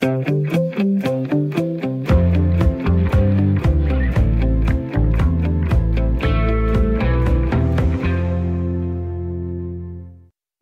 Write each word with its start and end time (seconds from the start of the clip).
Thank 0.00 0.28
you. 0.28 0.39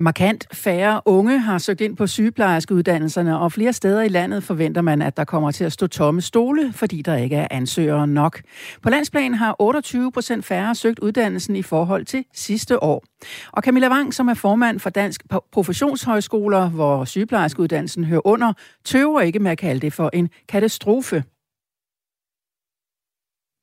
Markant 0.09 0.47
færre 0.53 1.01
unge 1.07 1.39
har 1.39 1.59
søgt 1.59 1.81
ind 1.81 1.97
på 1.97 2.07
sygeplejerskeuddannelserne, 2.07 3.39
og 3.39 3.53
flere 3.53 3.73
steder 3.73 4.03
i 4.03 4.09
landet 4.09 4.43
forventer 4.43 4.83
man, 4.83 5.03
at 5.03 5.17
der 5.17 5.25
kommer 5.25 5.51
til 5.51 5.65
at 5.65 5.73
stå 5.73 5.87
tomme 5.87 6.21
stole, 6.21 6.73
fordi 6.73 7.03
der 7.03 7.17
ikke 7.17 7.37
er 7.37 7.49
ansøgere 7.51 8.07
nok. 8.07 8.41
På 8.83 8.91
landsplan 8.91 9.35
har 9.35 9.57
28 9.59 10.13
procent 10.13 10.45
færre 10.45 10.75
søgt 10.75 10.99
uddannelsen 10.99 11.57
i 11.57 11.63
forhold 11.63 12.05
til 12.05 12.25
sidste 12.33 12.83
år. 12.83 13.05
Og 13.53 13.63
Camilla 13.63 13.89
Wang, 13.89 14.15
som 14.15 14.29
er 14.29 14.35
formand 14.35 14.81
for 14.81 14.91
Dansk 14.91 15.23
Professionshøjskoler, 15.53 16.71
hvor 16.71 17.05
sygeplejerskeuddannelsen 17.05 18.05
hører 18.05 18.27
under, 18.27 18.53
tøver 18.85 19.21
ikke 19.21 19.39
med 19.39 19.51
at 19.51 19.59
kalde 19.59 19.81
det 19.81 19.93
for 19.93 20.11
en 20.13 20.31
katastrofe. 20.49 21.23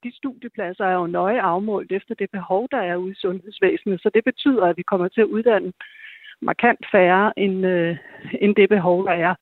De 0.04 0.12
studiepladser 0.16 0.86
er 0.86 0.94
jo 0.94 1.08
nøje 1.08 1.42
afmålt 1.42 1.92
efter 1.92 2.14
det 2.16 2.30
behov, 2.32 2.68
der 2.72 2.78
er 2.78 2.96
ude 2.96 3.12
i 3.12 3.16
sundhedsvæsenet, 3.16 4.02
så 4.02 4.10
det 4.14 4.24
betyder, 4.24 4.66
at 4.66 4.78
vi 4.78 4.84
kommer 4.92 5.08
til 5.08 5.22
at 5.22 5.28
uddanne 5.36 5.74
markant 6.46 6.86
færre 6.92 7.40
end, 7.40 7.66
øh, 7.66 7.98
end 8.42 8.56
det 8.56 8.70
behov, 8.70 9.06
der 9.06 9.12
er. 9.12 9.36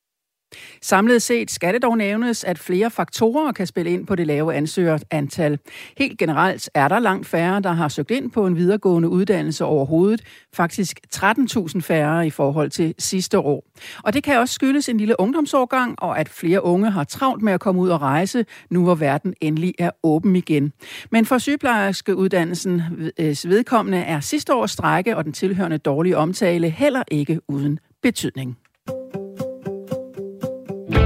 Samlet 0.82 1.22
set 1.22 1.52
skal 1.52 1.74
det 1.74 1.82
dog 1.82 1.98
nævnes, 1.98 2.44
at 2.44 2.60
flere 2.60 2.92
faktorer 2.92 3.52
kan 3.52 3.68
spille 3.68 3.92
ind 3.92 4.08
på 4.08 4.16
det 4.16 4.28
lave 4.28 4.54
ansøgerantal. 4.54 5.60
Helt 5.98 6.20
generelt 6.20 6.70
er 6.74 6.88
der 6.88 7.00
langt 7.00 7.28
færre, 7.28 7.60
der 7.60 7.72
har 7.72 7.88
søgt 7.88 8.12
ind 8.12 8.32
på 8.32 8.48
en 8.48 8.56
videregående 8.56 9.10
uddannelse 9.10 9.66
overhovedet. 9.66 10.22
Faktisk 10.54 11.00
13.000 11.16 11.80
færre 11.82 12.28
i 12.28 12.30
forhold 12.30 12.70
til 12.70 12.94
sidste 13.00 13.40
år. 13.40 13.64
Og 14.04 14.14
det 14.14 14.24
kan 14.24 14.40
også 14.40 14.54
skyldes 14.54 14.90
en 14.90 14.98
lille 14.98 15.20
ungdomsårgang, 15.20 16.02
og 16.02 16.20
at 16.20 16.30
flere 16.30 16.64
unge 16.64 16.92
har 16.92 17.04
travlt 17.04 17.44
med 17.44 17.54
at 17.54 17.60
komme 17.60 17.82
ud 17.82 17.90
og 17.90 18.02
rejse, 18.02 18.46
nu 18.70 18.84
hvor 18.84 18.96
verden 18.96 19.34
endelig 19.42 19.74
er 19.80 19.92
åben 20.04 20.36
igen. 20.36 20.74
Men 21.12 21.26
for 21.26 21.38
sygeplejerskeuddannelsen 21.38 22.82
øh, 23.20 23.36
vedkommende 23.46 23.98
er 23.98 24.20
sidste 24.20 24.54
års 24.54 24.72
strække 24.72 25.18
og 25.18 25.26
den 25.26 25.34
tilhørende 25.34 25.78
dårlige 25.78 26.18
omtale 26.18 26.70
heller 26.70 27.04
ikke 27.12 27.40
uden 27.48 27.80
betydning. 28.02 28.58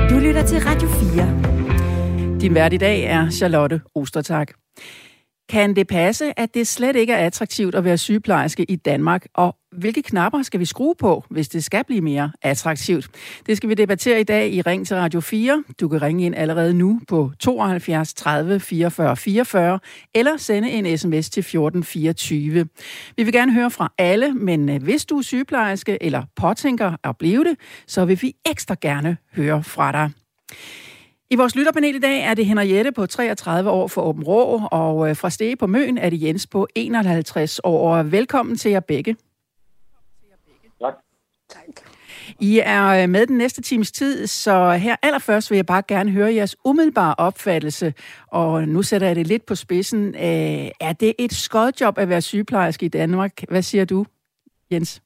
Du 0.09 0.19
lytter 0.19 0.45
til 0.45 0.57
Radio 0.61 0.89
4. 0.89 2.39
Din 2.39 2.55
vært 2.55 2.73
i 2.73 2.77
dag 2.77 3.01
er 3.03 3.29
Charlotte 3.29 3.81
Ostertag. 3.95 4.47
Kan 5.49 5.75
det 5.75 5.87
passe, 5.87 6.39
at 6.39 6.53
det 6.53 6.67
slet 6.67 6.95
ikke 6.95 7.13
er 7.13 7.25
attraktivt 7.25 7.75
at 7.75 7.83
være 7.83 7.97
sygeplejerske 7.97 8.63
i 8.63 8.75
Danmark? 8.75 9.25
Og 9.33 9.55
hvilke 9.71 10.01
knapper 10.01 10.41
skal 10.41 10.59
vi 10.59 10.65
skrue 10.65 10.95
på, 10.95 11.23
hvis 11.29 11.49
det 11.49 11.63
skal 11.63 11.83
blive 11.83 12.01
mere 12.01 12.31
attraktivt? 12.41 13.07
Det 13.45 13.57
skal 13.57 13.69
vi 13.69 13.73
debattere 13.73 14.19
i 14.19 14.23
dag 14.23 14.53
i 14.53 14.61
Ring 14.61 14.87
til 14.87 14.95
Radio 14.95 15.19
4. 15.21 15.63
Du 15.79 15.87
kan 15.87 16.01
ringe 16.01 16.25
ind 16.25 16.35
allerede 16.35 16.73
nu 16.73 17.01
på 17.07 17.31
72 17.39 18.13
30 18.13 18.59
44 18.59 19.17
44 19.17 19.79
eller 20.15 20.37
sende 20.37 20.71
en 20.71 20.97
sms 20.97 21.29
til 21.29 21.41
1424. 21.41 22.67
Vi 23.17 23.23
vil 23.23 23.33
gerne 23.33 23.53
høre 23.53 23.71
fra 23.71 23.93
alle, 23.97 24.33
men 24.33 24.69
øh, 24.69 24.83
hvis 24.83 25.05
du 25.05 25.17
er 25.17 25.21
sygeplejerske 25.21 26.03
eller 26.03 26.23
påtænker 26.35 26.95
at 27.03 27.17
blive 27.17 27.43
det, 27.43 27.55
så 27.87 28.05
vil 28.05 28.21
vi 28.21 28.35
ekstra 28.45 28.75
gerne 28.81 29.17
høre 29.35 29.63
fra 29.63 29.91
dig. 29.91 30.11
I 31.29 31.35
vores 31.35 31.55
lytterpanel 31.55 31.95
i 31.95 31.99
dag 31.99 32.21
er 32.21 32.33
det 32.33 32.45
Henriette 32.45 32.91
på 32.91 33.05
33 33.05 33.69
år 33.69 33.87
for 33.87 34.01
Åben 34.01 34.23
Rå, 34.23 34.61
og 34.71 35.09
øh, 35.09 35.15
fra 35.15 35.29
Stege 35.29 35.55
på 35.55 35.67
Møn 35.67 35.97
er 35.97 36.09
det 36.09 36.21
Jens 36.21 36.47
på 36.47 36.67
51 36.75 37.59
år. 37.63 38.03
Velkommen 38.03 38.57
til 38.57 38.71
jer 38.71 38.79
begge. 38.79 39.15
Tak. 40.81 40.93
tak. 41.49 41.63
I 42.39 42.61
er 42.63 42.87
øh, 42.87 43.09
med 43.09 43.27
den 43.27 43.37
næste 43.37 43.61
times 43.61 43.91
tid, 43.91 44.27
så 44.27 44.71
her 44.71 44.95
allerførst 45.01 45.51
vil 45.51 45.55
jeg 45.55 45.65
bare 45.65 45.83
gerne 45.87 46.11
høre 46.11 46.33
jeres 46.33 46.55
umiddelbare 46.65 47.15
opfattelse, 47.17 47.93
og 48.27 48.67
nu 48.67 48.83
sætter 48.83 49.07
jeg 49.07 49.15
det 49.15 49.27
lidt 49.27 49.45
på 49.45 49.55
spidsen. 49.55 50.15
Øh, 50.15 50.71
er 50.79 50.93
det 50.99 51.13
et 51.19 51.33
skodjob 51.33 51.97
at 51.97 52.09
være 52.09 52.21
sygeplejerske 52.21 52.85
i 52.85 52.89
Danmark? 52.89 53.43
Hvad 53.49 53.61
siger 53.61 53.85
du, 53.85 54.05
Jens? 54.71 55.01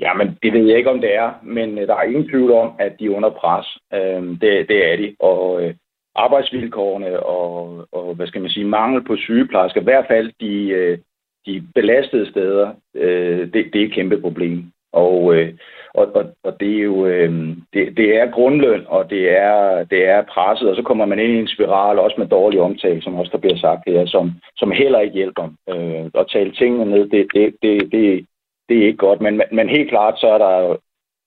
Jamen, 0.00 0.38
det 0.42 0.52
ved 0.52 0.66
jeg 0.66 0.78
ikke, 0.78 0.90
om 0.90 1.00
det 1.00 1.14
er, 1.14 1.32
men 1.42 1.78
øh, 1.78 1.86
der 1.86 1.94
er 1.96 2.02
ingen 2.02 2.28
tvivl 2.28 2.52
om, 2.52 2.72
at 2.78 2.92
de 2.98 3.06
er 3.06 3.16
under 3.16 3.30
pres. 3.30 3.66
Øh, 3.94 4.22
det, 4.40 4.68
det 4.68 4.92
er 4.92 4.96
de. 4.96 5.16
Og 5.20 5.62
øh, 5.62 5.74
arbejdsvilkårene 6.14 7.20
og, 7.20 7.86
og, 7.92 8.14
hvad 8.14 8.26
skal 8.26 8.40
man 8.40 8.50
sige, 8.50 8.66
mangel 8.66 9.04
på 9.04 9.16
sygeplejersker, 9.16 9.80
i 9.80 9.84
hvert 9.84 10.06
fald 10.08 10.32
de, 10.40 10.68
øh, 10.68 10.98
de 11.46 11.62
belastede 11.74 12.30
steder, 12.30 12.70
øh, 12.94 13.52
det, 13.52 13.64
det 13.72 13.80
er 13.82 13.86
et 13.86 13.92
kæmpe 13.92 14.20
problem. 14.20 14.64
Og, 14.92 15.34
øh, 15.34 15.54
og, 15.94 16.06
og, 16.14 16.24
og 16.44 16.60
det 16.60 16.70
er 16.78 16.82
jo 16.82 17.06
øh, 17.06 17.32
det, 17.72 17.96
det 17.96 18.16
er 18.16 18.30
grundløn, 18.30 18.84
og 18.86 19.10
det 19.10 19.30
er, 19.38 19.84
det 19.84 20.08
er 20.08 20.22
presset, 20.22 20.70
og 20.70 20.76
så 20.76 20.82
kommer 20.82 21.06
man 21.06 21.18
ind 21.18 21.32
i 21.32 21.38
en 21.38 21.48
spiral, 21.48 21.98
også 21.98 22.16
med 22.18 22.26
dårlig 22.26 22.60
omtale, 22.60 23.02
som 23.02 23.14
også 23.14 23.30
der 23.32 23.38
bliver 23.38 23.56
sagt 23.56 23.82
her, 23.86 24.06
som, 24.06 24.32
som 24.56 24.70
heller 24.70 25.00
ikke 25.00 25.14
hjælper. 25.14 25.48
Øh, 25.68 26.20
at 26.20 26.26
tale 26.32 26.52
tingene 26.52 26.90
ned, 26.90 27.08
det, 27.08 27.26
det, 27.34 27.54
det, 27.62 27.92
det, 27.92 28.26
det 28.68 28.78
er 28.78 28.86
ikke 28.86 28.98
godt. 28.98 29.20
Men, 29.20 29.42
men 29.52 29.68
helt 29.68 29.88
klart, 29.88 30.20
så 30.20 30.26
er 30.26 30.38
der, 30.38 30.76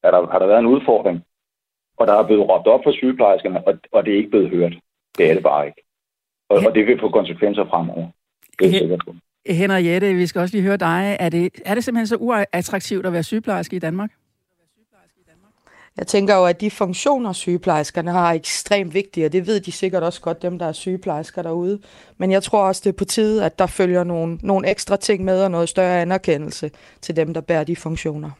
er 0.04 0.12
der, 0.12 0.32
har 0.32 0.40
der 0.40 0.48
været 0.48 0.60
en 0.60 0.74
udfordring. 0.76 1.24
Og 1.98 2.08
der 2.08 2.14
er 2.14 2.28
blevet 2.28 2.50
råbt 2.50 2.68
op 2.68 2.80
for 2.84 2.92
sygeplejerskerne, 2.92 3.68
og, 3.68 3.80
og 3.92 4.06
det 4.06 4.14
er 4.14 4.18
ikke 4.18 4.30
blevet 4.30 4.50
hørt. 4.50 4.74
Det 5.18 5.30
er 5.30 5.34
det 5.34 5.44
bare 5.44 5.68
ikke. 5.68 5.82
Og, 6.50 6.58
og 6.68 6.76
det 6.76 6.88
vil 6.88 7.00
få 7.00 7.10
konsekvenser 7.10 7.66
fremover. 7.66 8.08
Det 8.60 8.68
er 8.68 8.72
sikkert 8.72 9.02
på. 9.06 9.16
Henriette, 9.48 10.14
vi 10.14 10.28
skal 10.28 10.42
også 10.42 10.56
lige 10.56 10.64
høre 10.64 10.78
dig. 10.78 11.18
Er 11.20 11.30
det, 11.30 11.62
er 11.66 11.74
det 11.74 11.84
simpelthen 11.84 12.08
så 12.08 12.16
uattraktivt 12.16 13.06
at 13.06 13.14
være 13.14 13.24
sygeplejerske 13.24 13.76
i 13.76 13.80
Danmark? 13.80 14.12
Jeg 16.00 16.08
tænker 16.08 16.36
jo, 16.36 16.46
at 16.46 16.62
de 16.62 16.72
funktioner, 16.72 17.34
sygeplejerskerne 17.34 18.12
har, 18.12 18.30
er 18.30 18.34
ekstremt 18.34 18.94
vigtige, 18.94 19.26
og 19.26 19.32
det 19.32 19.48
ved 19.48 19.60
de 19.60 19.72
sikkert 19.72 20.04
også 20.04 20.22
godt, 20.22 20.42
dem 20.42 20.60
der 20.60 20.66
er 20.66 20.72
sygeplejersker 20.72 21.42
derude. 21.42 21.80
Men 22.18 22.32
jeg 22.32 22.44
tror 22.44 22.64
også, 22.64 22.82
det 22.84 22.90
er 22.90 22.98
på 22.98 23.06
tide, 23.06 23.46
at 23.46 23.60
der 23.60 23.66
følger 23.66 24.04
nogle, 24.04 24.40
nogle 24.42 24.70
ekstra 24.70 24.96
ting 24.96 25.24
med, 25.24 25.44
og 25.44 25.52
noget 25.52 25.70
større 25.70 26.02
anerkendelse 26.02 26.72
til 27.02 27.16
dem, 27.16 27.34
der 27.34 27.42
bærer 27.42 27.64
de 27.64 27.76
funktioner. 27.76 28.32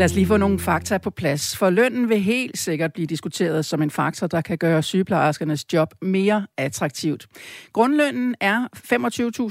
Lad 0.00 0.04
os 0.04 0.14
lige 0.14 0.26
få 0.26 0.36
nogle 0.36 0.58
fakta 0.58 0.98
på 0.98 1.10
plads. 1.10 1.56
For 1.56 1.70
lønnen 1.70 2.08
vil 2.08 2.20
helt 2.20 2.58
sikkert 2.58 2.92
blive 2.92 3.06
diskuteret 3.06 3.64
som 3.64 3.82
en 3.82 3.90
faktor, 3.90 4.26
der 4.26 4.40
kan 4.40 4.58
gøre 4.58 4.82
sygeplejerskernes 4.82 5.72
job 5.72 5.94
mere 6.02 6.46
attraktivt. 6.56 7.26
Grundlønnen 7.72 8.34
er 8.40 8.66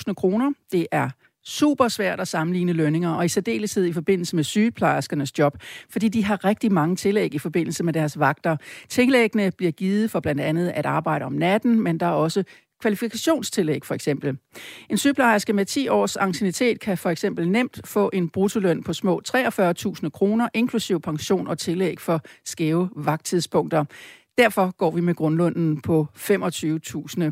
25.000 0.07 0.13
kroner. 0.13 0.51
Det 0.71 0.87
er 0.91 1.09
super 1.45 1.87
svært 1.87 2.19
at 2.19 2.27
sammenligne 2.27 2.73
lønninger, 2.73 3.09
og 3.09 3.25
i 3.25 3.27
særdeleshed 3.27 3.85
i 3.85 3.93
forbindelse 3.93 4.35
med 4.35 4.43
sygeplejerskernes 4.43 5.39
job, 5.39 5.57
fordi 5.89 6.07
de 6.07 6.23
har 6.23 6.45
rigtig 6.45 6.71
mange 6.71 6.95
tillæg 6.95 7.33
i 7.33 7.39
forbindelse 7.39 7.83
med 7.83 7.93
deres 7.93 8.19
vagter. 8.19 8.57
Tillæggene 8.89 9.51
bliver 9.57 9.71
givet 9.71 10.11
for 10.11 10.19
blandt 10.19 10.41
andet 10.41 10.69
at 10.69 10.85
arbejde 10.85 11.25
om 11.25 11.33
natten, 11.33 11.83
men 11.83 11.99
der 11.99 12.05
er 12.05 12.11
også 12.11 12.43
kvalifikationstillæg 12.81 13.85
for 13.85 13.95
eksempel. 13.95 14.37
En 14.89 14.97
sygeplejerske 14.97 15.53
med 15.53 15.65
10 15.65 15.87
års 15.87 16.15
ancienitet 16.15 16.79
kan 16.79 16.97
for 16.97 17.09
eksempel 17.09 17.49
nemt 17.49 17.81
få 17.85 18.09
en 18.13 18.29
bruttoløn 18.29 18.83
på 18.83 18.93
små 18.93 19.21
43.000 19.27 20.09
kroner, 20.09 20.49
inklusiv 20.53 21.01
pension 21.01 21.47
og 21.47 21.57
tillæg 21.57 21.99
for 21.99 22.21
skæve 22.45 22.89
vagttidspunkter. 22.95 23.85
Derfor 24.37 24.71
går 24.77 24.91
vi 24.91 25.01
med 25.01 25.15
grundlønnen 25.15 25.81
på 25.81 26.07
25.000. 26.17 27.31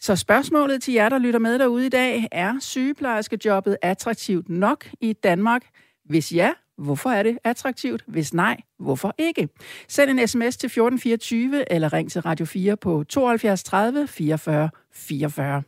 Så 0.00 0.16
spørgsmålet 0.16 0.82
til 0.82 0.94
jer, 0.94 1.08
der 1.08 1.18
lytter 1.18 1.40
med 1.40 1.58
derude 1.58 1.86
i 1.86 1.88
dag, 1.88 2.28
er 2.32 2.54
sygeplejerskejobbet 2.60 3.76
attraktivt 3.82 4.48
nok 4.48 4.86
i 5.00 5.12
Danmark? 5.12 5.62
Hvis 6.04 6.32
ja, 6.32 6.52
Hvorfor 6.78 7.10
er 7.10 7.22
det 7.22 7.38
attraktivt? 7.44 8.04
Hvis 8.06 8.34
nej, 8.34 8.56
hvorfor 8.78 9.14
ikke? 9.18 9.48
Send 9.88 10.10
en 10.10 10.28
sms 10.28 10.56
til 10.56 10.66
1424 10.66 11.72
eller 11.72 11.92
ring 11.92 12.10
til 12.10 12.22
Radio 12.22 12.46
4 12.46 12.76
på 12.76 13.04
72 13.04 13.64
30 13.64 14.08
44 14.08 14.70
44. 14.92 15.62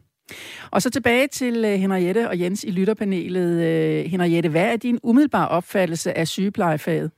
Og 0.71 0.83
så 0.83 0.91
tilbage 0.91 1.27
til 1.27 1.65
øh, 1.65 1.71
Henriette 1.71 2.29
og 2.29 2.41
Jens 2.41 2.65
i 2.65 2.71
lytterpanelet. 2.71 3.63
Øh, 3.63 4.05
Henriette, 4.05 4.49
hvad 4.49 4.73
er 4.73 4.77
din 4.77 4.99
umiddelbare 5.03 5.49
opfattelse 5.49 6.19
af 6.19 6.29
sygeplejefaget? 6.29 7.11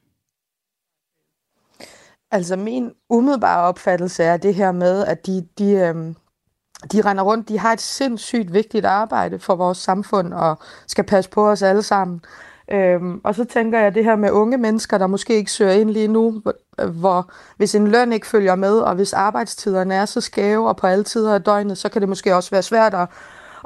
Altså 2.31 2.57
min 2.57 2.93
umiddelbare 3.09 3.61
opfattelse 3.61 4.23
er 4.23 4.37
det 4.37 4.55
her 4.55 4.73
med, 4.73 5.05
at 5.05 5.27
de, 5.27 5.47
de, 5.59 5.73
øhm, 5.73 6.15
de 6.93 7.01
render 7.03 7.23
rundt, 7.23 7.49
de 7.49 7.59
har 7.59 7.73
et 7.73 7.81
sindssygt 7.81 8.53
vigtigt 8.53 8.85
arbejde 8.85 9.39
for 9.39 9.55
vores 9.55 9.79
samfund 9.79 10.35
og 10.35 10.59
skal 10.87 11.05
passe 11.05 11.31
på 11.31 11.49
os 11.51 11.63
alle 11.63 11.83
sammen. 11.83 12.21
Øhm, 12.73 13.21
og 13.25 13.35
så 13.35 13.45
tænker 13.45 13.81
jeg 13.81 13.95
det 13.95 14.05
her 14.05 14.17
med 14.17 14.31
unge 14.31 14.57
mennesker, 14.57 14.99
der 14.99 15.07
måske 15.07 15.35
ikke 15.35 15.53
søger 15.53 15.73
ind 15.73 15.91
lige 15.91 16.09
nu, 16.09 16.43
øh, 16.81 16.89
hvor 16.89 17.31
hvis 17.57 17.75
en 17.75 17.89
løn 17.89 18.13
ikke 18.13 18.27
følger 18.27 18.55
med, 18.55 18.79
og 18.79 18.95
hvis 18.95 19.13
arbejdstiderne 19.13 19.95
er 19.95 20.05
så 20.05 20.21
skæve 20.21 20.69
og 20.69 20.77
på 20.77 20.87
alle 20.87 21.05
tider 21.05 21.35
af 21.35 21.43
døgnet, 21.43 21.79
så 21.79 21.89
kan 21.89 22.01
det 22.01 22.09
måske 22.09 22.37
også 22.37 22.51
være 22.51 22.63
svært 22.63 22.95
at, 22.95 23.09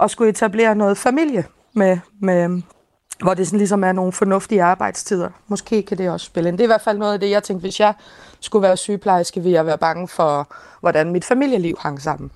at 0.03 0.11
skulle 0.11 0.31
etablere 0.31 0.75
noget 0.75 0.99
familie, 0.99 1.45
med, 1.75 1.99
med, 2.21 2.62
hvor 3.23 3.35
det 3.35 3.47
sådan 3.47 3.59
ligesom 3.59 3.85
er 3.85 3.93
nogle 3.93 4.12
fornuftige 4.12 4.62
arbejdstider. 4.62 5.31
Måske 5.49 5.83
kan 5.83 5.99
det 5.99 6.11
også 6.11 6.27
spille 6.27 6.49
ind. 6.49 6.59
Det 6.59 6.65
er 6.65 6.67
i 6.67 6.75
hvert 6.75 6.81
fald 6.81 6.99
noget 6.99 7.12
af 7.12 7.21
det, 7.21 7.31
jeg 7.31 7.43
tænkte, 7.43 7.61
hvis 7.61 7.81
jeg 7.81 7.95
skulle 8.41 8.62
være 8.62 8.77
sygeplejerske, 8.77 9.41
ville 9.41 9.55
jeg 9.57 9.67
være 9.67 9.79
bange 9.79 10.09
for, 10.09 10.49
hvordan 10.81 11.12
mit 11.12 11.25
familieliv 11.25 11.77
hang 11.81 12.03
sammen. 12.03 12.31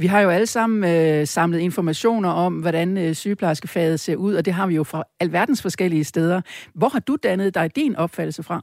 Vi 0.00 0.06
har 0.06 0.20
jo 0.20 0.30
alle 0.30 0.46
sammen 0.46 0.90
øh, 0.90 1.26
samlet 1.26 1.58
informationer 1.58 2.30
om, 2.30 2.54
hvordan 2.54 2.98
øh, 2.98 3.14
sygeplejerskefaget 3.14 4.00
ser 4.00 4.16
ud, 4.16 4.34
og 4.34 4.44
det 4.44 4.52
har 4.52 4.66
vi 4.66 4.74
jo 4.74 4.84
fra 4.84 5.04
alverdens 5.20 5.62
forskellige 5.62 6.04
steder. 6.04 6.40
Hvor 6.74 6.88
har 6.88 6.98
du 6.98 7.16
dannet 7.22 7.54
dig 7.54 7.76
din 7.76 7.96
opfattelse 7.96 8.42
fra? 8.42 8.62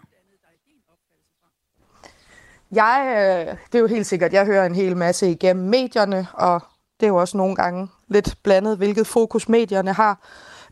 Jeg, 2.71 3.05
øh, 3.07 3.57
det 3.65 3.75
er 3.75 3.79
jo 3.79 3.87
helt 3.87 4.05
sikkert, 4.05 4.33
jeg 4.33 4.45
hører 4.45 4.65
en 4.65 4.75
hel 4.75 4.97
masse 4.97 5.31
igennem 5.31 5.69
medierne, 5.69 6.27
og 6.33 6.61
det 6.99 7.05
er 7.05 7.09
jo 7.09 7.15
også 7.15 7.37
nogle 7.37 7.55
gange 7.55 7.87
lidt 8.07 8.35
blandet, 8.43 8.77
hvilket 8.77 9.07
fokus 9.07 9.49
medierne 9.49 9.93
har. 9.93 10.27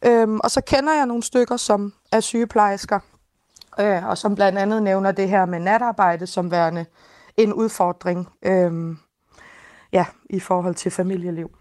Øhm, 0.05 0.39
og 0.39 0.51
så 0.51 0.61
kender 0.61 0.93
jeg 0.93 1.05
nogle 1.05 1.23
stykker, 1.23 1.57
som 1.57 1.93
er 2.11 2.19
sygeplejersker, 2.19 2.99
øh, 3.79 4.07
og 4.07 4.17
som 4.17 4.35
blandt 4.35 4.59
andet 4.59 4.83
nævner 4.83 5.11
det 5.11 5.29
her 5.29 5.45
med 5.45 5.59
natarbejde 5.59 6.27
som 6.27 6.51
værende 6.51 6.85
en 7.37 7.53
udfordring 7.53 8.29
øh, 8.45 8.95
ja, 9.93 10.05
i 10.29 10.39
forhold 10.39 10.75
til 10.75 10.91
familieliv. 10.91 11.51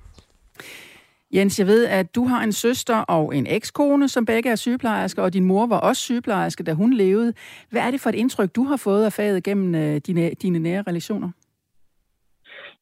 Jens, 1.34 1.58
jeg 1.58 1.66
ved, 1.66 1.86
at 1.86 2.14
du 2.14 2.24
har 2.24 2.42
en 2.42 2.52
søster 2.52 2.96
og 2.96 3.36
en 3.36 3.46
ekskone, 3.50 4.08
som 4.08 4.26
begge 4.26 4.50
er 4.50 4.56
sygeplejersker, 4.56 5.22
og 5.22 5.32
din 5.32 5.44
mor 5.44 5.66
var 5.66 5.80
også 5.80 6.02
sygeplejerske, 6.02 6.64
da 6.64 6.72
hun 6.72 6.92
levede. 6.92 7.32
Hvad 7.70 7.82
er 7.82 7.90
det 7.90 8.00
for 8.00 8.10
et 8.10 8.14
indtryk, 8.14 8.50
du 8.56 8.62
har 8.64 8.76
fået 8.76 9.04
af 9.04 9.12
faget 9.12 9.44
gennem 9.44 9.74
øh, 9.74 9.96
dine, 10.06 10.30
dine 10.30 10.58
nære 10.58 10.84
relationer? 10.88 11.30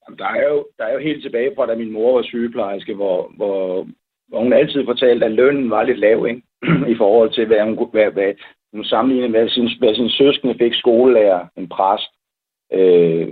Jamen, 0.03 0.19
der, 0.19 0.27
er 0.27 0.49
jo, 0.49 0.67
der 0.79 0.85
er 0.85 0.93
jo 0.93 0.99
helt 0.99 1.23
tilbage 1.23 1.53
fra, 1.57 1.67
da 1.67 1.75
min 1.77 1.93
mor 1.93 2.15
var 2.15 2.23
sygeplejerske, 2.23 2.95
hvor, 2.95 3.33
hvor, 3.37 3.87
hvor 4.29 4.43
hun 4.43 4.53
altid 4.53 4.85
fortalte, 4.85 5.27
at 5.27 5.33
lønnen 5.33 5.71
var 5.71 5.83
lidt 5.83 5.99
lav 5.99 6.27
ikke? 6.27 6.43
i 6.93 6.97
forhold 6.97 7.31
til, 7.33 7.47
hvad 7.47 7.65
hun, 7.65 7.89
hvad, 7.93 8.11
hvad, 8.11 8.33
hun 8.73 8.85
sammenlignede 8.85 9.33
med 9.33 9.49
sin, 9.49 9.69
hvad 9.79 9.95
sin 9.95 10.11
søskende 10.11 10.55
fik 10.59 10.75
skolelærer, 10.75 11.47
en 11.57 11.69
præst, 11.69 12.11
øh, 12.73 13.29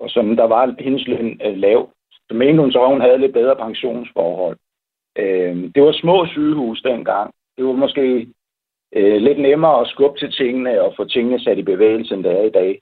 og 0.00 0.10
som 0.10 0.36
der 0.36 0.44
var 0.44 0.74
hendes 0.78 1.06
løn 1.06 1.40
øh, 1.44 1.56
lav. 1.56 1.90
Så 2.28 2.34
mente 2.34 2.60
hun 2.60 2.72
så, 2.72 2.82
at 2.82 2.88
hun 2.88 3.00
havde 3.00 3.18
lidt 3.18 3.32
bedre 3.32 3.56
pensionsforhold. 3.56 4.56
Øh, 5.18 5.56
det 5.74 5.82
var 5.82 5.92
små 5.92 6.26
sygehus 6.26 6.82
dengang. 6.82 7.34
Det 7.56 7.64
var 7.64 7.72
måske 7.72 8.28
øh, 8.96 9.16
lidt 9.22 9.40
nemmere 9.40 9.80
at 9.80 9.88
skubbe 9.88 10.18
til 10.18 10.32
tingene 10.32 10.82
og 10.82 10.94
få 10.96 11.04
tingene 11.04 11.40
sat 11.40 11.58
i 11.58 11.62
bevægelse, 11.62 12.14
end 12.14 12.24
det 12.24 12.32
er 12.32 12.42
i 12.42 12.50
dag. 12.50 12.80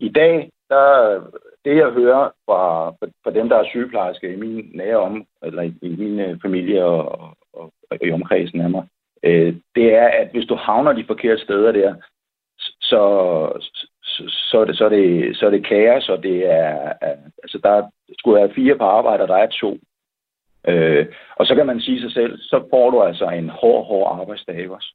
I 0.00 0.08
dag, 0.08 0.50
der, 0.68 1.20
det 1.64 1.76
jeg 1.76 1.90
hører 1.90 2.30
fra, 2.46 2.90
fra 3.24 3.30
dem, 3.30 3.48
der 3.48 3.56
er 3.56 3.64
sygeplejerske 3.64 4.32
i 4.32 4.36
min 4.36 4.70
nære 4.74 4.96
om, 4.96 5.26
eller 5.42 5.62
i, 5.62 5.74
i 5.82 5.88
min 5.88 6.20
øh, 6.20 6.38
familie 6.42 6.84
og, 6.84 7.20
og, 7.20 7.36
og, 7.52 7.72
og 7.90 8.06
i 8.06 8.12
omkredsen 8.12 8.60
af 8.60 8.70
mig, 8.70 8.86
øh, 9.22 9.54
det 9.74 9.94
er, 9.94 10.08
at 10.08 10.28
hvis 10.32 10.46
du 10.46 10.54
havner 10.54 10.92
de 10.92 11.04
forkerte 11.06 11.42
steder 11.42 11.72
der, 11.72 11.94
så, 12.80 13.02
så, 14.28 14.58
er, 14.60 14.64
det, 14.64 14.76
så, 14.76 14.84
er, 14.84 14.88
det, 14.88 15.36
så 15.36 15.46
er 15.46 15.50
det 15.50 15.66
kaos, 15.66 16.08
og 16.08 16.22
det 16.22 16.50
er, 16.50 16.92
altså 17.42 17.58
der 17.62 17.82
skulle 18.18 18.40
være 18.40 18.54
fire 18.54 18.76
på 18.76 18.84
arbejde, 18.84 19.22
og 19.22 19.28
der 19.28 19.36
er 19.36 19.46
to. 19.46 19.78
Øh, 20.68 21.06
og 21.36 21.46
så 21.46 21.54
kan 21.54 21.66
man 21.66 21.80
sige 21.80 22.00
sig 22.00 22.12
selv, 22.12 22.38
så 22.38 22.66
får 22.70 22.90
du 22.90 23.02
altså 23.02 23.28
en 23.28 23.48
hård, 23.48 23.86
hård 23.86 24.20
arbejdsdag 24.20 24.70
også. 24.70 24.94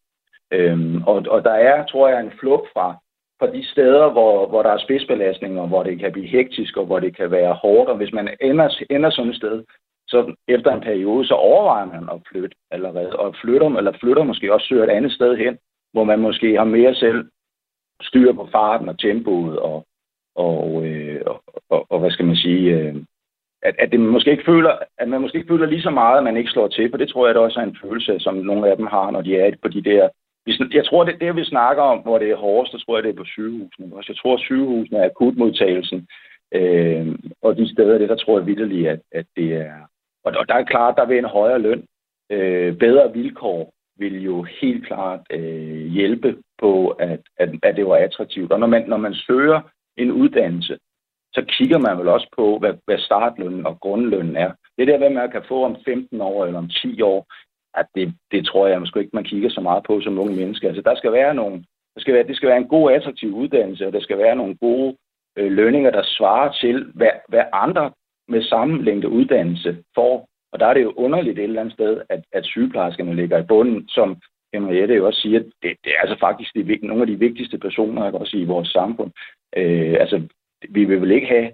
Øhm, 0.51 1.04
og, 1.04 1.25
og 1.30 1.44
der 1.44 1.54
er, 1.54 1.86
tror 1.86 2.10
jeg, 2.10 2.22
en 2.22 2.31
flugt 2.39 2.68
fra, 2.74 2.95
fra 3.39 3.51
de 3.51 3.66
steder, 3.72 4.10
hvor, 4.10 4.48
hvor 4.48 4.63
der 4.63 4.69
er 4.69 4.77
spidsbelastninger, 4.77 5.68
hvor 5.68 5.83
det 5.83 6.00
kan 6.00 6.12
blive 6.12 6.28
hektisk, 6.28 6.78
og 6.78 6.86
hvor 6.86 7.00
det 7.00 7.18
kan 7.18 7.31
være 7.31 7.54
hårdt. 7.54 7.89
Og 7.89 7.98
hvis 7.98 8.13
man 8.13 8.38
ender, 8.42 8.83
ender 8.89 9.10
sådan 9.10 9.31
et 9.31 9.38
sted, 9.38 9.63
så 10.07 10.36
efter 10.48 10.71
en 10.71 10.81
periode, 10.81 11.28
så 11.28 11.33
overvejer 11.33 11.86
man 11.86 12.10
at 12.12 12.21
flytte 12.30 12.56
allerede, 12.71 13.16
og 13.16 13.36
flytter, 13.42 13.78
eller 13.78 13.92
flytter 14.01 14.24
måske 14.24 14.54
også 14.54 14.68
søger 14.68 14.83
et 14.83 14.89
andet 14.89 15.12
sted 15.12 15.38
hen, 15.38 15.57
hvor 15.94 16.04
man 16.04 16.19
måske 16.19 16.57
har 16.57 16.63
mere 16.63 16.95
selv 16.95 17.25
styr 18.01 18.33
på 18.33 18.50
farten 18.51 18.89
og 18.89 19.00
tempoet, 19.00 19.59
og, 19.59 19.86
og, 20.36 20.86
øh, 20.86 21.21
og, 21.25 21.44
og, 21.69 21.86
og 21.89 22.00
hvad 22.00 22.12
skal 22.12 22.25
man 22.25 22.36
sige, 22.36 22.71
øh, 22.75 22.95
at, 23.62 23.75
at, 23.80 23.92
det 23.92 24.00
måske 24.00 24.31
ikke 24.31 24.45
føler, 24.45 24.77
at 24.97 25.07
man 25.07 25.21
måske 25.21 25.38
ikke 25.38 25.53
føler 25.53 25.65
lige 25.65 25.81
så 25.81 25.89
meget, 25.89 26.18
at 26.18 26.24
man 26.24 26.38
ikke 26.38 26.50
slår 26.50 26.68
til, 26.68 26.89
for 26.89 26.97
det 26.97 27.09
tror 27.09 27.27
jeg, 27.27 27.36
det 27.36 27.44
også 27.44 27.59
er 27.59 27.63
en 27.63 27.77
følelse, 27.83 28.19
som 28.19 28.36
nogle 28.36 28.69
af 28.69 28.77
dem 28.77 28.88
har, 28.88 29.12
når 29.12 29.21
de 29.21 29.38
er 29.38 29.51
på 29.62 29.68
de 29.68 29.83
der 29.83 30.09
jeg 30.74 30.86
tror, 30.86 31.03
det 31.03 31.21
det, 31.21 31.36
vi 31.36 31.44
snakker 31.44 31.83
om, 31.83 32.00
hvor 32.00 32.18
det 32.18 32.31
er 32.31 32.36
hårdest, 32.36 32.71
så 32.71 32.86
tror 32.86 32.97
jeg, 32.97 33.03
det 33.03 33.09
er 33.09 33.18
på 33.18 33.25
sygehusene. 33.25 33.95
Også 33.95 34.12
jeg 34.12 34.18
tror, 34.18 34.33
at 34.33 34.39
sygehusene 34.39 35.00
er 35.00 35.06
akutmodtagelsen. 35.06 36.07
Øh, 36.51 37.15
og 37.42 37.57
de 37.57 37.74
steder, 37.74 37.97
det 37.97 38.09
der 38.09 38.15
tror 38.15 38.38
jeg 38.38 38.47
vidderligt, 38.47 38.88
at, 38.88 39.00
at 39.12 39.25
det 39.36 39.53
er 39.53 39.74
og, 40.25 40.33
og 40.38 40.47
der 40.47 40.56
er 40.56 40.63
klart, 40.63 40.95
der 40.97 41.06
vil 41.06 41.18
en 41.18 41.25
højere 41.25 41.59
løn, 41.59 41.83
øh, 42.31 42.77
bedre 42.77 43.13
vilkår, 43.13 43.74
vil 43.97 44.24
jo 44.24 44.44
helt 44.44 44.86
klart 44.88 45.19
øh, 45.30 45.86
hjælpe 45.86 46.38
på, 46.60 46.90
at, 46.90 47.22
at, 47.38 47.50
at 47.63 47.75
det 47.75 47.86
var 47.86 47.96
attraktivt. 47.96 48.52
Og 48.52 48.60
når 48.60 48.68
man, 48.68 48.90
når 48.90 48.98
man 48.98 49.13
søger 49.13 49.62
en 49.98 50.12
uddannelse, 50.12 50.78
så 51.34 51.46
kigger 51.48 51.80
man 51.80 51.98
vel 51.98 52.07
også 52.07 52.28
på, 52.38 52.57
hvad, 52.60 52.74
hvad 52.86 52.98
startlønnen 52.98 53.66
og 53.66 53.80
grundlønnen 53.80 54.36
er. 54.36 54.52
Det 54.78 54.88
der, 54.88 54.98
hvad 54.98 55.10
man 55.10 55.31
kan 55.31 55.44
få 55.48 55.66
om 55.66 55.78
15 55.86 56.22
år 56.22 56.46
eller 56.46 56.60
om 56.60 56.69
10 56.69 57.02
år, 57.02 57.28
at 57.74 57.88
det, 57.96 58.13
det 58.31 58.46
tror 58.46 58.68
jeg 58.68 58.80
måske 58.80 59.00
ikke, 59.00 59.19
man 59.19 59.24
kigger 59.31 59.50
så 59.50 59.62
meget 59.62 59.84
på 59.88 60.02
som 60.02 60.19
unge 60.19 60.36
mennesker. 60.36 60.68
Altså, 60.68 60.81
der 60.81 60.96
skal 60.96 61.12
være 61.12 61.34
nogle, 61.36 61.57
der 61.96 62.02
skal 62.02 62.13
være, 62.13 62.28
det 62.28 62.36
skal 62.36 62.50
være 62.50 62.57
en 62.57 62.68
god, 62.68 62.92
attraktiv 62.92 63.36
uddannelse, 63.36 63.88
og 63.88 63.94
der 63.94 64.02
skal 64.02 64.18
være 64.18 64.36
nogle 64.36 64.56
gode 64.56 64.98
øh, 65.38 65.52
lønninger, 65.52 65.92
der 65.92 66.04
svarer 66.04 66.52
til, 66.52 66.92
hvad, 66.94 67.12
hvad 67.28 67.44
andre 67.54 67.92
med 68.28 68.42
samme 68.44 68.84
længde 68.84 69.10
uddannelse 69.10 69.84
får. 69.96 70.28
Og 70.52 70.60
der 70.60 70.66
er 70.66 70.74
det 70.74 70.84
jo 70.84 70.94
underligt 70.96 71.40
et 71.40 71.44
eller 71.44 71.62
andet 71.62 71.74
sted, 71.74 72.02
at, 72.10 72.24
at 72.31 72.46
sygeplejerskerne 72.46 73.16
ligger 73.16 73.38
i 73.38 73.48
bunden, 73.48 73.88
som 73.88 74.22
Henriette 74.56 74.96
jo 74.96 75.06
også 75.06 75.22
siger, 75.22 75.40
det, 75.40 75.72
det 75.84 75.92
er 75.96 76.02
altså 76.02 76.18
faktisk 76.19 76.56
de, 76.56 76.80
nogle 76.81 77.02
af 77.02 77.07
de 77.07 77.19
vigtigste 77.19 77.57
personer 77.57 78.04
jeg 78.04 78.12
kan 78.12 78.22
også, 78.22 78.38
i 78.38 78.52
vores 78.54 78.69
samfund. 78.69 79.12
Øh, 79.57 79.96
altså, 80.00 80.22
vi 80.69 80.86
vil 80.86 81.02
vel 81.02 81.12
ikke 81.12 81.28
have 81.28 81.52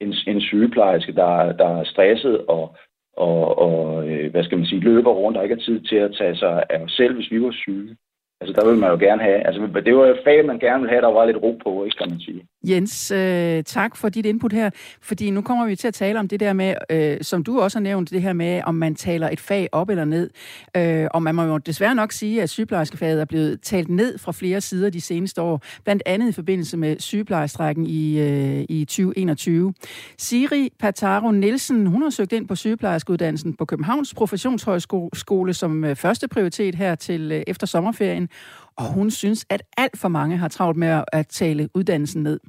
en, 0.00 0.14
en 0.26 0.40
sygeplejerske, 0.40 1.12
der, 1.12 1.52
der 1.52 1.68
er 1.80 1.84
stresset 1.84 2.46
og, 2.46 2.76
og, 3.16 3.58
og 3.58 4.08
øh, 4.08 4.30
hvad 4.30 4.44
skal 4.44 4.58
man 4.58 4.66
sige, 4.66 4.80
løber 4.80 5.10
rundt 5.10 5.38
og 5.38 5.44
ikke 5.44 5.54
har 5.54 5.62
tid 5.62 5.80
til 5.80 5.96
at 5.96 6.14
tage 6.18 6.36
sig 6.36 6.64
af 6.70 6.78
os 6.78 6.92
selv, 6.92 7.14
hvis 7.14 7.30
vi 7.30 7.42
var 7.42 7.52
syge. 7.52 7.96
Altså, 8.40 8.60
der 8.60 8.68
vil 8.68 8.78
man 8.78 8.90
jo 8.90 8.96
gerne 8.96 9.22
have. 9.22 9.46
Altså, 9.46 9.80
det 9.84 9.96
var 9.96 10.06
et 10.06 10.20
fag, 10.24 10.46
man 10.46 10.58
gerne 10.58 10.80
vil 10.80 10.90
have, 10.90 11.02
der 11.02 11.12
var 11.12 11.26
lidt 11.26 11.36
ro 11.36 11.60
på, 11.62 11.84
ikke, 11.84 11.96
kan 11.96 12.10
man 12.10 12.20
sige. 12.20 12.42
Jens, 12.64 13.10
øh, 13.10 13.62
tak 13.64 13.96
for 13.96 14.08
dit 14.08 14.26
input 14.26 14.52
her. 14.52 14.70
Fordi 15.02 15.30
nu 15.30 15.42
kommer 15.42 15.66
vi 15.66 15.76
til 15.76 15.88
at 15.88 15.94
tale 15.94 16.18
om 16.18 16.28
det 16.28 16.40
der 16.40 16.52
med, 16.52 16.74
øh, 16.90 17.16
som 17.22 17.44
du 17.44 17.60
også 17.60 17.78
har 17.78 17.82
nævnt, 17.82 18.10
det 18.10 18.22
her 18.22 18.32
med, 18.32 18.62
om 18.64 18.74
man 18.74 18.94
taler 18.94 19.28
et 19.28 19.40
fag 19.40 19.68
op 19.72 19.90
eller 19.90 20.04
ned. 20.04 20.30
Øh, 20.76 21.06
og 21.14 21.22
man 21.22 21.34
må 21.34 21.42
jo 21.42 21.58
desværre 21.58 21.94
nok 21.94 22.12
sige, 22.12 22.42
at 22.42 22.50
sygeplejerskefaget 22.50 23.20
er 23.20 23.24
blevet 23.24 23.60
talt 23.62 23.88
ned 23.88 24.18
fra 24.18 24.32
flere 24.32 24.60
sider 24.60 24.90
de 24.90 25.00
seneste 25.00 25.42
år. 25.42 25.62
Blandt 25.84 26.02
andet 26.06 26.28
i 26.28 26.32
forbindelse 26.32 26.76
med 26.76 26.96
sygeplejestrækken 26.98 27.86
i, 27.86 28.20
øh, 28.20 28.64
i 28.68 28.84
2021. 28.84 29.74
Siri 30.18 30.68
Pataro 30.78 31.30
Nielsen, 31.30 31.86
hun 31.86 32.02
har 32.02 32.10
søgt 32.10 32.32
ind 32.32 32.48
på 32.48 32.54
sygeplejerskeuddannelsen 32.54 33.54
på 33.54 33.64
Københavns 33.64 34.14
Professionshøjskole 34.14 35.54
som 35.54 35.84
øh, 35.84 35.96
første 35.96 36.28
prioritet 36.28 36.74
her 36.74 36.94
til 36.94 37.32
øh, 37.32 37.42
efter 37.46 37.66
sommerferien 37.66 38.27
og 38.76 38.84
hun 38.84 39.10
synes, 39.10 39.46
at 39.50 39.62
alt 39.76 39.98
for 39.98 40.08
mange 40.08 40.36
har 40.36 40.48
travlt 40.48 40.76
med 40.76 41.02
at 41.12 41.26
tale 41.28 41.68
uddannelsen 41.74 42.22
ned. 42.22 42.40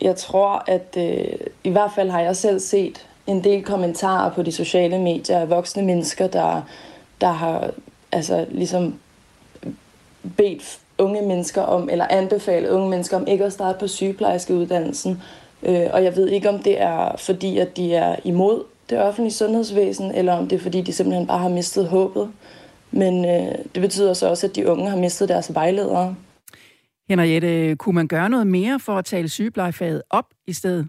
Jeg 0.00 0.16
tror, 0.16 0.64
at 0.66 0.96
øh, 0.98 1.46
i 1.64 1.70
hvert 1.70 1.90
fald 1.94 2.10
har 2.10 2.20
jeg 2.20 2.36
selv 2.36 2.60
set 2.60 3.06
en 3.26 3.44
del 3.44 3.64
kommentarer 3.64 4.34
på 4.34 4.42
de 4.42 4.52
sociale 4.52 4.98
medier 4.98 5.38
af 5.38 5.50
voksne 5.50 5.82
mennesker, 5.82 6.26
der, 6.26 6.62
der 7.20 7.32
har 7.32 7.70
altså 8.12 8.46
ligesom 8.50 8.94
bedt 10.36 10.78
unge 10.98 11.22
mennesker 11.22 11.62
om, 11.62 11.88
eller 11.92 12.06
anbefalet 12.10 12.68
unge 12.70 12.90
mennesker 12.90 13.16
om 13.16 13.26
ikke 13.26 13.44
at 13.44 13.52
starte 13.52 13.78
på 13.78 13.86
sygeplejerskeuddannelsen. 13.86 15.22
Øh, 15.62 15.86
og 15.92 16.04
jeg 16.04 16.16
ved 16.16 16.28
ikke, 16.28 16.48
om 16.48 16.58
det 16.58 16.80
er 16.80 17.16
fordi, 17.18 17.58
at 17.58 17.76
de 17.76 17.94
er 17.94 18.16
imod 18.24 18.64
det 18.90 18.98
offentlige 18.98 19.32
sundhedsvæsen, 19.32 20.14
eller 20.14 20.32
om 20.32 20.48
det 20.48 20.56
er 20.56 20.60
fordi, 20.60 20.80
de 20.80 20.92
simpelthen 20.92 21.26
bare 21.26 21.38
har 21.38 21.48
mistet 21.48 21.88
håbet. 21.88 22.30
Men 22.90 23.24
øh, 23.24 23.54
det 23.74 23.82
betyder 23.82 24.14
så 24.14 24.28
også, 24.28 24.46
at 24.46 24.56
de 24.56 24.66
unge 24.66 24.90
har 24.90 24.96
mistet 24.96 25.28
deres 25.28 25.54
vejledere. 25.54 26.16
Henriette, 27.08 27.76
kunne 27.76 27.94
man 27.94 28.08
gøre 28.08 28.28
noget 28.28 28.46
mere 28.46 28.80
for 28.80 28.98
at 28.98 29.04
tale 29.04 29.28
sygeplejefaget 29.28 30.02
op 30.10 30.26
i 30.46 30.52
stedet? 30.52 30.88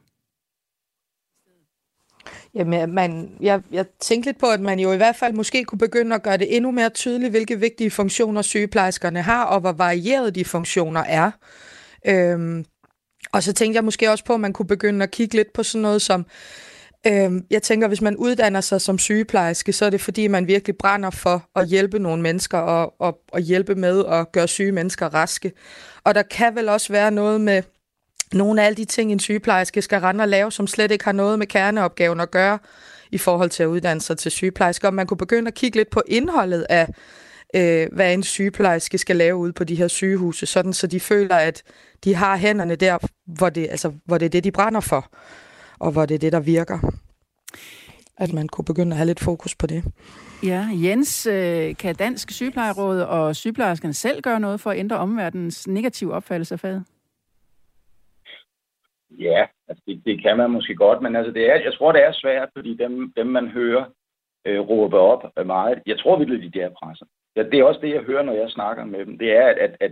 Jamen, 2.53 2.93
man, 2.93 3.31
jeg, 3.41 3.61
jeg 3.71 3.85
tænkte 3.99 4.29
lidt 4.29 4.39
på, 4.39 4.45
at 4.45 4.59
man 4.59 4.79
jo 4.79 4.93
i 4.93 4.97
hvert 4.97 5.15
fald 5.15 5.33
måske 5.33 5.63
kunne 5.63 5.79
begynde 5.79 6.15
at 6.15 6.23
gøre 6.23 6.37
det 6.37 6.55
endnu 6.55 6.71
mere 6.71 6.89
tydeligt, 6.89 7.31
hvilke 7.31 7.59
vigtige 7.59 7.91
funktioner 7.91 8.41
sygeplejerskerne 8.41 9.21
har, 9.21 9.43
og 9.43 9.59
hvor 9.59 9.71
varieret 9.71 10.35
de 10.35 10.45
funktioner 10.45 11.03
er. 11.07 11.31
Øhm, 12.05 12.65
og 13.31 13.43
så 13.43 13.53
tænkte 13.53 13.75
jeg 13.75 13.83
måske 13.83 14.11
også 14.11 14.25
på, 14.25 14.33
at 14.33 14.39
man 14.39 14.53
kunne 14.53 14.67
begynde 14.67 15.03
at 15.03 15.11
kigge 15.11 15.35
lidt 15.35 15.53
på 15.53 15.63
sådan 15.63 15.81
noget 15.81 16.01
som 16.01 16.25
Øhm, 17.07 17.45
jeg 17.49 17.63
tænker, 17.63 17.87
hvis 17.87 18.01
man 18.01 18.17
uddanner 18.17 18.61
sig 18.61 18.81
som 18.81 18.99
sygeplejerske, 18.99 19.73
så 19.73 19.85
er 19.85 19.89
det 19.89 20.01
fordi, 20.01 20.27
man 20.27 20.47
virkelig 20.47 20.77
brænder 20.77 21.09
for 21.09 21.49
at 21.55 21.67
hjælpe 21.67 21.99
nogle 21.99 22.21
mennesker 22.21 22.57
og, 22.57 22.93
og, 22.99 23.19
og 23.31 23.39
hjælpe 23.39 23.75
med 23.75 24.05
at 24.05 24.31
gøre 24.31 24.47
syge 24.47 24.71
mennesker 24.71 25.13
raske. 25.13 25.51
Og 26.03 26.15
der 26.15 26.21
kan 26.21 26.55
vel 26.55 26.69
også 26.69 26.93
være 26.93 27.11
noget 27.11 27.41
med 27.41 27.63
nogle 28.33 28.61
af 28.61 28.65
alle 28.65 28.77
de 28.77 28.85
ting, 28.85 29.11
en 29.11 29.19
sygeplejerske 29.19 29.81
skal 29.81 29.99
rende 29.99 30.21
og 30.21 30.27
lave, 30.27 30.51
som 30.51 30.67
slet 30.67 30.91
ikke 30.91 31.05
har 31.05 31.11
noget 31.11 31.39
med 31.39 31.47
kerneopgaven 31.47 32.19
at 32.19 32.31
gøre 32.31 32.59
i 33.11 33.17
forhold 33.17 33.49
til 33.49 33.63
at 33.63 33.67
uddanne 33.67 34.01
sig 34.01 34.17
til 34.17 34.31
sygeplejerske. 34.31 34.87
Og 34.87 34.93
man 34.93 35.07
kunne 35.07 35.17
begynde 35.17 35.47
at 35.47 35.53
kigge 35.53 35.77
lidt 35.77 35.89
på 35.89 36.01
indholdet 36.07 36.65
af, 36.69 36.87
øh, 37.55 37.87
hvad 37.91 38.13
en 38.13 38.23
sygeplejerske 38.23 38.97
skal 38.97 39.15
lave 39.15 39.35
ude 39.35 39.53
på 39.53 39.63
de 39.63 39.75
her 39.75 39.87
sygehuse, 39.87 40.45
sådan 40.45 40.73
så 40.73 40.87
de 40.87 40.99
føler, 40.99 41.35
at 41.35 41.63
de 42.03 42.15
har 42.15 42.37
hænderne 42.37 42.75
der, 42.75 42.97
hvor 43.25 43.49
det, 43.49 43.67
altså, 43.69 43.91
hvor 44.05 44.17
det 44.17 44.25
er 44.25 44.29
det, 44.29 44.43
de 44.43 44.51
brænder 44.51 44.79
for 44.79 45.11
og 45.79 45.91
hvor 45.91 46.05
det 46.05 46.15
er 46.15 46.19
det, 46.19 46.31
der 46.31 46.39
virker. 46.39 46.79
at 48.17 48.33
man 48.33 48.47
kunne 48.47 48.65
begynde 48.65 48.91
at 48.91 48.97
have 48.97 49.07
lidt 49.07 49.19
fokus 49.19 49.55
på 49.55 49.67
det. 49.67 49.83
Ja, 50.43 50.61
Jens, 50.83 51.27
øh, 51.27 51.75
kan 51.75 51.95
Dansk 51.95 52.31
Sygeplejeråd 52.31 53.01
og 53.01 53.35
sygeplejerskerne 53.35 53.93
selv 53.93 54.21
gøre 54.21 54.39
noget 54.39 54.59
for 54.59 54.69
at 54.71 54.77
ændre 54.77 54.97
omverdens 54.97 55.67
negative 55.67 56.13
opfattelse 56.13 56.55
af 56.55 56.59
faget? 56.59 56.83
Ja, 59.19 59.45
altså 59.67 59.83
det, 59.87 60.01
det 60.05 60.21
kan 60.21 60.37
man 60.37 60.51
måske 60.51 60.75
godt, 60.75 61.01
men 61.01 61.15
altså 61.15 61.31
det 61.31 61.49
er, 61.49 61.55
jeg 61.55 61.73
tror, 61.73 61.91
det 61.91 62.03
er 62.03 62.11
svært, 62.13 62.49
fordi 62.55 62.73
dem, 62.73 63.13
dem 63.17 63.27
man 63.27 63.47
hører 63.47 63.85
øh, 64.45 64.59
råbe 64.59 64.97
op 64.97 65.23
meget, 65.45 65.83
jeg 65.85 65.99
tror 65.99 66.17
virkelig, 66.17 66.53
de 66.53 66.61
er 66.61 66.69
presset. 66.83 67.07
Ja, 67.35 67.43
det 67.43 67.59
er 67.59 67.63
også 67.63 67.81
det, 67.81 67.93
jeg 67.93 68.01
hører, 68.01 68.23
når 68.23 68.33
jeg 68.33 68.49
snakker 68.49 68.85
med 68.85 69.05
dem. 69.05 69.17
Det 69.17 69.31
er, 69.37 69.47
at, 69.47 69.77
at, 69.79 69.91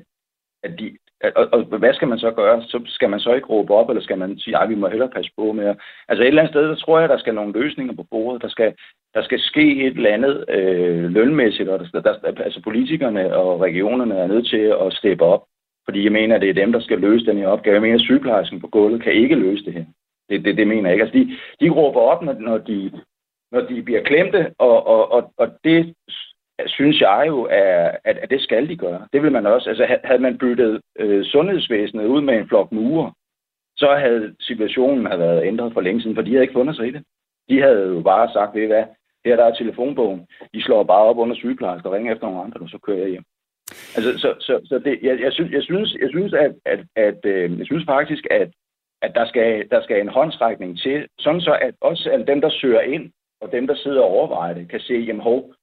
at 0.63 0.79
de, 0.79 0.97
og, 1.23 1.47
og 1.51 1.77
hvad 1.77 1.93
skal 1.93 2.07
man 2.07 2.19
så 2.19 2.31
gøre? 2.31 2.63
Så 2.63 2.81
skal 2.85 3.09
man 3.09 3.19
så 3.19 3.33
ikke 3.33 3.47
råbe 3.47 3.73
op, 3.73 3.89
eller 3.89 4.03
skal 4.03 4.17
man 4.17 4.39
sige, 4.39 4.57
at 4.57 4.69
vi 4.69 4.75
må 4.75 4.87
hellere 4.87 5.09
passe 5.09 5.31
på 5.37 5.51
med 5.51 5.75
Altså 6.07 6.23
et 6.23 6.27
eller 6.27 6.41
andet 6.41 6.53
sted, 6.53 6.63
der 6.69 6.75
tror 6.75 6.99
jeg, 6.99 7.09
der 7.09 7.17
skal 7.17 7.35
nogle 7.35 7.59
løsninger 7.59 7.93
på 7.95 8.05
bordet. 8.11 8.41
Der 8.41 8.47
skal, 8.47 8.73
der 9.13 9.23
skal 9.23 9.39
ske 9.39 9.85
et 9.85 9.95
eller 9.97 10.13
andet 10.13 10.45
øh, 10.49 11.03
lønmæssigt, 11.03 11.69
og 11.69 11.79
der, 11.79 12.01
der, 12.01 12.43
altså 12.43 12.61
politikerne 12.61 13.35
og 13.37 13.61
regionerne 13.61 14.15
er 14.15 14.27
nødt 14.27 14.47
til 14.47 14.75
at 14.85 14.93
steppe 14.93 15.23
op. 15.23 15.43
Fordi 15.85 16.03
jeg 16.03 16.11
mener, 16.11 16.35
at 16.35 16.41
det 16.41 16.49
er 16.49 16.53
dem, 16.63 16.71
der 16.71 16.79
skal 16.79 16.99
løse 16.99 17.25
den 17.25 17.37
her 17.37 17.47
opgave. 17.47 17.73
Jeg 17.73 17.81
mener, 17.81 17.95
at 17.95 18.01
sygeplejersken 18.01 18.61
på 18.61 18.67
gulvet 18.67 19.03
kan 19.03 19.13
ikke 19.13 19.35
løse 19.35 19.65
det 19.65 19.73
her. 19.73 19.85
Det, 20.29 20.45
det, 20.45 20.57
det 20.57 20.67
mener 20.67 20.89
jeg 20.89 20.93
ikke. 20.93 21.03
Altså, 21.03 21.19
de, 21.19 21.65
de 21.65 21.69
råber 21.69 21.99
op, 21.99 22.21
når, 22.21 22.33
når, 22.33 22.57
de, 22.57 22.91
når 23.51 23.61
de 23.61 23.81
bliver 23.81 24.03
klemte, 24.03 24.51
og, 24.59 24.87
og, 24.87 25.11
og, 25.11 25.31
og 25.37 25.47
det 25.63 25.95
synes 26.65 27.01
jeg 27.01 27.23
jo, 27.27 27.47
er, 27.51 27.91
at, 28.03 28.17
at 28.17 28.29
det 28.29 28.41
skal 28.41 28.69
de 28.69 28.77
gøre. 28.77 29.07
Det 29.13 29.23
vil 29.23 29.31
man 29.31 29.45
også. 29.45 29.69
Altså, 29.69 29.97
havde 30.03 30.21
man 30.21 30.37
byttet 30.37 30.81
øh, 30.99 31.25
sundhedsvæsenet 31.25 32.05
ud 32.05 32.21
med 32.21 32.33
en 32.37 32.47
flok 32.47 32.71
murer, 32.71 33.11
så 33.77 33.95
havde 33.95 34.35
situationen 34.39 35.05
have 35.05 35.19
været 35.19 35.45
ændret 35.45 35.73
for 35.73 35.81
længe 35.81 36.01
siden, 36.01 36.15
for 36.15 36.21
de 36.21 36.31
havde 36.31 36.43
ikke 36.43 36.53
fundet 36.53 36.75
sig 36.75 36.87
i 36.87 36.91
det. 36.91 37.03
De 37.49 37.61
havde 37.61 37.87
jo 37.87 38.01
bare 38.01 38.33
sagt, 38.33 38.55
ved 38.55 38.67
hvad, 38.67 38.83
her 39.25 39.35
der 39.35 39.45
er 39.45 39.53
telefonbogen. 39.53 40.27
De 40.53 40.63
slår 40.63 40.83
bare 40.83 41.03
op 41.03 41.17
under 41.17 41.35
sygeplejersker 41.35 41.89
og 41.89 41.95
ringer 41.95 42.13
efter 42.13 42.27
nogle 42.27 42.43
andre, 42.43 42.61
og 42.61 42.69
så 42.69 42.77
kører 42.77 42.97
jeg 42.97 43.09
hjem. 43.09 43.23
Altså, 43.95 44.11
så, 44.17 44.35
så, 44.39 44.59
så 44.65 44.79
det, 44.79 44.99
jeg, 45.01 45.19
jeg, 45.19 45.33
synes, 45.33 45.51
jeg 45.51 45.63
synes, 45.63 45.95
jeg 46.01 46.09
synes, 46.09 46.33
at, 46.33 46.53
at, 46.65 46.79
at 46.95 47.25
øh, 47.25 47.59
jeg 47.59 47.65
synes 47.65 47.85
faktisk, 47.85 48.27
at, 48.31 48.49
at 49.01 49.11
der, 49.15 49.25
skal, 49.25 49.69
der 49.71 49.81
skal 49.83 50.01
en 50.01 50.07
håndsrækning 50.07 50.79
til, 50.79 51.07
sådan 51.19 51.41
så 51.41 51.57
at 51.61 51.73
også 51.81 52.11
at 52.11 52.27
dem, 52.27 52.41
der 52.41 52.49
søger 52.49 52.81
ind, 52.81 53.11
og 53.41 53.51
dem, 53.51 53.67
der 53.67 53.75
sidder 53.75 54.01
og 54.01 54.09
overvejer 54.09 54.53
det, 54.53 54.69
kan 54.69 54.79
se, 54.79 54.93
jamen 54.93 55.21
hov, 55.21 55.53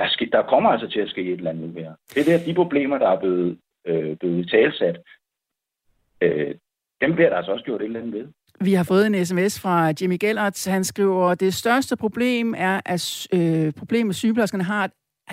der, 0.00 0.08
skal, 0.08 0.32
der 0.32 0.42
kommer 0.42 0.70
altså 0.70 0.88
til 0.88 1.00
at 1.00 1.08
ske 1.08 1.22
et 1.22 1.38
eller 1.38 1.50
andet 1.50 1.74
mere. 1.74 1.94
Det 2.14 2.20
er 2.20 2.24
der, 2.30 2.44
de 2.44 2.54
problemer, 2.54 2.98
der 2.98 3.08
er 3.08 3.20
blevet, 3.20 3.58
øh, 3.86 4.16
blevet 4.16 4.50
talsat, 4.50 4.96
øh, 6.20 6.54
dem 7.00 7.14
bliver 7.14 7.30
der 7.30 7.36
altså 7.36 7.52
også 7.52 7.64
gjort 7.64 7.80
et 7.80 7.84
eller 7.84 8.00
andet 8.00 8.14
ved. 8.14 8.26
Vi 8.60 8.72
har 8.74 8.84
fået 8.84 9.06
en 9.06 9.26
sms 9.26 9.60
fra 9.60 9.92
Jimmy 10.00 10.18
Gellert. 10.20 10.66
Han 10.66 10.84
skriver, 10.84 11.34
det 11.34 11.54
største 11.54 11.96
problem 11.96 12.54
er, 12.58 12.80
at 12.84 13.26
øh, 13.32 13.72
problemet 13.72 14.16
sygeplejerskerne 14.16 14.64
har, 14.64 14.90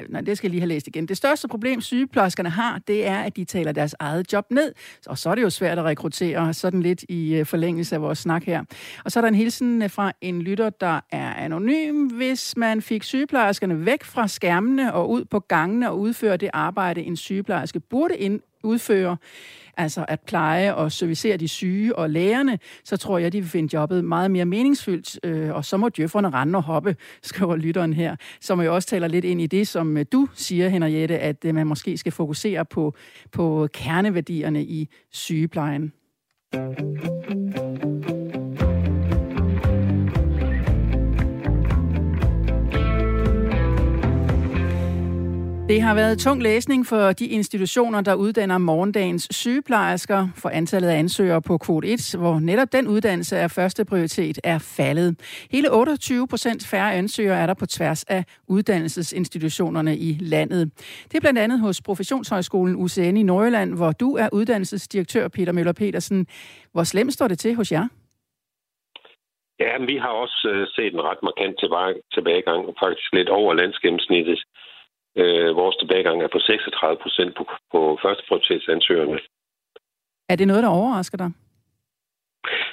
nej, 0.10 0.22
det 0.22 0.38
skal 0.38 0.48
jeg 0.48 0.52
lige 0.52 0.62
have 0.62 0.68
læst 0.68 0.88
igen. 0.88 1.08
Det 1.08 1.18
største 1.18 1.48
problem, 1.48 1.82
sygeplejerskerne 1.82 2.50
har, 2.50 2.82
det 2.88 3.08
er, 3.08 3.18
at 3.18 3.36
de 3.36 3.46
taler 3.46 3.72
deres 3.72 3.96
eget 4.00 4.34
job 4.34 4.46
ned. 4.52 4.74
Og 5.08 5.18
så 5.18 5.30
er 5.30 5.36
det 5.36 5.42
jo 5.42 5.50
svært 5.50 5.80
at 5.80 5.86
rekruttere, 5.86 6.54
sådan 6.54 6.82
lidt 6.82 7.04
i 7.10 7.36
øh, 7.36 7.46
forlængelse 7.46 7.96
af 7.96 8.02
vores 8.02 8.20
snak 8.20 8.44
her. 8.44 8.64
Og 9.06 9.12
så 9.12 9.20
er 9.20 9.22
der 9.22 9.28
en 9.28 9.36
hilsen 9.36 9.82
øh, 9.82 9.90
fra 9.90 10.12
en 10.22 10.42
lytter, 10.42 10.70
der 10.70 11.00
er 11.12 11.34
anonym. 11.34 12.08
Hvis 12.08 12.58
man 12.58 12.82
fik 12.82 13.04
sygeplejerskerne 13.04 13.86
væk 13.86 14.04
fra 14.04 14.28
skærmene 14.28 14.94
og 14.94 15.10
ud 15.10 15.26
på 15.26 15.40
gangene 15.40 15.90
og 15.90 16.00
udføre 16.00 16.38
det 16.38 16.50
arbejde, 16.54 17.02
en 17.02 17.18
sygeplejerske 17.18 17.80
burde 17.80 18.18
ind 18.18 18.40
udfører, 18.64 19.16
altså 19.78 20.06
at 20.08 20.20
pleje 20.20 20.76
og 20.76 20.92
servicere 20.92 21.38
de 21.38 21.48
syge 21.48 21.96
og 21.96 22.10
lægerne, 22.10 22.60
så 22.84 22.98
tror 22.98 23.18
jeg, 23.18 23.34
de 23.34 23.42
vil 23.42 23.50
finde 23.50 23.70
jobbet 23.74 24.06
meget 24.06 24.32
mere 24.32 24.46
meningsfyldt. 24.46 25.20
Øh, 25.24 25.56
og 25.56 25.66
så 25.66 25.78
må 25.78 25.90
djøfferne 25.90 26.30
rende 26.30 26.58
og 26.58 26.64
hoppe, 26.64 26.96
skriver 27.24 27.56
lytteren 27.56 27.94
her, 27.94 28.16
som 28.42 28.62
jo 28.62 28.76
også 28.76 28.88
taler 28.88 29.08
lidt 29.08 29.26
ind 29.26 29.42
i 29.42 29.48
det, 29.48 29.68
som 29.68 29.98
øh, 29.98 30.06
du 30.12 30.28
siger, 30.34 30.70
Henriette, 30.70 31.20
at 31.20 31.46
øh, 31.46 31.56
man 31.56 31.68
måske 31.68 31.98
skal 31.98 32.12
fokusere 32.12 32.66
på, 32.66 32.96
på 33.32 33.68
kerneværdierne 33.74 34.64
i 34.64 34.90
sygeplejen. 35.12 35.94
Det 45.70 45.82
har 45.82 45.96
været 45.96 46.20
tung 46.20 46.44
læsning 46.44 46.86
for 46.86 47.12
de 47.12 47.28
institutioner, 47.28 48.02
der 48.02 48.16
uddanner 48.16 48.58
morgendagens 48.58 49.28
sygeplejersker, 49.32 50.28
for 50.36 50.50
antallet 50.50 50.90
af 50.90 50.98
ansøgere 51.00 51.42
på 51.42 51.58
kvote 51.58 51.88
1, 51.88 52.16
hvor 52.20 52.40
netop 52.40 52.68
den 52.72 52.88
uddannelse 52.88 53.38
af 53.38 53.52
første 53.52 53.86
prioritet 53.86 54.40
er 54.44 54.60
faldet. 54.78 55.10
Hele 55.52 55.72
28 55.72 56.28
procent 56.28 56.68
færre 56.72 56.94
ansøgere 56.94 57.40
er 57.40 57.46
der 57.46 57.54
på 57.54 57.66
tværs 57.66 58.04
af 58.04 58.24
uddannelsesinstitutionerne 58.48 59.98
i 59.98 60.18
landet. 60.22 60.72
Det 61.10 61.16
er 61.16 61.22
blandt 61.22 61.40
andet 61.40 61.60
hos 61.60 61.82
Professionshøjskolen 61.82 62.76
UCN 62.76 63.18
i 63.18 63.24
Nordjylland, 63.24 63.76
hvor 63.76 63.92
du 63.92 64.16
er 64.16 64.30
uddannelsesdirektør 64.34 65.28
Peter 65.28 65.52
Møller 65.52 65.74
Petersen. 65.74 66.28
Hvor 66.74 66.84
slemt 66.84 67.14
står 67.14 67.28
det 67.28 67.40
til 67.40 67.56
hos 67.56 67.72
jer? 67.72 67.88
Ja, 69.60 69.72
vi 69.88 69.98
har 69.98 70.14
også 70.24 70.50
øh, 70.54 70.68
set 70.76 70.94
en 70.94 71.02
ret 71.02 71.22
markant 71.24 71.56
tilbagegang, 72.14 72.62
faktisk 72.84 73.14
lidt 73.14 73.30
over 73.30 73.54
landsgennemsnittet. 73.54 74.40
Øh, 75.22 75.56
vores 75.56 75.76
tilbagegang 75.76 76.24
er 76.24 76.28
på 76.28 76.40
36 76.40 76.98
procent 77.04 77.36
på, 77.38 77.44
på 77.72 78.00
førsteprioritetsansøgerne. 78.02 79.20
Er 80.30 80.36
det 80.36 80.48
noget, 80.48 80.64
der 80.64 80.70
overrasker 80.70 81.18
dig? 81.18 81.32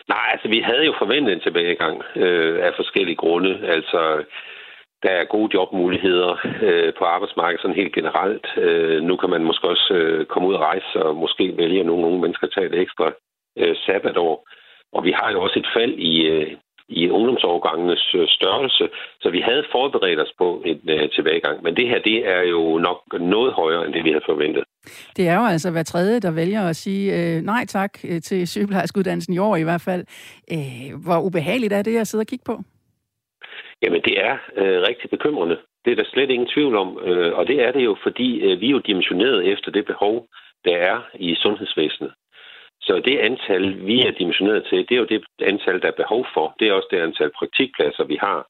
Nej, 0.08 0.26
altså 0.32 0.48
vi 0.48 0.60
havde 0.60 0.84
jo 0.84 0.94
forventet 0.98 1.32
en 1.32 1.40
tilbagegang 1.40 2.02
øh, 2.16 2.66
af 2.66 2.72
forskellige 2.76 3.16
grunde. 3.16 3.52
Altså, 3.74 4.24
der 5.04 5.10
er 5.10 5.24
gode 5.24 5.50
jobmuligheder 5.54 6.32
øh, 6.62 6.92
på 6.98 7.04
arbejdsmarkedet 7.04 7.62
sådan 7.62 7.76
helt 7.76 7.94
generelt. 7.94 8.46
Øh, 8.56 9.02
nu 9.02 9.16
kan 9.16 9.30
man 9.30 9.44
måske 9.44 9.68
også 9.68 9.94
øh, 9.94 10.26
komme 10.26 10.48
ud 10.48 10.54
og 10.54 10.60
rejse 10.60 11.02
og 11.02 11.16
måske 11.16 11.56
vælge, 11.56 11.80
at 11.80 11.86
nogle 11.86 12.06
unge 12.06 12.20
mennesker 12.20 12.46
tager 12.46 12.68
et 12.68 12.80
ekstra 12.80 13.12
øh, 13.58 13.76
sabbatår. 13.86 14.48
Og 14.92 15.04
vi 15.04 15.12
har 15.18 15.32
jo 15.32 15.42
også 15.42 15.58
et 15.58 15.68
fald 15.76 15.94
i, 15.98 16.26
øh, 16.26 16.56
i 16.88 17.10
ungdomsårgangenes 17.10 18.14
øh, 18.14 18.28
størrelse, 18.28 18.88
så 19.20 19.30
vi 19.30 19.40
havde 19.40 19.64
forberedt 19.72 20.20
os 20.20 20.32
på 20.38 20.62
en 20.64 20.80
uh, 20.92 21.08
tilbagegang. 21.16 21.62
Men 21.62 21.76
det 21.76 21.88
her, 21.88 21.98
det 21.98 22.28
er 22.28 22.42
jo 22.42 22.78
nok 22.78 23.00
noget 23.20 23.52
højere, 23.52 23.86
end 23.86 23.94
det 23.94 24.04
vi 24.04 24.10
havde 24.10 24.24
forventet. 24.26 24.64
Det 25.16 25.28
er 25.28 25.36
jo 25.40 25.46
altså 25.46 25.70
hver 25.70 25.82
tredje, 25.82 26.20
der 26.20 26.30
vælger 26.30 26.62
at 26.62 26.76
sige 26.76 27.04
øh, 27.16 27.42
nej 27.42 27.64
tak 27.66 27.92
øh, 28.08 28.20
til 28.20 28.48
sygeplejerskeuddannelsen 28.48 29.34
i 29.34 29.38
år 29.38 29.56
i 29.56 29.62
hvert 29.62 29.84
fald. 29.88 30.04
Øh, 30.52 31.04
hvor 31.04 31.20
ubehageligt 31.20 31.72
er 31.72 31.82
det 31.82 31.96
at 31.98 32.06
sidde 32.06 32.22
og 32.22 32.26
kigge 32.26 32.44
på? 32.46 32.56
Jamen, 33.82 34.02
det 34.04 34.14
er 34.28 34.34
øh, 34.56 34.82
rigtig 34.88 35.10
bekymrende. 35.10 35.56
Det 35.84 35.90
er 35.92 35.96
der 35.96 36.04
slet 36.12 36.30
ingen 36.30 36.48
tvivl 36.54 36.76
om. 36.76 36.98
Øh, 37.04 37.32
og 37.38 37.46
det 37.46 37.62
er 37.62 37.72
det 37.72 37.84
jo, 37.84 37.96
fordi 38.02 38.40
øh, 38.40 38.60
vi 38.60 38.66
er 38.66 38.70
jo 38.70 38.78
dimensioneret 38.78 39.52
efter 39.52 39.70
det 39.70 39.86
behov, 39.86 40.26
der 40.64 40.76
er 40.76 40.96
i 41.14 41.34
sundhedsvæsenet. 41.34 42.12
Så 42.86 43.02
det 43.04 43.18
antal, 43.18 43.86
vi 43.86 44.06
er 44.06 44.10
dimensioneret 44.10 44.66
til, 44.70 44.78
det 44.88 44.94
er 44.94 45.02
jo 45.02 45.12
det 45.12 45.24
antal, 45.42 45.82
der 45.82 45.88
er 45.88 46.00
behov 46.02 46.26
for. 46.34 46.54
Det 46.58 46.68
er 46.68 46.72
også 46.72 46.88
det 46.90 47.00
antal 47.00 47.30
praktikpladser, 47.38 48.04
vi 48.04 48.16
har. 48.20 48.46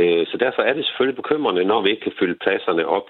Øh, 0.00 0.26
så 0.26 0.36
derfor 0.36 0.62
er 0.62 0.72
det 0.74 0.84
selvfølgelig 0.84 1.16
bekymrende, 1.22 1.64
når 1.64 1.82
vi 1.82 1.90
ikke 1.90 2.02
kan 2.02 2.18
fylde 2.18 2.38
pladserne 2.44 2.86
op. 2.86 3.08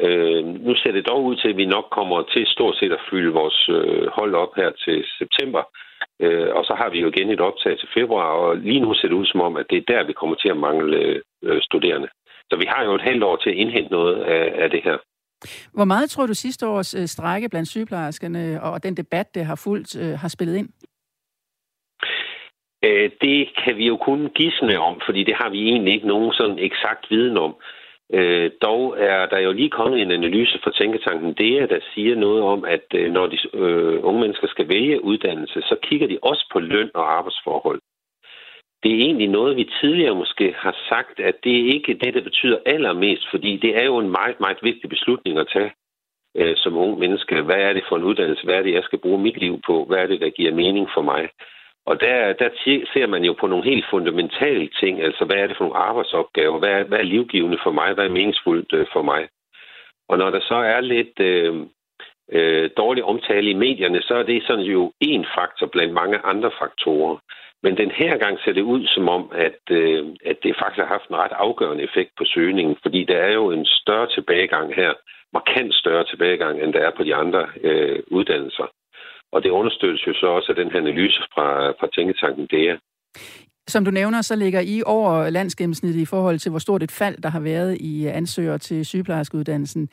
Øh, 0.00 0.44
nu 0.44 0.74
ser 0.74 0.92
det 0.92 1.08
dog 1.08 1.24
ud 1.24 1.36
til, 1.36 1.48
at 1.48 1.56
vi 1.56 1.66
nok 1.66 1.86
kommer 1.90 2.22
til 2.22 2.46
stort 2.46 2.76
set 2.76 2.92
at 2.92 3.04
fylde 3.10 3.32
vores 3.32 3.68
øh, 3.68 4.06
hold 4.18 4.34
op 4.34 4.52
her 4.56 4.70
til 4.84 5.04
september. 5.18 5.62
Og 6.58 6.64
så 6.64 6.74
har 6.80 6.88
vi 6.90 7.00
jo 7.00 7.08
igen 7.08 7.30
et 7.30 7.40
optag 7.40 7.78
til 7.78 7.88
februar, 7.94 8.30
og 8.42 8.56
lige 8.56 8.80
nu 8.80 8.94
ser 8.94 9.08
det 9.08 9.14
ud 9.14 9.26
som 9.26 9.40
om, 9.40 9.56
at 9.56 9.66
det 9.70 9.78
er 9.78 9.92
der, 9.92 10.06
vi 10.06 10.12
kommer 10.12 10.36
til 10.36 10.48
at 10.48 10.56
mangle 10.56 11.22
studerende. 11.62 12.08
Så 12.50 12.56
vi 12.58 12.66
har 12.68 12.84
jo 12.84 12.94
et 12.94 13.00
halvt 13.00 13.24
år 13.24 13.36
til 13.36 13.50
at 13.50 13.56
indhente 13.56 13.92
noget 13.92 14.22
af 14.62 14.70
det 14.70 14.82
her. 14.84 14.98
Hvor 15.74 15.84
meget 15.84 16.10
tror 16.10 16.26
du 16.26 16.34
sidste 16.34 16.66
års 16.68 16.94
øh, 16.94 17.06
strække 17.06 17.48
blandt 17.48 17.68
sygeplejerskerne 17.68 18.62
og 18.62 18.82
den 18.82 18.96
debat, 18.96 19.34
det 19.34 19.44
har 19.44 19.60
fulgt, 19.64 19.96
øh, 20.02 20.18
har 20.18 20.28
spillet 20.28 20.56
ind? 20.56 20.68
Øh, 22.84 23.10
det 23.20 23.48
kan 23.64 23.76
vi 23.76 23.86
jo 23.86 23.96
kun 23.96 24.30
gisne 24.34 24.78
om, 24.78 25.00
fordi 25.06 25.24
det 25.24 25.34
har 25.34 25.48
vi 25.50 25.68
egentlig 25.68 25.94
ikke 25.94 26.06
nogen 26.06 26.32
sådan 26.32 26.58
eksakt 26.58 27.06
viden 27.10 27.36
om. 27.36 27.56
Øh, 28.12 28.50
dog 28.62 28.96
er 28.98 29.26
der 29.26 29.38
jo 29.38 29.52
lige 29.52 29.70
kommet 29.70 30.02
en 30.02 30.10
analyse 30.10 30.58
fra 30.64 30.72
Tænketanken 30.78 31.34
DEA, 31.34 31.66
der 31.66 31.80
siger 31.94 32.16
noget 32.16 32.42
om, 32.42 32.64
at 32.64 32.84
øh, 32.94 33.12
når 33.12 33.26
de 33.26 33.38
øh, 33.54 34.04
unge 34.04 34.20
mennesker 34.20 34.48
skal 34.48 34.68
vælge 34.68 35.04
uddannelse, 35.04 35.60
så 35.60 35.76
kigger 35.82 36.06
de 36.06 36.18
også 36.22 36.48
på 36.52 36.58
løn 36.60 36.90
og 36.94 37.16
arbejdsforhold 37.18 37.80
det 38.82 38.90
er 38.92 39.04
egentlig 39.06 39.28
noget, 39.28 39.56
vi 39.56 39.70
tidligere 39.80 40.14
måske 40.14 40.54
har 40.58 40.76
sagt, 40.88 41.20
at 41.20 41.34
det 41.44 41.54
er 41.60 41.72
ikke 41.74 41.94
det, 41.94 42.14
der 42.14 42.20
betyder 42.20 42.58
allermest, 42.66 43.30
fordi 43.30 43.56
det 43.56 43.76
er 43.76 43.84
jo 43.84 43.98
en 43.98 44.10
meget, 44.10 44.40
meget 44.40 44.58
vigtig 44.62 44.90
beslutning 44.90 45.38
at 45.38 45.48
tage 45.52 45.72
øh, 46.36 46.56
som 46.56 46.76
ung 46.76 46.98
menneske. 46.98 47.42
Hvad 47.42 47.56
er 47.56 47.72
det 47.72 47.84
for 47.88 47.96
en 47.96 48.02
uddannelse? 48.02 48.44
Hvad 48.44 48.54
er 48.54 48.62
det, 48.62 48.74
jeg 48.74 48.82
skal 48.84 48.98
bruge 48.98 49.22
mit 49.22 49.36
liv 49.36 49.60
på? 49.66 49.84
Hvad 49.84 49.98
er 49.98 50.06
det, 50.06 50.20
der 50.20 50.30
giver 50.30 50.54
mening 50.54 50.88
for 50.94 51.02
mig? 51.02 51.28
Og 51.86 52.00
der, 52.00 52.32
der 52.32 52.48
ser 52.92 53.06
man 53.06 53.24
jo 53.24 53.32
på 53.32 53.46
nogle 53.46 53.64
helt 53.64 53.86
fundamentale 53.90 54.68
ting, 54.80 55.02
altså 55.02 55.24
hvad 55.24 55.36
er 55.36 55.46
det 55.46 55.56
for 55.56 55.64
nogle 55.64 55.78
arbejdsopgaver? 55.88 56.58
Hvad 56.58 56.70
er, 56.70 56.84
hvad 56.84 56.98
er 56.98 57.12
livgivende 57.14 57.58
for 57.62 57.72
mig? 57.72 57.92
Hvad 57.94 58.04
er 58.04 58.18
meningsfuldt 58.18 58.72
øh, 58.72 58.86
for 58.92 59.02
mig? 59.02 59.28
Og 60.08 60.18
når 60.18 60.30
der 60.30 60.40
så 60.40 60.54
er 60.54 60.80
lidt 60.80 61.20
øh, 61.20 61.54
øh, 62.32 62.70
dårlig 62.76 63.04
omtale 63.04 63.50
i 63.50 63.54
medierne, 63.54 64.02
så 64.02 64.14
er 64.14 64.22
det 64.22 64.42
sådan 64.46 64.64
jo 64.64 64.92
en 65.00 65.26
faktor 65.36 65.66
blandt 65.66 65.92
mange 65.92 66.18
andre 66.18 66.50
faktorer. 66.60 67.16
Men 67.62 67.76
den 67.76 67.90
her 67.90 68.16
gang 68.18 68.38
ser 68.38 68.52
det 68.52 68.62
ud 68.74 68.86
som 68.86 69.08
om, 69.08 69.32
at, 69.46 69.60
øh, 69.70 70.06
at 70.30 70.36
det 70.42 70.58
faktisk 70.60 70.80
har 70.82 70.94
haft 70.96 71.08
en 71.08 71.16
ret 71.16 71.36
afgørende 71.46 71.84
effekt 71.88 72.10
på 72.18 72.24
søgningen, 72.34 72.76
fordi 72.82 73.04
der 73.04 73.16
er 73.16 73.32
jo 73.32 73.50
en 73.50 73.66
større 73.66 74.08
tilbagegang 74.16 74.74
her, 74.74 74.92
markant 75.32 75.74
større 75.74 76.04
tilbagegang, 76.04 76.62
end 76.62 76.72
der 76.72 76.80
er 76.80 76.92
på 76.96 77.02
de 77.04 77.14
andre 77.14 77.42
øh, 77.62 77.98
uddannelser. 78.06 78.66
Og 79.32 79.42
det 79.42 79.50
understøttes 79.50 80.06
jo 80.06 80.14
så 80.14 80.26
også 80.26 80.52
af 80.52 80.56
den 80.56 80.70
her 80.72 80.80
analyse 80.80 81.22
fra, 81.34 81.70
fra 81.70 81.88
Tænketanken 81.94 82.46
DEA. 82.46 82.76
Som 83.68 83.84
du 83.84 83.90
nævner, 83.90 84.22
så 84.22 84.36
ligger 84.36 84.60
I 84.60 84.82
over 84.86 85.30
landsgennemsnittet 85.30 86.00
i 86.00 86.04
forhold 86.04 86.38
til, 86.38 86.50
hvor 86.50 86.58
stort 86.58 86.82
et 86.82 86.90
fald, 86.90 87.16
der 87.22 87.28
har 87.28 87.40
været 87.40 87.76
i 87.80 88.06
ansøgere 88.06 88.58
til 88.58 88.86
sygeplejerskeuddannelsen. 88.86 89.88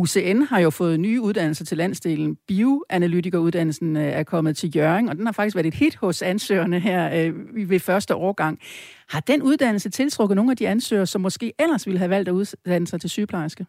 UCN 0.00 0.42
har 0.50 0.60
jo 0.60 0.70
fået 0.70 1.00
nye 1.00 1.20
uddannelser 1.20 1.64
til 1.64 1.78
landsdelen. 1.78 2.36
Bioanalytikeruddannelsen 2.48 3.96
øh, 3.96 4.02
er 4.20 4.22
kommet 4.22 4.56
til 4.56 4.76
Jørgen, 4.76 5.08
og 5.08 5.16
den 5.16 5.26
har 5.26 5.32
faktisk 5.32 5.56
været 5.56 5.66
et 5.66 5.74
hit 5.74 5.96
hos 5.96 6.22
ansøgerne 6.22 6.78
her 6.80 7.02
øh, 7.18 7.70
ved 7.70 7.80
første 7.80 8.14
årgang. 8.14 8.58
Har 9.12 9.20
den 9.20 9.42
uddannelse 9.42 9.90
tiltrukket 9.90 10.36
nogle 10.36 10.50
af 10.50 10.56
de 10.56 10.68
ansøgere, 10.68 11.06
som 11.06 11.20
måske 11.20 11.52
ellers 11.58 11.86
ville 11.86 11.98
have 11.98 12.10
valgt 12.10 12.28
at 12.28 12.32
uddanne 12.32 12.86
sig 12.86 13.00
til 13.00 13.10
sygeplejerske? 13.10 13.66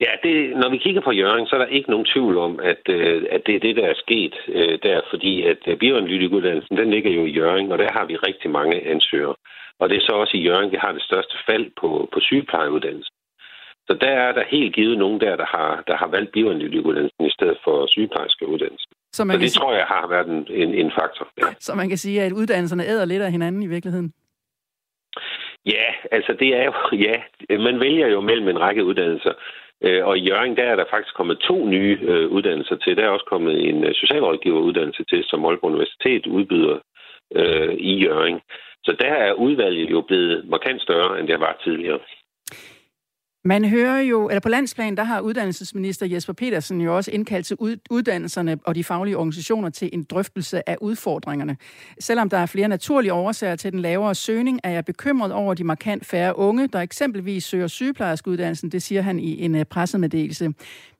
Ja, 0.00 0.12
det, 0.22 0.56
når 0.56 0.70
vi 0.70 0.78
kigger 0.78 1.00
på 1.00 1.12
Jørgen, 1.12 1.46
så 1.46 1.54
er 1.56 1.60
der 1.60 1.76
ikke 1.76 1.90
nogen 1.90 2.06
tvivl 2.12 2.38
om, 2.38 2.60
at, 2.62 2.82
øh, 2.88 3.22
at 3.30 3.42
det 3.46 3.54
er 3.54 3.60
det, 3.60 3.76
der 3.76 3.86
er 3.86 4.02
sket 4.04 4.34
øh, 4.48 4.78
der, 4.82 5.00
fordi 5.10 5.42
at 5.42 5.62
øh, 5.66 5.78
bioanalytikuddannelsen, 5.78 6.76
den 6.76 6.90
ligger 6.90 7.10
jo 7.10 7.24
i 7.24 7.36
Jørgen, 7.38 7.72
og 7.72 7.78
der 7.78 7.92
har 7.92 8.04
vi 8.04 8.16
rigtig 8.16 8.50
mange 8.50 8.76
ansøgere. 8.94 9.34
Og 9.80 9.88
det 9.88 9.96
er 9.96 10.06
så 10.08 10.12
også 10.12 10.36
i 10.36 10.44
Jørgen, 10.48 10.70
vi 10.70 10.76
har 10.80 10.92
det 10.92 11.02
største 11.02 11.36
fald 11.46 11.66
på, 11.80 12.08
på 12.12 12.20
sygeplejeuddannelsen. 12.20 13.14
Så 13.90 13.96
der 14.00 14.14
er 14.26 14.32
der 14.32 14.44
helt 14.48 14.74
givet 14.74 14.98
nogen 14.98 15.20
der, 15.20 15.36
der 15.36 15.46
har, 15.46 15.82
der 15.86 15.96
har 15.96 16.08
valgt 16.08 16.32
bioanalytikuddannelsen 16.32 17.26
i 17.26 17.30
stedet 17.30 17.58
for 17.64 17.86
sygeplejerskeuddannelsen. 17.86 18.90
Så, 19.12 19.24
man 19.24 19.36
så 19.36 19.40
det 19.40 19.50
sige... 19.50 19.60
tror 19.60 19.72
jeg 19.72 19.86
har 19.86 20.06
været 20.08 20.28
en, 20.28 20.46
en, 20.62 20.74
en 20.74 20.90
faktor. 20.98 21.28
Ja. 21.38 21.46
Så 21.58 21.74
man 21.74 21.88
kan 21.88 21.98
sige, 21.98 22.22
at 22.22 22.32
uddannelserne 22.32 22.86
æder 22.86 23.04
lidt 23.04 23.22
af 23.22 23.30
hinanden 23.30 23.62
i 23.62 23.66
virkeligheden? 23.66 24.12
Ja, 25.66 25.88
altså 26.10 26.32
det 26.40 26.48
er 26.56 26.64
jo, 26.64 26.74
ja, 27.06 27.16
man 27.58 27.80
vælger 27.80 28.06
jo 28.06 28.20
mellem 28.20 28.48
en 28.48 28.60
række 28.60 28.84
uddannelser. 28.84 29.32
Øh, 29.84 30.06
og 30.06 30.18
i 30.18 30.28
Jørgen, 30.28 30.56
der 30.56 30.62
er 30.62 30.76
der 30.76 30.84
faktisk 30.90 31.14
kommet 31.14 31.38
to 31.38 31.66
nye 31.66 31.98
øh, 32.02 32.28
uddannelser 32.28 32.76
til. 32.76 32.96
Der 32.96 33.04
er 33.04 33.08
også 33.08 33.26
kommet 33.28 33.68
en 33.68 33.84
øh, 33.84 33.94
socialrådgiveruddannelse 33.94 35.04
til, 35.04 35.24
som 35.24 35.44
Aalborg 35.44 35.70
Universitet 35.70 36.26
udbyder 36.26 36.78
øh, 37.34 37.74
i 37.74 38.04
Jørgen. 38.04 38.40
Så 38.84 38.96
der 39.00 39.12
er 39.26 39.32
udvalget 39.32 39.90
jo 39.90 40.00
blevet 40.00 40.48
markant 40.48 40.82
større, 40.82 41.20
end 41.20 41.28
det 41.28 41.40
var 41.40 41.60
tidligere. 41.64 41.98
Man 43.44 43.64
hører 43.64 44.00
jo, 44.00 44.28
eller 44.28 44.40
på 44.40 44.48
landsplan, 44.48 44.96
der 44.96 45.04
har 45.04 45.20
uddannelsesminister 45.20 46.06
Jesper 46.06 46.32
Petersen 46.32 46.80
jo 46.80 46.96
også 46.96 47.10
indkaldt 47.10 47.46
til 47.46 47.56
uddannelserne 47.90 48.58
og 48.64 48.74
de 48.74 48.84
faglige 48.84 49.16
organisationer 49.16 49.70
til 49.70 49.90
en 49.92 50.04
drøftelse 50.04 50.68
af 50.68 50.76
udfordringerne. 50.80 51.56
Selvom 52.00 52.28
der 52.28 52.38
er 52.38 52.46
flere 52.46 52.68
naturlige 52.68 53.12
årsager 53.12 53.56
til 53.56 53.72
den 53.72 53.80
lavere 53.80 54.14
søgning, 54.14 54.60
er 54.64 54.70
jeg 54.70 54.84
bekymret 54.84 55.32
over 55.32 55.54
de 55.54 55.64
markant 55.64 56.06
færre 56.06 56.38
unge, 56.38 56.66
der 56.66 56.78
eksempelvis 56.78 57.44
søger 57.44 57.66
sygeplejerskeuddannelsen, 57.66 58.70
det 58.70 58.82
siger 58.82 59.02
han 59.02 59.18
i 59.18 59.44
en 59.44 59.54
øh, 59.54 59.64
pressemeddelelse. 59.64 60.52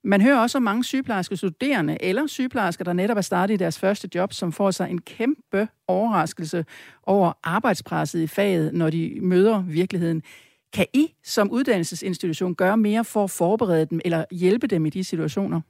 Man 0.05 0.21
hører 0.21 0.39
også 0.39 0.59
om 0.59 0.63
mange 0.63 0.85
sygeplejerske 0.85 1.37
studerende 1.37 1.97
eller 2.01 2.27
sygeplejersker, 2.27 2.85
der 2.85 2.93
netop 2.93 3.17
er 3.17 3.21
startet 3.21 3.55
i 3.55 3.57
deres 3.57 3.79
første 3.79 4.09
job, 4.15 4.33
som 4.33 4.53
får 4.53 4.71
sig 4.71 4.91
en 4.91 5.01
kæmpe 5.01 5.69
overraskelse 5.89 6.65
over 7.03 7.33
arbejdspresset 7.45 8.21
i 8.21 8.27
faget, 8.27 8.75
når 8.75 8.91
de 8.91 9.19
møder 9.23 9.63
virkeligheden. 9.63 10.23
Kan 10.77 10.87
I 10.95 11.05
som 11.23 11.50
uddannelsesinstitution 11.50 12.55
gøre 12.55 12.77
mere 12.77 13.05
for 13.12 13.25
at 13.25 13.35
forberede 13.39 13.87
dem 13.87 14.00
eller 14.05 14.25
hjælpe 14.31 14.67
dem 14.67 14.87
i 14.87 14.91
de 14.91 15.05
situationer? 15.05 15.61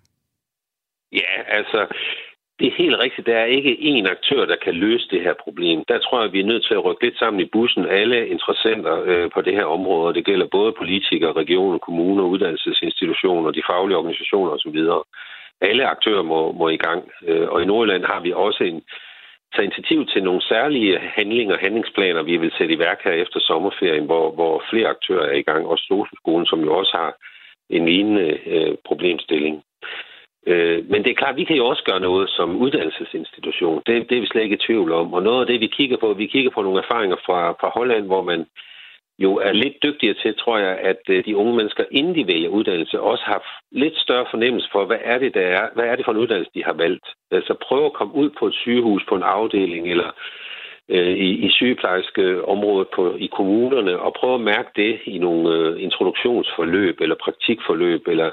Ja, 1.13 1.33
altså, 1.49 1.87
det 2.61 2.67
er 2.69 2.83
helt 2.83 2.99
rigtigt. 2.99 3.27
Der 3.27 3.37
er 3.37 3.45
ikke 3.45 3.73
én 3.91 4.11
aktør, 4.11 4.45
der 4.45 4.57
kan 4.65 4.75
løse 4.75 5.09
det 5.11 5.23
her 5.23 5.35
problem. 5.45 5.85
Der 5.89 5.99
tror 5.99 6.23
jeg, 6.23 6.33
vi 6.33 6.41
er 6.41 6.51
nødt 6.53 6.65
til 6.67 6.75
at 6.75 6.85
rykke 6.85 7.05
lidt 7.05 7.19
sammen 7.19 7.41
i 7.41 7.49
bussen. 7.53 7.87
Alle 7.87 8.29
interessenter 8.29 9.03
øh, 9.11 9.31
på 9.35 9.41
det 9.43 9.55
her 9.55 9.65
område, 9.65 10.15
det 10.15 10.25
gælder 10.25 10.47
både 10.47 10.73
politikere, 10.73 11.33
regioner, 11.33 11.79
kommuner, 11.79 12.25
uddannelsesinstitutioner, 12.25 13.51
de 13.51 13.63
faglige 13.71 13.99
organisationer 13.99 14.51
osv. 14.53 14.79
Alle 15.61 15.85
aktører 15.95 16.23
må, 16.23 16.53
må 16.53 16.69
i 16.69 16.77
gang. 16.77 17.11
Øh, 17.29 17.49
og 17.49 17.63
i 17.63 17.65
Nordjylland 17.65 18.05
har 18.05 18.21
vi 18.21 18.33
også 18.33 18.65
en, 18.65 18.83
tage 19.55 19.65
initiativ 19.65 20.07
til 20.07 20.23
nogle 20.23 20.43
særlige 20.43 20.99
handlinger 20.99 21.55
og 21.55 21.61
handlingsplaner, 21.61 22.23
vi 22.23 22.37
vil 22.37 22.53
sætte 22.59 22.75
i 22.75 22.79
værk 22.79 23.01
her 23.05 23.13
efter 23.13 23.41
sommerferien, 23.41 24.05
hvor, 24.05 24.31
hvor 24.31 24.65
flere 24.71 24.89
aktører 24.89 25.27
er 25.27 25.37
i 25.37 25.43
gang. 25.43 25.67
Også 25.67 25.85
Sosu-skolen, 25.89 26.47
som 26.47 26.61
jo 26.65 26.77
også 26.77 26.93
har 26.97 27.11
en 27.71 27.85
lignende 27.87 28.39
øh, 28.47 28.75
problemstilling. 28.85 29.63
Øh, 30.47 30.91
men 30.91 31.05
det 31.05 31.11
er 31.11 31.21
klart, 31.23 31.37
vi 31.37 31.45
kan 31.45 31.57
jo 31.57 31.67
også 31.67 31.85
gøre 31.85 32.01
noget 32.01 32.31
som 32.31 32.57
uddannelsesinstitution. 32.57 33.83
Det, 33.87 34.11
det 34.11 34.17
er 34.17 34.21
vi 34.21 34.27
slet 34.27 34.43
ikke 34.43 34.57
i 34.57 34.67
tvivl 34.67 34.93
om. 34.93 35.15
Og 35.15 35.23
noget 35.23 35.41
af 35.41 35.47
det, 35.47 35.61
vi 35.61 35.67
kigger 35.67 35.97
på, 35.97 36.13
vi 36.13 36.27
kigger 36.27 36.51
på 36.51 36.63
nogle 36.63 36.83
erfaringer 36.83 37.17
fra, 37.27 37.51
fra 37.61 37.71
Holland, 37.75 38.07
hvor 38.07 38.23
man 38.23 38.47
jo 39.25 39.37
er 39.37 39.53
lidt 39.53 39.83
dygtigere 39.83 40.15
til, 40.23 40.35
tror 40.39 40.59
jeg, 40.59 40.79
at 40.91 41.03
øh, 41.09 41.25
de 41.25 41.37
unge 41.37 41.57
mennesker, 41.57 41.85
inden 41.91 42.15
de 42.15 42.27
vælger 42.27 42.49
uddannelse, 42.49 43.01
også 43.01 43.25
har 43.27 43.41
lidt 43.73 43.97
større 43.99 44.27
fornemmelse 44.31 44.69
for, 44.73 44.85
hvad 44.85 44.99
er 45.03 45.19
det, 45.19 45.35
der 45.35 45.41
er, 45.41 45.69
hvad 45.75 45.85
er 45.85 45.97
det 45.97 46.05
for 46.05 46.13
en 46.13 46.19
uddannelse, 46.19 46.53
de 46.55 46.65
har 46.65 46.73
valgt. 46.73 47.07
Altså 47.31 47.55
prøve 47.69 47.87
at 47.87 47.93
komme 47.93 48.15
ud 48.15 48.31
på 48.39 48.47
et 48.47 48.55
sygehus, 48.55 49.03
på 49.09 49.15
en 49.17 49.23
afdeling, 49.23 49.91
eller 49.91 50.11
øh, 50.89 51.15
i, 51.29 51.31
i 51.47 51.51
sygeplejerske 51.51 52.45
område 52.45 52.87
på, 52.95 53.17
i 53.19 53.29
kommunerne, 53.37 53.99
og 53.99 54.15
prøve 54.21 54.35
at 54.35 54.49
mærke 54.55 54.71
det 54.77 55.01
i 55.05 55.19
nogle 55.19 55.57
øh, 55.57 55.83
introduktionsforløb, 55.83 57.01
eller 57.01 57.17
praktikforløb, 57.25 58.09
eller 58.09 58.31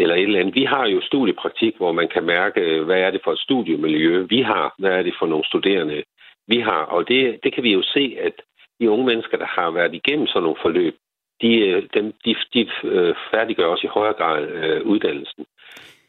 eller 0.00 0.14
et 0.14 0.22
eller 0.22 0.40
andet. 0.40 0.54
Vi 0.54 0.64
har 0.64 0.86
jo 0.86 1.00
studiepraktik, 1.00 1.76
hvor 1.76 1.92
man 1.92 2.08
kan 2.08 2.24
mærke, 2.24 2.60
øh, 2.60 2.84
hvad 2.84 3.00
er 3.00 3.10
det 3.10 3.20
for 3.24 3.32
et 3.32 3.38
studiemiljø, 3.38 4.26
vi 4.30 4.40
har, 4.42 4.74
hvad 4.78 4.90
er 4.90 5.02
det 5.02 5.14
for 5.18 5.26
nogle 5.26 5.44
studerende, 5.44 6.02
vi 6.48 6.58
har. 6.60 6.82
Og 6.94 7.08
det, 7.08 7.38
det 7.44 7.54
kan 7.54 7.62
vi 7.62 7.72
jo 7.72 7.82
se, 7.82 8.16
at 8.20 8.32
de 8.80 8.90
unge 8.90 9.06
mennesker, 9.06 9.36
der 9.36 9.46
har 9.46 9.70
været 9.70 9.94
igennem 9.94 10.26
sådan 10.26 10.42
nogle 10.42 10.62
forløb, 10.62 10.94
de, 11.42 11.50
øh, 11.68 11.82
dem, 11.94 12.12
de, 12.24 12.34
de 12.54 12.60
øh, 12.84 13.14
færdiggør 13.30 13.66
også 13.66 13.86
i 13.86 13.94
højere 13.98 14.18
grad 14.20 14.48
øh, 14.48 14.86
uddannelsen. 14.86 15.44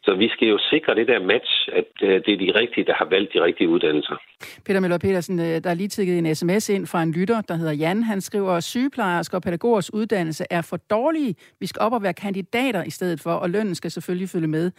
Så 0.03 0.15
vi 0.15 0.29
skal 0.29 0.47
jo 0.47 0.58
sikre 0.71 0.95
det 0.95 1.08
der 1.08 1.19
match, 1.19 1.69
at 1.73 1.89
øh, 2.03 2.21
det 2.25 2.34
er 2.34 2.38
de 2.38 2.60
rigtige, 2.60 2.86
der 2.86 2.93
har 2.93 3.08
valgt 3.10 3.34
de 3.34 3.43
rigtige 3.43 3.69
uddannelser. 3.69 4.15
Peter 4.65 4.79
Møller 4.79 4.97
Petersen, 4.97 5.38
der 5.38 5.69
er 5.69 5.73
lige 5.73 5.88
tikket 5.88 6.17
en 6.17 6.36
sms 6.36 6.69
ind 6.69 6.88
fra 6.88 7.03
en 7.03 7.12
lytter, 7.12 7.41
der 7.41 7.55
hedder 7.55 7.73
Jan. 7.73 8.03
Han 8.03 8.21
skriver, 8.21 8.60
sygeplejersker 8.60 9.38
og 9.38 9.41
pædagogers 9.41 9.93
uddannelse 9.93 10.45
er 10.49 10.62
for 10.62 10.77
dårlige. 10.77 11.36
Vi 11.60 11.67
skal 11.67 11.82
op 11.82 11.93
og 11.93 12.03
være 12.03 12.13
kandidater 12.13 12.84
i 12.84 12.89
stedet 12.89 13.19
for, 13.19 13.32
og 13.32 13.49
lønnen 13.49 13.75
skal 13.75 13.91
selvfølgelig 13.91 14.29
følge 14.29 14.47
med. 14.47 14.71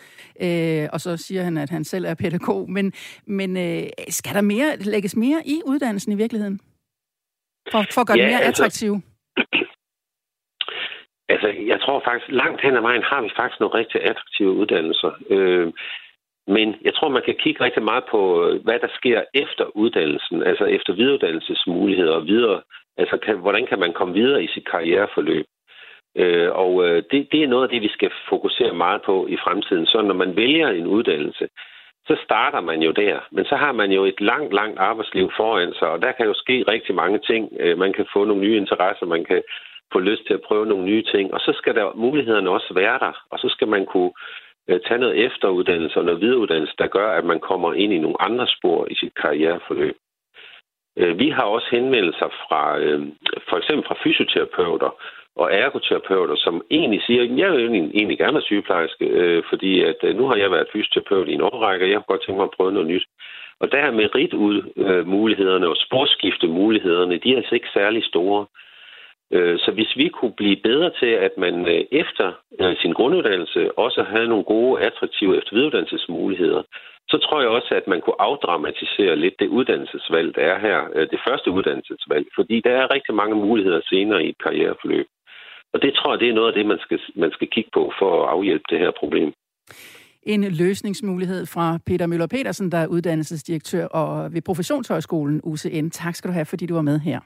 Øh, 0.43 0.89
og 0.93 1.01
så 1.01 1.17
siger 1.17 1.43
han, 1.43 1.57
at 1.57 1.71
han 1.71 1.85
selv 1.85 2.05
er 2.05 2.15
pædagog. 2.15 2.71
Men, 2.71 2.93
men 3.27 3.57
øh, 3.57 3.83
skal 4.09 4.35
der 4.35 4.41
mere, 4.41 4.77
lægges 4.77 5.17
mere 5.17 5.43
i 5.47 5.61
uddannelsen 5.67 6.13
i 6.13 6.17
virkeligheden? 6.17 6.61
For, 7.73 7.83
for 7.95 8.01
at 8.01 8.07
gøre 8.07 8.19
ja, 8.19 8.23
det 8.23 8.33
mere 8.33 8.43
altså, 8.43 8.63
attraktiv? 8.63 8.93
Altså, 11.33 11.49
jeg 11.73 11.81
tror 11.81 12.03
faktisk, 12.05 12.31
langt 12.43 12.61
hen 12.63 12.77
ad 12.77 12.81
vejen 12.81 13.03
har 13.03 13.23
vi 13.23 13.31
faktisk 13.37 13.61
nogle 13.61 13.79
rigtig 13.79 14.01
attraktive 14.11 14.53
uddannelser. 14.61 15.13
Øh, 15.31 15.73
men 16.47 16.77
jeg 16.83 16.95
tror, 16.95 17.09
man 17.09 17.23
kan 17.27 17.37
kigge 17.43 17.65
rigtig 17.65 17.83
meget 17.83 18.05
på, 18.11 18.21
hvad 18.65 18.79
der 18.79 18.91
sker 18.99 19.23
efter 19.35 19.65
uddannelsen, 19.77 20.43
altså 20.43 20.65
efter 20.65 20.93
videreuddannelsesmuligheder 20.93 22.15
og 22.15 22.27
videre. 22.27 22.63
Altså, 22.97 23.17
kan, 23.25 23.37
hvordan 23.39 23.67
kan 23.67 23.79
man 23.79 23.93
komme 23.93 24.15
videre 24.15 24.45
i 24.45 24.49
sit 24.55 24.71
karriereforløb? 24.71 25.47
Øh, 26.17 26.51
og 26.53 26.73
øh, 26.87 27.03
det, 27.11 27.29
det 27.33 27.43
er 27.43 27.49
noget 27.49 27.65
af 27.65 27.69
det, 27.69 27.83
vi 27.83 27.89
skal 27.89 28.11
fokusere 28.29 28.75
meget 28.75 29.03
på 29.07 29.27
i 29.27 29.37
fremtiden. 29.45 29.87
Så 29.87 30.03
når 30.03 30.15
man 30.15 30.37
vælger 30.37 30.69
en 30.69 30.87
uddannelse, 30.87 31.49
så 32.07 32.17
starter 32.25 32.61
man 32.61 32.83
jo 32.83 32.91
der. 32.91 33.17
Men 33.31 33.45
så 33.45 33.57
har 33.57 33.73
man 33.73 33.91
jo 33.93 34.05
et 34.05 34.21
langt, 34.21 34.53
langt 34.55 34.79
arbejdsliv 34.79 35.31
foran 35.37 35.73
sig, 35.75 35.89
og 35.89 36.03
der 36.03 36.13
kan 36.13 36.27
jo 36.27 36.35
ske 36.35 36.65
rigtig 36.69 36.95
mange 36.95 37.19
ting. 37.19 37.53
Øh, 37.61 37.79
man 37.79 37.93
kan 37.93 38.07
få 38.13 38.25
nogle 38.25 38.43
nye 38.43 38.57
interesser, 38.57 39.07
man 39.07 39.25
kan 39.25 39.43
få 39.93 39.99
lyst 39.99 40.27
til 40.27 40.35
at 40.35 40.47
prøve 40.49 40.67
nogle 40.67 40.85
nye 40.85 41.03
ting, 41.03 41.35
og 41.35 41.41
så 41.41 41.53
skal 41.57 41.75
der 41.75 41.93
mulighederne 41.95 42.51
også 42.51 42.75
være 42.75 42.99
der, 42.99 43.13
og 43.31 43.39
så 43.39 43.49
skal 43.49 43.69
man 43.69 43.87
kunne 43.87 44.13
øh, 44.69 44.81
tage 44.87 45.01
noget 45.01 45.25
efteruddannelse 45.27 45.99
og 45.99 46.05
noget 46.05 46.21
videreuddannelse, 46.21 46.75
der 46.79 46.87
gør, 46.87 47.09
at 47.19 47.25
man 47.25 47.41
kommer 47.41 47.75
ind 47.75 47.93
i 47.93 47.99
nogle 47.99 48.23
andre 48.23 48.47
spor 48.47 48.87
i 48.91 48.95
sit 48.95 49.15
karriereforløb. 49.15 49.97
Øh, 50.99 51.19
vi 51.19 51.29
har 51.29 51.43
også 51.43 51.69
henvendelser 51.71 52.29
fra 52.45 52.63
for 53.49 53.57
eksempel 53.57 53.85
fra 53.87 53.97
fysioterapeuter, 54.03 54.91
og 55.37 55.53
ergoterapeuter, 55.53 56.37
som 56.37 56.63
egentlig 56.71 57.03
siger, 57.07 57.23
at 57.23 57.39
jeg 57.39 57.53
vil 57.53 57.75
egentlig 57.75 58.19
gerne 58.19 58.35
være 58.35 58.51
sygeplejerske, 58.51 59.05
øh, 59.05 59.43
fordi 59.49 59.83
at 59.83 59.97
øh, 60.03 60.17
nu 60.17 60.27
har 60.27 60.37
jeg 60.37 60.51
været 60.51 60.73
fysioterapeut 60.73 61.29
i 61.29 61.33
en 61.33 61.41
årrække, 61.41 61.85
og 61.85 61.91
jeg 61.91 61.99
har 61.99 62.05
godt 62.09 62.23
tænkt 62.23 62.37
mig 62.37 62.45
at 62.45 62.57
prøve 62.57 62.73
noget 62.73 62.89
nyt. 62.89 63.07
Og 63.61 63.73
der 63.73 63.79
er 63.79 63.91
merit 63.91 64.35
ud 64.35 64.73
øh, 64.77 65.07
mulighederne 65.07 65.69
og 65.69 65.77
sporskifte 65.77 66.47
mulighederne, 66.49 67.19
de 67.19 67.33
er 67.33 67.37
altså 67.37 67.55
ikke 67.55 67.75
særlig 67.75 68.05
store. 68.05 68.47
Øh, 69.33 69.59
så 69.59 69.71
hvis 69.71 69.97
vi 69.97 70.09
kunne 70.09 70.33
blive 70.33 70.57
bedre 70.57 70.91
til, 71.01 71.13
at 71.27 71.33
man 71.39 71.69
øh, 71.69 71.85
efter 71.93 72.33
øh, 72.61 72.77
sin 72.77 72.93
grunduddannelse 72.93 73.79
også 73.79 74.03
havde 74.03 74.29
nogle 74.29 74.45
gode, 74.45 74.83
attraktive 74.83 75.37
eftervidereuddannelsesmuligheder, 75.39 76.63
så 77.09 77.19
tror 77.19 77.41
jeg 77.41 77.51
også, 77.51 77.75
at 77.75 77.87
man 77.87 78.01
kunne 78.01 78.21
afdramatisere 78.29 79.17
lidt 79.17 79.35
det 79.39 79.49
uddannelsesvalg, 79.49 80.35
der 80.35 80.43
er 80.43 80.59
her, 80.59 80.79
øh, 80.95 81.07
det 81.11 81.21
første 81.29 81.51
uddannelsesvalg, 81.51 82.27
fordi 82.35 82.61
der 82.61 82.71
er 82.71 82.95
rigtig 82.95 83.15
mange 83.15 83.35
muligheder 83.35 83.81
senere 83.89 84.25
i 84.25 84.29
et 84.29 84.43
karriereforløb. 84.45 85.07
Og 85.75 85.83
det 85.83 85.93
tror 85.95 86.13
jeg, 86.13 86.21
det 86.21 86.29
er 86.29 86.35
noget 86.35 86.49
af 86.49 86.55
det, 86.55 86.67
man 86.67 86.79
skal, 86.81 87.01
man 87.17 87.31
skal 87.33 87.49
kigge 87.55 87.71
på 87.75 87.93
for 87.99 88.23
at 88.23 88.29
afhjælpe 88.29 88.65
det 88.71 88.79
her 88.79 88.91
problem. 89.01 89.33
en 90.23 90.45
løsningsmulighed 90.45 91.47
fra 91.47 91.79
Peter 91.87 92.07
Møller 92.07 92.27
Petersen, 92.27 92.73
der 92.73 92.79
er 92.79 92.87
uddannelsesdirektør 92.87 93.87
og 93.87 94.35
ved 94.35 94.43
Professionshøjskolen 94.43 95.41
UCN. 95.45 95.91
Tak 95.91 96.15
skal 96.15 96.29
du 96.29 96.33
have, 96.33 96.47
fordi 96.47 96.67
du 96.67 96.75
var 96.75 96.83
med 96.83 97.01
her. 97.01 97.21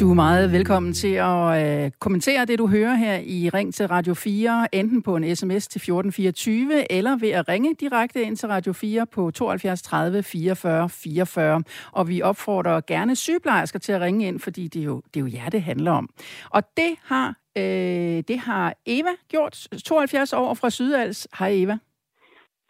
Du 0.00 0.10
er 0.10 0.14
meget 0.14 0.52
velkommen 0.52 0.92
til 0.92 1.14
at 1.14 1.84
øh, 1.84 1.90
kommentere 1.98 2.44
det, 2.44 2.58
du 2.58 2.66
hører 2.66 2.94
her 2.94 3.18
i 3.18 3.50
Ring 3.54 3.74
til 3.74 3.86
Radio 3.88 4.14
4, 4.14 4.68
enten 4.72 5.02
på 5.02 5.16
en 5.16 5.36
sms 5.36 5.68
til 5.68 5.78
1424, 5.78 6.92
eller 6.92 7.16
ved 7.16 7.28
at 7.28 7.48
ringe 7.48 7.74
direkte 7.74 8.22
ind 8.22 8.36
til 8.36 8.48
Radio 8.48 8.72
4 8.72 9.06
på 9.06 9.30
72 9.30 9.82
30 9.82 10.22
44 10.22 10.88
44. 10.88 11.62
Og 11.92 12.08
vi 12.08 12.22
opfordrer 12.22 12.80
gerne 12.80 13.16
sygeplejersker 13.16 13.78
til 13.78 13.92
at 13.92 14.00
ringe 14.00 14.28
ind, 14.28 14.40
fordi 14.40 14.68
det 14.68 14.80
er 14.80 14.84
jo, 14.84 15.02
det 15.14 15.20
er 15.20 15.24
jo 15.24 15.30
jer, 15.34 15.48
det 15.48 15.62
handler 15.62 15.92
om. 15.92 16.08
Og 16.50 16.62
det 16.76 16.96
har, 17.04 17.34
øh, 17.58 18.22
det 18.28 18.38
har 18.38 18.74
Eva 18.86 19.10
gjort, 19.28 19.68
72 19.84 20.32
år 20.32 20.54
fra 20.54 20.70
Sydals. 20.70 21.28
Hej 21.38 21.48
Eva. 21.48 21.78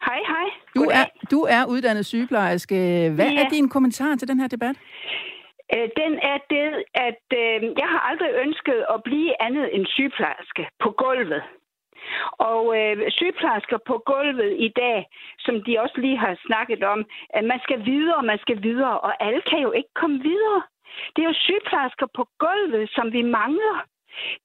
Hej, 0.05 0.19
hej. 0.27 0.49
Du 0.75 0.81
er, 0.81 1.05
du 1.31 1.41
er 1.41 1.65
uddannet 1.65 2.05
sygeplejerske. 2.05 2.75
Hvad 3.15 3.29
ja. 3.29 3.45
er 3.45 3.49
din 3.49 3.69
kommentar 3.69 4.15
til 4.15 4.27
den 4.27 4.39
her 4.39 4.47
debat? 4.47 4.75
Øh, 5.73 5.89
den 6.01 6.13
er 6.31 6.37
det, 6.49 6.83
at 6.93 7.23
øh, 7.43 7.57
jeg 7.81 7.89
har 7.93 8.01
aldrig 8.09 8.31
ønsket 8.45 8.85
at 8.93 9.03
blive 9.03 9.41
andet 9.41 9.75
end 9.75 9.85
sygeplejerske 9.85 10.67
på 10.79 10.91
gulvet. 10.91 11.43
Og 12.49 12.63
øh, 12.77 13.11
sygeplejersker 13.11 13.77
på 13.87 14.03
gulvet 14.05 14.51
i 14.67 14.69
dag, 14.81 15.05
som 15.39 15.63
de 15.63 15.79
også 15.79 15.97
lige 15.97 16.17
har 16.17 16.37
snakket 16.47 16.83
om, 16.83 17.05
at 17.29 17.43
man 17.43 17.59
skal 17.63 17.85
videre, 17.85 18.23
man 18.23 18.39
skal 18.39 18.63
videre, 18.63 18.99
og 18.99 19.23
alle 19.25 19.41
kan 19.41 19.59
jo 19.59 19.71
ikke 19.71 19.93
komme 19.95 20.19
videre. 20.21 20.61
Det 21.15 21.21
er 21.21 21.27
jo 21.27 21.43
sygeplejersker 21.45 22.07
på 22.15 22.23
gulvet, 22.39 22.89
som 22.95 23.13
vi 23.13 23.21
mangler. 23.21 23.77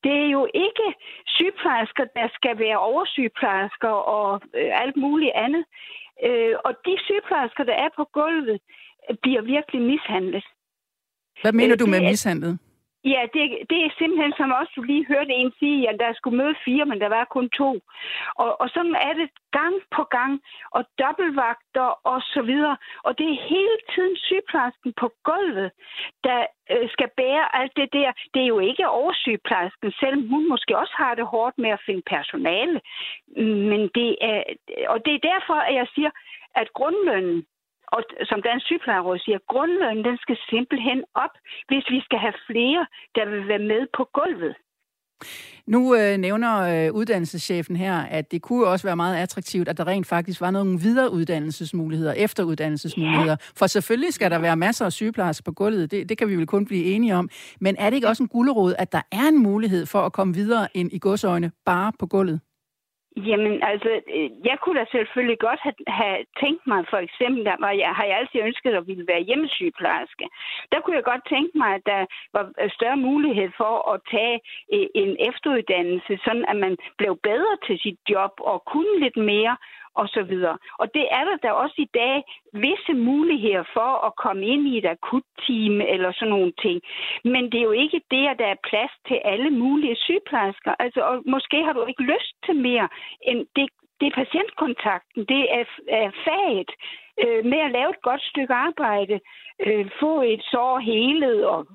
Det 0.05 0.13
er 0.25 0.29
jo 0.37 0.49
ikke 0.55 0.87
sygeplejersker, 1.27 2.05
der 2.17 2.29
skal 2.35 2.59
være 2.59 2.79
oversygeplejersker 2.79 3.89
og 3.89 4.41
øh, 4.55 4.83
alt 4.83 4.97
muligt 4.97 5.33
andet. 5.35 5.65
Øh, 6.27 6.55
og 6.65 6.73
de 6.87 6.95
sygeplejersker, 7.05 7.65
der 7.65 7.75
er 7.75 7.89
på 7.97 8.05
gulvet, 8.05 8.61
bliver 9.23 9.43
virkelig 9.43 9.83
mishandlet. 9.83 10.45
Hvad 11.43 11.53
mener 11.53 11.75
øh, 11.75 11.79
du 11.79 11.87
med 11.87 12.01
mishandlet? 12.01 12.59
Ja, 13.13 13.23
det, 13.35 13.43
det 13.71 13.79
er 13.85 13.91
simpelthen, 13.99 14.33
som 14.37 14.51
også 14.61 14.73
du 14.77 14.83
lige 14.83 15.07
hørte 15.13 15.33
en 15.33 15.53
sige, 15.59 15.89
at 15.91 15.97
der 16.01 16.13
skulle 16.15 16.39
møde 16.43 16.55
fire, 16.65 16.85
men 16.87 17.01
der 17.01 17.09
var 17.09 17.25
kun 17.25 17.49
to. 17.51 17.71
Og, 18.43 18.61
og 18.61 18.69
sådan 18.75 18.97
er 19.09 19.13
det 19.21 19.29
gang 19.59 19.75
på 19.97 20.03
gang, 20.17 20.33
og 20.77 20.83
dobbeltvagter 20.99 21.89
og 22.11 22.21
så 22.23 22.43
videre. 22.43 22.77
Og 23.07 23.19
det 23.19 23.27
er 23.31 23.47
hele 23.55 23.79
tiden 23.93 24.17
sygeplejersken 24.17 24.93
på 25.01 25.07
gulvet, 25.25 25.71
der 26.25 26.41
øh, 26.73 26.89
skal 26.95 27.09
bære 27.17 27.45
alt 27.59 27.73
det 27.77 27.89
der. 27.93 28.11
Det 28.35 28.43
er 28.43 28.53
jo 28.55 28.59
ikke 28.59 28.89
oversygeplejersken, 28.89 29.93
selvom 30.01 30.29
hun 30.29 30.49
måske 30.49 30.79
også 30.79 30.95
har 30.97 31.15
det 31.15 31.27
hårdt 31.27 31.59
med 31.59 31.71
at 31.71 31.85
finde 31.87 32.03
personale. 32.15 32.81
Men 33.71 33.81
det 33.99 34.11
er, 34.31 34.43
og 34.93 34.99
det 35.05 35.13
er 35.15 35.29
derfor, 35.33 35.59
at 35.69 35.75
jeg 35.75 35.87
siger, 35.95 36.11
at 36.61 36.73
grundlønnen 36.79 37.47
og 37.95 38.01
som 38.31 38.43
Dansk 38.43 38.67
Sygeplejeråd 38.67 39.19
siger, 39.19 39.39
grundlønnen 39.53 40.05
den 40.05 40.17
skal 40.25 40.39
simpelthen 40.51 41.05
op, 41.15 41.35
hvis 41.69 41.85
vi 41.95 42.01
skal 42.07 42.19
have 42.19 42.37
flere, 42.49 42.87
der 43.15 43.25
vil 43.31 43.49
være 43.49 43.65
med 43.73 43.87
på 43.97 44.09
gulvet. 44.19 44.55
Nu 45.67 45.97
øh, 45.97 46.17
nævner 46.17 46.53
øh, 46.87 46.93
uddannelseschefen 46.95 47.77
her, 47.77 47.97
at 48.01 48.33
det 48.33 48.43
kunne 48.43 48.67
også 48.67 48.87
være 48.87 48.97
meget 48.97 49.17
attraktivt, 49.17 49.69
at 49.69 49.79
der 49.79 49.87
rent 49.87 50.07
faktisk 50.07 50.41
var 50.41 50.51
nogle 50.51 50.81
videreuddannelsesmuligheder, 50.81 52.13
efteruddannelsesmuligheder. 52.13 53.37
Ja. 53.41 53.53
For 53.57 53.67
selvfølgelig 53.67 54.15
skal 54.15 54.31
der 54.31 54.39
være 54.39 54.57
masser 54.57 54.85
af 54.87 54.93
sygeplejersker 54.93 55.45
på 55.45 55.53
gulvet, 55.53 55.91
det, 55.91 56.09
det 56.09 56.19
kan 56.19 56.29
vi 56.29 56.37
vel 56.37 56.47
kun 56.47 56.67
blive 56.67 56.85
enige 56.85 57.15
om. 57.15 57.29
Men 57.61 57.77
er 57.79 57.91
det 57.91 57.95
ikke 57.97 58.09
også 58.09 58.23
en 58.23 58.29
gulderod, 58.29 58.75
at 58.79 58.93
der 58.93 59.03
er 59.13 59.29
en 59.29 59.43
mulighed 59.43 59.87
for 59.87 59.99
at 59.99 60.13
komme 60.13 60.35
videre 60.35 60.69
ind 60.75 60.93
i 60.93 60.99
godsøjne 60.99 61.51
bare 61.65 61.93
på 61.99 62.07
gulvet? 62.07 62.41
Jamen, 63.17 63.63
altså, 63.63 64.01
øh, 64.17 64.31
jeg 64.49 64.57
kunne 64.61 64.81
da 64.81 64.85
selvfølgelig 64.91 65.39
godt 65.39 65.61
have, 65.61 65.75
have 65.87 66.19
tænkt 66.41 66.67
mig, 66.67 66.81
for 66.91 66.97
eksempel, 66.97 67.45
der 67.45 67.57
var 67.61 67.71
jeg, 67.71 67.91
har 67.99 68.05
jeg 68.05 68.17
altid 68.19 68.41
ønsket 68.41 68.75
at 68.75 68.87
ville 68.87 69.07
være 69.07 69.27
hjemmesygeplejerske. 69.29 70.27
Der 70.73 70.81
kunne 70.81 70.97
jeg 70.97 71.05
godt 71.05 71.29
tænke 71.29 71.59
mig, 71.59 71.71
at 71.75 71.83
der 71.87 72.07
var 72.33 72.45
øh, 72.63 72.71
større 72.71 72.97
mulighed 72.97 73.49
for 73.57 73.75
at 73.93 74.01
tage 74.11 74.41
øh, 74.75 74.87
en 74.95 75.17
efteruddannelse, 75.29 76.13
sådan 76.25 76.45
at 76.49 76.57
man 76.57 76.77
blev 76.99 77.13
bedre 77.23 77.55
til 77.67 77.77
sit 77.85 77.99
job 78.09 78.33
og 78.39 78.65
kunne 78.73 79.01
lidt 79.05 79.17
mere, 79.17 79.57
og 80.01 80.09
så 80.09 80.23
videre. 80.23 80.59
Og 80.79 80.95
det 80.95 81.07
er 81.11 81.25
der 81.25 81.37
da 81.37 81.51
også 81.53 81.79
i 81.79 81.91
dag 81.95 82.17
visse 82.53 82.95
muligheder 82.95 83.65
for 83.77 83.91
at 84.07 84.13
komme 84.25 84.47
ind 84.47 84.63
i 84.69 84.79
et 84.79 84.87
akutteam 84.95 85.81
eller 85.93 86.13
sådan 86.13 86.35
nogle 86.37 86.53
ting. 86.65 86.81
Men 87.25 87.43
det 87.51 87.59
er 87.59 87.69
jo 87.71 87.77
ikke 87.85 88.01
det, 88.11 88.25
at 88.29 88.39
der 88.39 88.47
er 88.47 88.65
plads 88.69 88.93
til 89.09 89.19
alle 89.25 89.51
mulige 89.51 89.97
sygeplejersker. 89.97 90.75
Altså, 90.79 91.01
og 91.01 91.23
måske 91.27 91.65
har 91.65 91.73
du 91.73 91.85
ikke 91.85 92.03
lyst 92.03 92.35
til 92.47 92.57
mere 92.57 92.89
end 93.23 93.47
det, 93.57 93.69
det 94.01 94.07
er 94.07 94.21
patientkontakten, 94.25 95.25
det 95.33 95.43
er, 95.59 95.65
er 95.89 96.11
faget 96.25 96.71
øh, 97.23 97.45
med 97.45 97.59
at 97.59 97.71
lave 97.71 97.91
et 97.91 98.03
godt 98.03 98.23
stykke 98.23 98.55
arbejde, 98.55 99.21
øh, 99.67 99.91
få 100.01 100.23
et 100.23 100.43
sår 100.51 100.79
helet 100.79 101.47
og, 101.47 101.67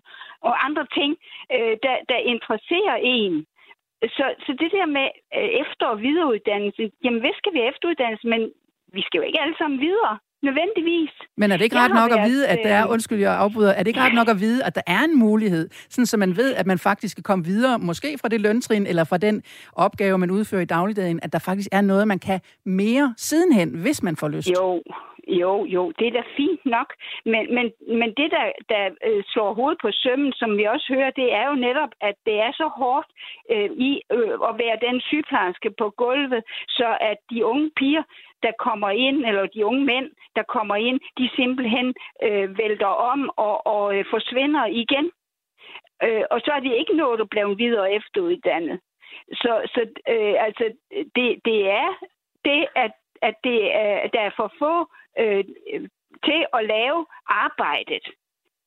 og 0.41 0.65
andre 0.65 0.85
ting, 0.97 1.17
øh, 1.55 1.77
der, 1.83 1.95
der 2.09 2.27
interesserer 2.33 2.97
en. 3.01 3.45
Så, 4.17 4.25
så 4.45 4.51
det 4.61 4.69
der 4.77 4.85
med 4.97 5.07
øh, 5.37 5.49
efter- 5.63 5.91
og 5.93 6.01
videreuddannelse, 6.05 6.91
jamen 7.03 7.19
hvad 7.23 7.33
skal 7.39 7.53
vi 7.53 7.61
efteruddannelse, 7.71 8.27
men 8.33 8.41
vi 8.95 9.01
skal 9.05 9.17
jo 9.17 9.25
ikke 9.29 9.41
alle 9.41 9.57
sammen 9.57 9.79
videre 9.87 10.17
nødvendigvis. 10.43 11.11
Men 11.37 11.51
er 11.51 11.57
det 11.57 11.63
ikke 11.63 11.75
ret 11.75 11.93
nok 11.93 12.11
været, 12.11 12.19
at 12.19 12.29
vide, 12.29 12.47
at 12.47 12.59
der 12.63 12.73
er, 12.73 12.85
øh, 12.85 12.91
undskyld, 12.91 13.19
jeg 13.19 13.37
afbryder, 13.37 13.71
er 13.71 13.83
det 13.83 13.87
ikke 13.87 13.99
ret 13.99 14.13
nok 14.13 14.29
at 14.29 14.39
vide, 14.39 14.63
at 14.63 14.75
der 14.75 14.81
er 14.87 14.99
en 14.99 15.19
mulighed, 15.19 15.69
sådan 15.89 16.05
så 16.05 16.17
man 16.17 16.37
ved, 16.37 16.53
at 16.55 16.67
man 16.67 16.79
faktisk 16.79 17.17
kan 17.17 17.23
komme 17.23 17.45
videre, 17.45 17.79
måske 17.79 18.17
fra 18.21 18.27
det 18.27 18.41
løntrin, 18.41 18.85
eller 18.87 19.03
fra 19.03 19.17
den 19.17 19.43
opgave, 19.73 20.17
man 20.17 20.31
udfører 20.31 20.61
i 20.61 20.65
dagligdagen, 20.65 21.19
at 21.23 21.33
der 21.33 21.39
faktisk 21.39 21.69
er 21.71 21.81
noget, 21.81 22.07
man 22.07 22.19
kan 22.19 22.39
mere 22.65 23.13
sidenhen, 23.17 23.69
hvis 23.69 24.03
man 24.03 24.15
får 24.15 24.27
lyst? 24.27 24.49
Jo, 24.49 24.83
jo, 25.27 25.65
jo, 25.65 25.91
det 25.99 26.07
er 26.07 26.11
da 26.11 26.23
fint 26.37 26.65
nok. 26.65 26.93
Men, 27.25 27.55
men, 27.55 27.71
men 27.99 28.09
det, 28.17 28.31
der, 28.31 28.51
der 28.69 28.89
øh, 29.07 29.23
slår 29.27 29.53
hovedet 29.53 29.79
på 29.81 29.89
sømmen, 29.91 30.33
som 30.33 30.57
vi 30.57 30.63
også 30.63 30.93
hører, 30.93 31.11
det 31.11 31.33
er 31.33 31.47
jo 31.47 31.55
netop, 31.55 31.89
at 32.01 32.15
det 32.25 32.39
er 32.39 32.51
så 32.51 32.67
hårdt 32.67 33.07
øh, 33.51 33.69
i 33.71 34.01
øh, 34.11 34.33
at 34.49 34.53
være 34.63 34.77
den 34.81 35.01
sygeplejerske 35.01 35.71
på 35.77 35.89
gulvet, 35.89 36.43
så 36.67 36.97
at 37.01 37.17
de 37.29 37.45
unge 37.45 37.71
piger, 37.75 38.03
der 38.43 38.51
kommer 38.59 38.89
ind, 38.89 39.25
eller 39.25 39.45
de 39.45 39.65
unge 39.65 39.85
mænd, 39.85 40.11
der 40.35 40.43
kommer 40.43 40.75
ind, 40.75 40.99
de 41.17 41.29
simpelthen 41.35 41.93
øh, 42.23 42.57
vælter 42.57 42.93
om 43.11 43.31
og, 43.37 43.67
og 43.67 43.97
øh, 43.97 44.05
forsvinder 44.09 44.65
igen. 44.65 45.11
Øh, 46.03 46.23
og 46.31 46.41
så 46.45 46.51
er 46.51 46.59
det 46.59 46.79
ikke 46.79 46.95
noget, 46.95 47.19
der 47.19 47.25
bliver 47.25 47.55
videre 47.55 47.93
efteruddannet. 47.93 48.79
Så, 49.33 49.61
så 49.73 49.81
øh, 50.09 50.35
altså, 50.45 50.73
det, 51.15 51.39
det 51.45 51.69
er 51.69 51.87
det, 52.45 52.67
at, 52.75 52.91
at 53.21 53.35
det 53.43 53.75
er, 53.75 54.07
der 54.07 54.21
er 54.21 54.31
for 54.35 54.53
få 54.59 54.87
øh, 55.19 55.43
til 56.25 56.41
at 56.53 56.61
lave 56.65 57.05
arbejdet. 57.27 58.05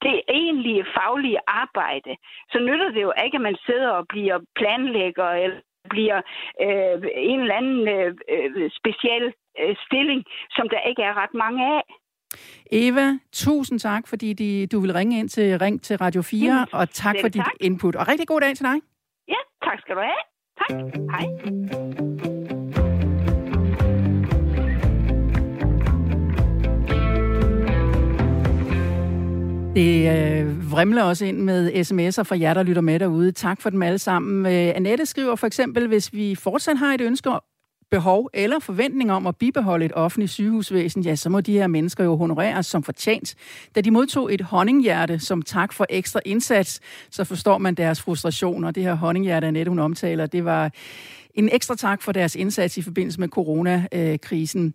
Det 0.02 0.22
egentlige 0.28 0.84
faglige 0.96 1.38
arbejde. 1.46 2.16
Så 2.52 2.58
nytter 2.58 2.90
det 2.90 3.02
jo 3.02 3.12
ikke, 3.24 3.36
at 3.36 3.46
man 3.48 3.56
sidder 3.66 3.90
og 3.90 4.04
bliver 4.08 4.38
planlægger 4.58 5.28
eller 5.44 5.60
bliver 5.90 6.18
øh, 6.64 6.96
en 7.14 7.40
eller 7.40 7.54
anden 7.54 7.88
øh, 7.88 8.14
øh 8.34 8.70
speciel 8.80 9.24
øh, 9.60 9.76
stilling, 9.86 10.24
som 10.50 10.68
der 10.68 10.80
ikke 10.80 11.02
er 11.02 11.14
ret 11.22 11.34
mange 11.34 11.60
af. 11.76 11.82
Eva, 12.72 13.06
tusind 13.32 13.78
tak, 13.78 14.08
fordi 14.08 14.32
de, 14.32 14.66
du 14.66 14.80
vil 14.80 14.92
ringe 14.92 15.18
ind 15.18 15.28
til 15.28 15.58
Ring 15.58 15.82
til 15.82 15.96
Radio 15.96 16.22
4, 16.22 16.52
mm, 16.52 16.78
og 16.78 16.90
tak 16.90 17.16
for 17.20 17.28
dit 17.28 17.44
tak. 17.44 17.54
input. 17.60 17.96
Og 17.96 18.08
rigtig 18.08 18.28
god 18.28 18.40
dag 18.40 18.56
til 18.56 18.64
dig. 18.64 18.76
Ja, 19.28 19.40
tak 19.64 19.80
skal 19.80 19.94
du 19.96 20.00
have. 20.00 20.22
Tak. 20.60 20.70
Hej. 21.10 21.83
Det 29.74 30.10
øh, 30.10 30.72
vrimler 30.72 31.02
også 31.02 31.24
ind 31.24 31.38
med 31.38 31.72
sms'er 31.72 32.22
fra 32.22 32.38
jer, 32.38 32.54
der 32.54 32.62
lytter 32.62 32.82
med 32.82 32.98
derude. 32.98 33.32
Tak 33.32 33.60
for 33.60 33.70
dem 33.70 33.82
alle 33.82 33.98
sammen. 33.98 34.46
Øh, 34.46 34.72
Annette 34.76 35.06
skriver 35.06 35.36
for 35.36 35.46
eksempel, 35.46 35.88
hvis 35.88 36.12
vi 36.12 36.34
fortsat 36.34 36.78
har 36.78 36.94
et 36.94 37.00
ønske 37.00 37.30
behov 37.90 38.30
eller 38.34 38.58
forventning 38.58 39.12
om 39.12 39.26
at 39.26 39.36
bibeholde 39.36 39.84
et 39.84 39.92
offentligt 39.94 40.32
sygehusvæsen, 40.32 41.02
ja, 41.02 41.16
så 41.16 41.30
må 41.30 41.40
de 41.40 41.52
her 41.52 41.66
mennesker 41.66 42.04
jo 42.04 42.16
honoreres 42.16 42.66
som 42.66 42.82
fortjent. 42.82 43.34
Da 43.74 43.80
de 43.80 43.90
modtog 43.90 44.34
et 44.34 44.40
honninghjerte 44.40 45.18
som 45.18 45.42
tak 45.42 45.72
for 45.72 45.86
ekstra 45.90 46.20
indsats, 46.24 46.80
så 47.10 47.24
forstår 47.24 47.58
man 47.58 47.74
deres 47.74 48.02
frustration, 48.02 48.64
og 48.64 48.74
det 48.74 48.82
her 48.82 48.94
honninghjerte, 48.94 49.46
Annette 49.46 49.68
hun 49.68 49.78
omtaler, 49.78 50.26
det 50.26 50.44
var 50.44 50.70
en 51.34 51.48
ekstra 51.52 51.76
tak 51.76 52.02
for 52.02 52.12
deres 52.12 52.36
indsats 52.36 52.76
i 52.76 52.82
forbindelse 52.82 53.20
med 53.20 53.28
coronakrisen. 53.28 54.74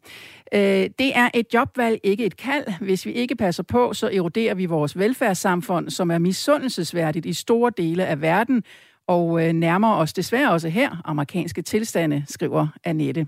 Øh, 0.53 0.89
det 0.99 1.17
er 1.17 1.29
et 1.33 1.45
jobvalg, 1.53 1.99
ikke 2.03 2.25
et 2.25 2.37
kald. 2.37 2.65
Hvis 2.81 3.05
vi 3.05 3.11
ikke 3.11 3.35
passer 3.35 3.63
på, 3.63 3.93
så 3.93 4.09
eroderer 4.13 4.55
vi 4.55 4.65
vores 4.65 4.97
velfærdssamfund, 4.97 5.89
som 5.89 6.11
er 6.11 6.17
misundelsesværdigt 6.17 7.25
i 7.25 7.33
store 7.33 7.71
dele 7.77 8.05
af 8.05 8.21
verden, 8.21 8.63
og 9.07 9.47
øh, 9.47 9.53
nærmer 9.53 9.95
os 9.95 10.13
desværre 10.13 10.51
også 10.51 10.69
her 10.69 11.01
amerikanske 11.05 11.61
tilstande, 11.61 12.25
skriver 12.27 12.67
Annette. 12.83 13.27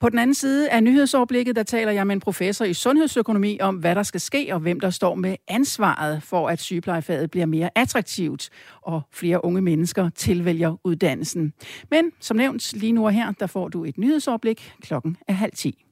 På 0.00 0.08
den 0.08 0.18
anden 0.18 0.34
side 0.34 0.70
af 0.70 0.82
nyhedsoverblikket, 0.82 1.56
der 1.56 1.62
taler 1.62 1.92
jeg 1.92 2.06
med 2.06 2.14
en 2.14 2.20
professor 2.20 2.64
i 2.64 2.74
sundhedsøkonomi 2.74 3.58
om, 3.60 3.76
hvad 3.76 3.94
der 3.94 4.02
skal 4.02 4.20
ske, 4.20 4.48
og 4.52 4.60
hvem 4.60 4.80
der 4.80 4.90
står 4.90 5.14
med 5.14 5.36
ansvaret 5.48 6.22
for, 6.22 6.48
at 6.48 6.60
sygeplejefaget 6.60 7.30
bliver 7.30 7.46
mere 7.46 7.70
attraktivt, 7.74 8.50
og 8.82 9.02
flere 9.12 9.44
unge 9.44 9.62
mennesker 9.62 10.08
tilvælger 10.08 10.76
uddannelsen. 10.84 11.52
Men 11.90 12.12
som 12.20 12.36
nævnt, 12.36 12.72
lige 12.72 12.92
nu 12.92 13.04
og 13.04 13.12
her, 13.12 13.32
der 13.32 13.46
får 13.46 13.68
du 13.68 13.84
et 13.84 13.98
nyhedsoverblik. 13.98 14.72
Klokken 14.82 15.16
er 15.28 15.32
halv 15.32 15.52
ti. 15.54 15.84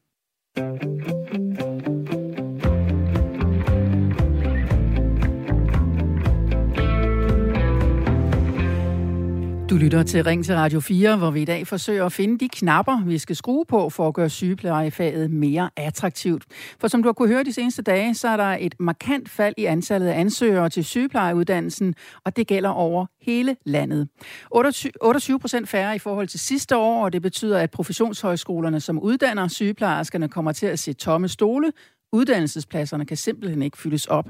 Du 9.73 9.77
lytter 9.77 10.03
til 10.03 10.25
Ring 10.25 10.45
til 10.45 10.55
Radio 10.55 10.81
4, 10.81 11.17
hvor 11.17 11.31
vi 11.31 11.43
i 11.43 11.45
dag 11.45 11.67
forsøger 11.67 12.07
at 12.07 12.13
finde 12.13 12.39
de 12.39 12.49
knapper, 12.49 13.05
vi 13.05 13.19
skal 13.19 13.37
skrue 13.37 13.65
på 13.65 13.91
for 13.91 14.09
at 14.09 14.15
gøre 14.15 14.29
sygeplejefaget 14.29 15.31
mere 15.31 15.71
attraktivt. 15.77 16.45
For 16.81 16.89
som 16.89 17.03
du 17.03 17.09
har 17.09 17.13
kunne 17.13 17.29
høre 17.29 17.45
de 17.45 17.53
seneste 17.53 17.83
dage, 17.83 18.15
så 18.15 18.29
er 18.29 18.37
der 18.37 18.57
et 18.61 18.75
markant 18.81 19.29
fald 19.29 19.55
i 19.57 19.65
antallet 19.65 20.07
af 20.07 20.21
ansøgere 20.21 20.69
til 20.69 20.85
sygeplejeuddannelsen, 20.85 21.95
og 22.25 22.37
det 22.37 22.47
gælder 22.47 22.71
over 22.71 23.07
hele 23.23 23.57
landet. 23.67 24.09
28 24.51 25.41
procent 25.41 25.69
færre 25.69 25.97
i 25.97 25.99
forhold 25.99 26.29
til 26.29 26.41
sidste 26.41 26.77
år, 26.77 27.05
og 27.05 27.13
det 27.13 27.23
betyder, 27.23 27.59
at 27.59 27.71
professionshøjskolerne, 27.71 28.81
som 28.81 28.99
uddanner 28.99 29.49
sygeplejerskerne, 29.49 30.29
kommer 30.29 30.53
til 30.53 30.67
at 30.67 30.79
se 30.79 30.93
tomme 30.93 31.29
stole, 31.29 31.73
Uddannelsespladserne 32.13 33.07
kan 33.07 33.17
simpelthen 33.17 33.63
ikke 33.63 33.79
fyldes 33.79 34.07
op. 34.07 34.29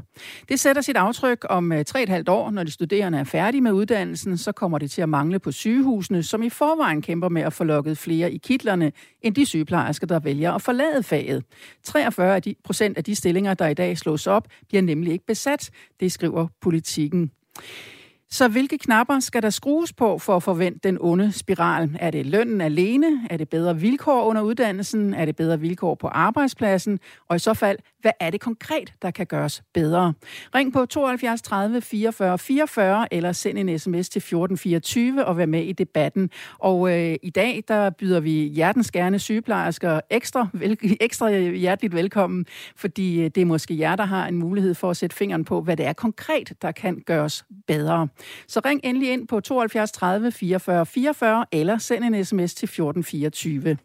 Det 0.49 0.61
sætter 0.61 0.83
sit 0.83 0.97
aftryk 0.97 1.47
om 1.49 1.73
øh, 1.73 1.85
3,5 1.97 2.23
år, 2.29 2.51
når 2.51 2.63
de 2.63 2.71
studerende 2.71 3.19
er 3.19 3.25
færdige 3.25 3.61
med 3.61 3.73
uddannelsen, 3.73 4.39
så 4.39 4.53
kommer 4.53 4.79
det 4.79 4.91
til 4.91 5.03
at 5.03 5.09
mangle 5.09 5.39
på 5.39 5.53
sygehusene, 5.53 6.23
som 6.23 6.43
i 6.43 6.49
forvejen 6.49 7.03
kæmper 7.03 7.29
med 7.29 7.43
at 7.43 7.53
få 7.53 7.65
lukket 7.65 7.99
flere 7.99 8.33
i 8.33 8.37
kitlerne, 8.37 8.93
end 9.23 9.35
de 9.35 9.47
sygeplejersker, 9.47 10.07
der 10.07 10.21
vælger 10.21 10.53
at 10.53 10.63
forlade 10.63 11.03
faget. 11.03 11.45
43 11.85 12.41
procent 12.65 12.99
af 12.99 13.05
de 13.05 13.15
stillinger, 13.15 13.55
der 13.55 13.69
i 13.69 13.75
dag 13.75 13.99
slås 13.99 14.27
op, 14.27 14.49
bliver 14.69 14.83
nemlig 14.83 15.13
ikke 15.13 15.27
besat, 15.27 15.71
det 16.01 16.13
skriver 16.13 16.47
politikken. 16.61 17.31
Så 18.33 18.49
hvilke 18.49 18.79
knapper 18.79 19.21
skal 19.21 19.43
der 19.43 19.51
skrues 19.51 19.93
på 19.93 20.19
for 20.19 20.37
at 20.37 20.43
forvente 20.43 20.81
den 20.83 20.99
onde 21.01 21.33
spiral? 21.33 21.97
Er 22.01 22.11
det 22.11 22.27
lønnen 22.27 22.61
alene? 22.61 23.27
Er 23.31 23.37
det 23.37 23.49
bedre 23.49 23.77
vilkår 23.81 24.25
under 24.25 24.43
uddannelsen? 24.43 25.15
Er 25.15 25.25
det 25.25 25.37
bedre 25.37 25.61
vilkår 25.61 25.95
på 25.95 26.09
arbejdspladsen? 26.09 27.01
Og 27.29 27.37
i 27.37 27.39
så 27.39 27.55
fald, 27.55 27.79
hvad 28.01 28.13
er 28.21 28.31
det 28.31 28.41
konkret, 28.41 28.93
der 29.03 29.11
kan 29.11 29.27
gøres 29.27 29.63
bedre? 29.75 30.15
Ring 30.55 30.73
på 30.73 30.87
72 30.87 31.43
30 31.43 31.81
44 31.81 32.39
44 32.39 33.15
eller 33.15 33.33
send 33.33 33.59
en 33.59 33.79
sms 33.79 34.09
til 34.09 34.19
1424 34.19 35.25
og 35.25 35.37
vær 35.39 35.47
med 35.47 35.63
i 35.63 35.73
debatten. 35.73 36.31
Og 36.59 36.91
øh, 36.93 37.17
i 37.23 37.31
dag, 37.31 37.65
der 37.69 37.91
byder 37.91 38.21
vi 38.21 38.31
hjertens 38.31 38.91
gerne 38.91 39.19
sygeplejersker 39.19 40.01
ekstra, 40.11 40.49
vel, 40.53 40.79
ekstra 41.01 41.31
hjerteligt 41.31 41.95
velkommen, 41.95 42.47
fordi 42.77 43.21
øh, 43.21 43.25
det 43.25 43.41
er 43.41 43.47
måske 43.47 43.79
jer, 43.79 43.97
der 43.97 44.05
har 44.05 44.27
en 44.27 44.37
mulighed 44.37 44.75
for 44.75 44.91
at 44.91 44.97
sætte 44.97 45.17
fingeren 45.17 45.45
på, 45.45 45.61
hvad 45.61 45.77
det 45.77 45.87
er 45.87 45.93
konkret, 45.93 46.53
der 46.63 46.73
kan 46.73 47.03
gøres 47.07 47.45
bedre. 47.67 48.09
Så 48.49 48.61
ring 48.65 48.81
endelig 48.85 49.13
ind 49.13 49.29
på 49.29 49.41
72 49.41 49.93
30 49.93 50.33
44 50.33 50.87
44 50.87 51.47
eller 51.53 51.79
send 51.79 52.05
en 52.05 52.25
sms 52.25 52.55
til 52.55 52.67
1424. 52.67 53.77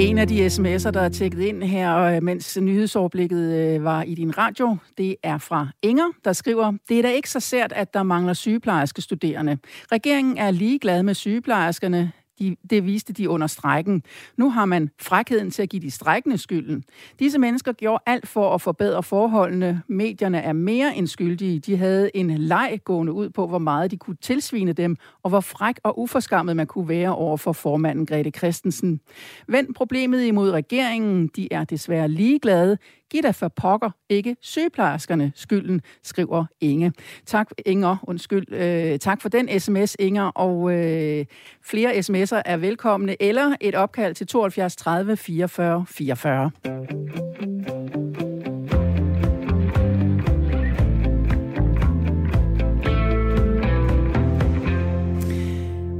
En 0.00 0.18
af 0.18 0.28
de 0.28 0.46
sms'er, 0.46 0.90
der 0.90 1.00
er 1.00 1.08
tækket 1.08 1.40
ind 1.40 1.62
her, 1.62 1.96
øh, 1.98 2.22
mens 2.22 2.58
nyhedsoverblikket 2.60 3.52
øh, 3.52 3.84
var 3.84 4.02
i 4.02 4.14
din 4.14 4.38
radio, 4.38 4.76
det 4.98 5.16
er 5.22 5.38
fra 5.38 5.68
Inger, 5.82 6.08
der 6.24 6.32
skriver, 6.32 6.72
det 6.88 6.98
er 6.98 7.02
da 7.02 7.10
ikke 7.10 7.30
så 7.30 7.40
sært, 7.40 7.72
at 7.72 7.94
der 7.94 8.02
mangler 8.02 8.32
sygeplejerske 8.32 9.02
studerende. 9.02 9.58
Regeringen 9.92 10.38
er 10.38 10.50
ligeglad 10.50 11.02
med 11.02 11.14
sygeplejerskerne. 11.14 12.12
De, 12.42 12.56
det 12.70 12.86
viste 12.86 13.12
de 13.12 13.28
under 13.28 13.46
strækken. 13.46 14.02
Nu 14.36 14.50
har 14.50 14.64
man 14.64 14.90
frækheden 15.00 15.50
til 15.50 15.62
at 15.62 15.68
give 15.68 15.82
de 15.82 15.90
strækkende 15.90 16.38
skylden. 16.38 16.84
Disse 17.18 17.38
mennesker 17.38 17.72
gjorde 17.72 18.02
alt 18.06 18.28
for 18.28 18.54
at 18.54 18.60
forbedre 18.60 19.02
forholdene. 19.02 19.82
Medierne 19.88 20.38
er 20.38 20.52
mere 20.52 20.96
end 20.96 21.06
skyldige. 21.06 21.58
De 21.58 21.76
havde 21.76 22.10
en 22.16 22.38
leg 22.38 22.80
gående 22.84 23.12
ud 23.12 23.30
på, 23.30 23.46
hvor 23.46 23.58
meget 23.58 23.90
de 23.90 23.96
kunne 23.96 24.16
tilsvine 24.20 24.72
dem, 24.72 24.96
og 25.22 25.28
hvor 25.28 25.40
fræk 25.40 25.76
og 25.82 25.98
uforskammet 25.98 26.56
man 26.56 26.66
kunne 26.66 26.88
være 26.88 27.16
over 27.16 27.36
for 27.36 27.52
formanden 27.52 28.06
Grete 28.06 28.30
Christensen. 28.30 29.00
Vend 29.48 29.74
problemet 29.74 30.24
imod 30.24 30.50
regeringen. 30.50 31.30
De 31.36 31.52
er 31.52 31.64
desværre 31.64 32.08
ligeglade. 32.08 32.78
Giv 33.12 33.22
da 33.22 33.30
for 33.30 33.48
pokker 33.48 33.90
ikke 34.08 34.36
sygeplejerskerne 34.40 35.32
skylden, 35.34 35.80
skriver 36.02 36.44
Inge. 36.60 36.92
Tak, 37.26 37.50
Inger. 37.66 37.96
Undskyld. 38.02 38.52
Øh, 38.52 38.98
tak 38.98 39.22
for 39.22 39.28
den 39.28 39.60
sms, 39.60 39.96
Inger. 39.98 40.24
Og 40.24 40.72
øh, 40.72 41.24
flere 41.64 41.92
sms'er 41.92 42.42
er 42.44 42.56
velkomne, 42.56 43.22
eller 43.22 43.56
et 43.60 43.74
opkald 43.74 44.14
til 44.14 44.26
72 44.26 44.76
30 44.76 45.16
44 45.16 45.86
44. 45.88 46.50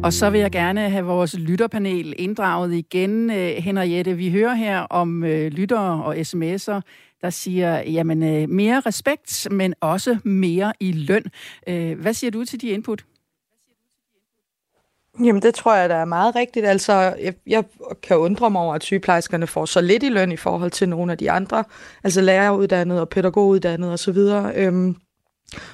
Og 0.03 0.13
så 0.13 0.31
vil 0.31 0.41
jeg 0.41 0.51
gerne 0.51 0.91
have 0.91 1.05
vores 1.05 1.35
lytterpanel 1.39 2.15
inddraget 2.19 2.73
igen. 2.75 3.31
Øh, 3.31 3.57
Henriette, 3.57 4.15
vi 4.15 4.31
hører 4.31 4.55
her 4.55 4.81
om 4.81 5.25
øh, 5.25 5.53
lyttere 5.53 6.05
og 6.05 6.17
sms'er, 6.17 6.81
der 7.21 7.31
siger, 7.31 7.79
jamen 7.79 8.23
øh, 8.23 8.49
mere 8.49 8.81
respekt, 8.81 9.49
men 9.51 9.75
også 9.81 10.19
mere 10.25 10.73
i 10.81 10.93
løn. 10.93 11.25
Hvad 11.97 12.15
siger 12.15 12.31
du 12.31 12.45
til 12.45 12.61
de 12.61 12.69
input? 12.69 13.05
Jamen, 15.25 15.43
det 15.43 15.55
tror 15.55 15.75
jeg, 15.75 15.89
der 15.89 15.95
er 15.95 16.05
meget 16.05 16.37
rigtigt. 16.37 16.67
Altså, 16.67 16.93
jeg, 17.23 17.35
jeg 17.47 17.65
kan 18.03 18.17
undre 18.17 18.51
mig 18.51 18.61
over, 18.61 18.75
at 18.75 18.83
sygeplejerskerne 18.83 19.47
får 19.47 19.65
så 19.65 19.81
lidt 19.81 20.03
i 20.03 20.09
løn 20.09 20.33
i 20.33 20.37
forhold 20.37 20.71
til 20.71 20.89
nogle 20.89 21.13
af 21.13 21.19
de 21.19 21.31
andre, 21.31 21.65
altså 22.05 22.21
læreruddannede 22.21 23.01
og 23.01 23.09
pædagoguddannede 23.09 23.93
osv. 23.93 24.19
Øhm, 24.55 24.97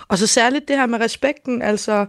og 0.09 0.19
så 0.19 0.27
særligt 0.27 0.69
det 0.69 0.77
her 0.77 0.87
med 0.87 1.01
respekten, 1.01 1.63
altså 1.63 2.07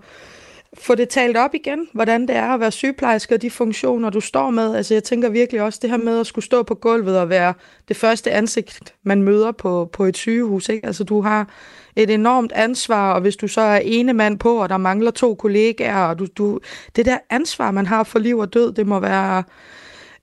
få 0.77 0.95
det 0.95 1.10
talt 1.10 1.38
op 1.38 1.53
igen, 1.53 1.88
hvordan 1.93 2.21
det 2.21 2.36
er 2.36 2.47
at 2.47 2.60
være 2.60 2.71
sygeplejerske 2.71 3.36
og 3.36 3.41
de 3.41 3.51
funktioner, 3.51 4.10
du 4.10 4.19
står 4.19 4.49
med. 4.49 4.75
Altså 4.75 4.93
jeg 4.93 5.03
tænker 5.03 5.29
virkelig 5.29 5.62
også 5.62 5.79
det 5.82 5.89
her 5.89 5.97
med 5.97 6.19
at 6.19 6.27
skulle 6.27 6.45
stå 6.45 6.63
på 6.63 6.75
gulvet 6.75 7.19
og 7.19 7.29
være 7.29 7.53
det 7.88 7.97
første 7.97 8.32
ansigt, 8.32 8.93
man 9.03 9.23
møder 9.23 9.51
på, 9.51 9.89
på 9.93 10.05
et 10.05 10.17
sygehus. 10.17 10.69
Ikke? 10.69 10.88
Altså 10.88 11.03
du 11.03 11.21
har 11.21 11.49
et 11.95 12.10
enormt 12.10 12.51
ansvar, 12.51 13.13
og 13.13 13.21
hvis 13.21 13.36
du 13.36 13.47
så 13.47 13.62
er 13.62 13.79
ene 13.84 14.13
mand 14.13 14.39
på, 14.39 14.55
og 14.55 14.69
der 14.69 14.77
mangler 14.77 15.12
to 15.12 15.36
kollegaer, 15.36 16.03
og 16.03 16.19
du, 16.19 16.27
du, 16.38 16.60
det 16.95 17.05
der 17.05 17.17
ansvar, 17.29 17.71
man 17.71 17.86
har 17.86 18.03
for 18.03 18.19
liv 18.19 18.38
og 18.38 18.53
død, 18.53 18.71
det 18.73 18.88
må 18.88 18.99
være... 18.99 19.43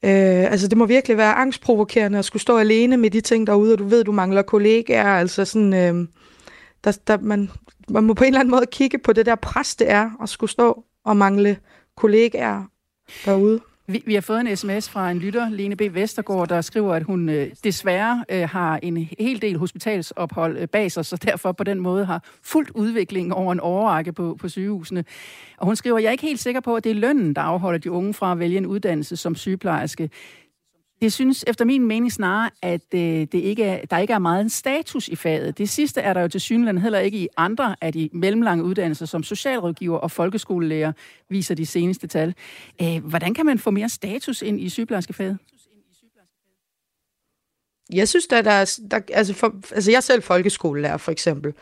Øh, 0.02 0.50
altså 0.50 0.68
det 0.68 0.78
må 0.78 0.87
virkelig 0.87 1.16
være 1.16 1.35
angstprovokerende 1.35 2.18
at 2.18 2.24
skulle 2.24 2.42
stå 2.42 2.59
alene 2.59 2.96
med 2.96 3.11
de 3.11 3.20
ting 3.20 3.46
derude, 3.46 3.72
og 3.72 3.78
du 3.78 3.85
ved, 3.85 4.04
du 4.04 4.12
mangler 4.12 4.42
kollegaer. 4.42 5.18
Altså 5.18 5.44
sådan, 5.44 5.74
øh, 5.74 6.09
der, 6.85 6.98
der, 7.06 7.18
man, 7.20 7.50
man 7.90 8.05
må 8.05 8.14
på 8.14 8.25
en 8.25 8.29
eller 8.29 8.40
anden 8.40 8.51
måde 8.51 8.66
kigge 8.72 8.99
på 8.99 9.12
det 9.12 9.27
der 9.27 9.35
pres, 9.35 9.77
det 9.77 9.90
er 9.90 10.11
at 10.22 10.29
skulle 10.29 10.51
stå 10.51 10.85
og 11.05 11.16
mangle 11.16 11.59
kollegaer 11.96 12.64
derude. 13.25 13.61
Vi, 13.88 14.03
vi 14.07 14.14
har 14.14 14.20
fået 14.20 14.40
en 14.40 14.57
sms 14.57 14.88
fra 14.88 15.11
en 15.11 15.18
lytter, 15.18 15.51
Lene 15.51 15.77
B. 15.77 15.83
Vestergaard, 15.90 16.49
der 16.49 16.61
skriver, 16.61 16.94
at 16.94 17.03
hun 17.03 17.29
øh, 17.29 17.49
desværre 17.64 18.25
øh, 18.29 18.49
har 18.49 18.79
en 18.83 18.96
hel 19.18 19.42
del 19.42 19.59
hospitalsophold 19.59 20.59
øh, 20.59 20.68
bag 20.68 20.92
sig, 20.92 21.05
så 21.07 21.16
derfor 21.16 21.53
på 21.53 21.64
den 21.64 21.81
måde 21.81 22.05
har 22.05 22.25
fuldt 22.42 22.70
udvikling 22.70 23.35
over 23.35 23.53
en 23.53 23.61
overrække 23.61 24.12
på, 24.12 24.37
på 24.40 24.49
sygehusene. 24.49 25.05
Og 25.59 25.66
hun 25.66 25.77
skriver, 25.77 25.99
jeg 25.99 26.07
er 26.07 26.12
ikke 26.12 26.27
helt 26.27 26.40
sikker 26.40 26.61
på, 26.61 26.75
at 26.75 26.85
det 26.85 26.90
er 26.90 26.94
lønnen, 26.94 27.35
der 27.35 27.42
afholder 27.42 27.79
de 27.79 27.90
unge 27.90 28.14
fra 28.14 28.33
at 28.33 28.38
vælge 28.38 28.57
en 28.57 28.66
uddannelse 28.66 29.16
som 29.16 29.35
sygeplejerske. 29.35 30.11
Det 31.02 31.12
synes 31.12 31.44
efter 31.46 31.64
min 31.64 31.87
mening 31.87 32.12
snarere, 32.12 32.50
at 32.62 32.94
øh, 32.94 33.00
det 33.00 33.35
ikke 33.35 33.64
er, 33.64 33.87
der 33.87 33.98
ikke 33.98 34.12
er 34.12 34.18
meget 34.18 34.40
en 34.40 34.50
status 34.50 35.09
i 35.09 35.16
faget. 35.16 35.59
Det 35.59 35.68
sidste 35.68 36.00
er 36.00 36.12
der 36.12 36.20
jo 36.20 36.28
til 36.28 36.40
synligheden 36.40 36.78
heller 36.78 36.98
ikke 36.98 37.18
i 37.18 37.28
andre 37.37 37.76
af 37.80 37.92
de 37.92 38.09
mellemlange 38.12 38.64
uddannelser, 38.64 39.06
som 39.06 39.22
socialrådgiver 39.22 39.98
og 39.98 40.11
folkeskolelærer 40.11 40.92
viser 41.28 41.54
de 41.54 41.66
seneste 41.66 42.06
tal. 42.06 42.35
Øh, 42.82 43.04
hvordan 43.04 43.35
kan 43.35 43.46
man 43.46 43.59
få 43.59 43.70
mere 43.70 43.88
status 43.88 44.42
ind 44.42 44.61
i 44.61 44.68
sygeplejerskefaget? 44.68 45.38
Jeg 47.92 48.09
synes, 48.09 48.27
at 48.33 48.44
der 48.44 48.51
er, 48.51 48.79
der, 48.90 49.01
altså, 49.12 49.35
for, 49.35 49.55
altså 49.75 49.90
jeg 49.90 49.96
er 49.96 50.01
selv 50.01 50.22
folkeskolelærer 50.22 50.96
for 50.96 51.12
eksempel, 51.12 51.53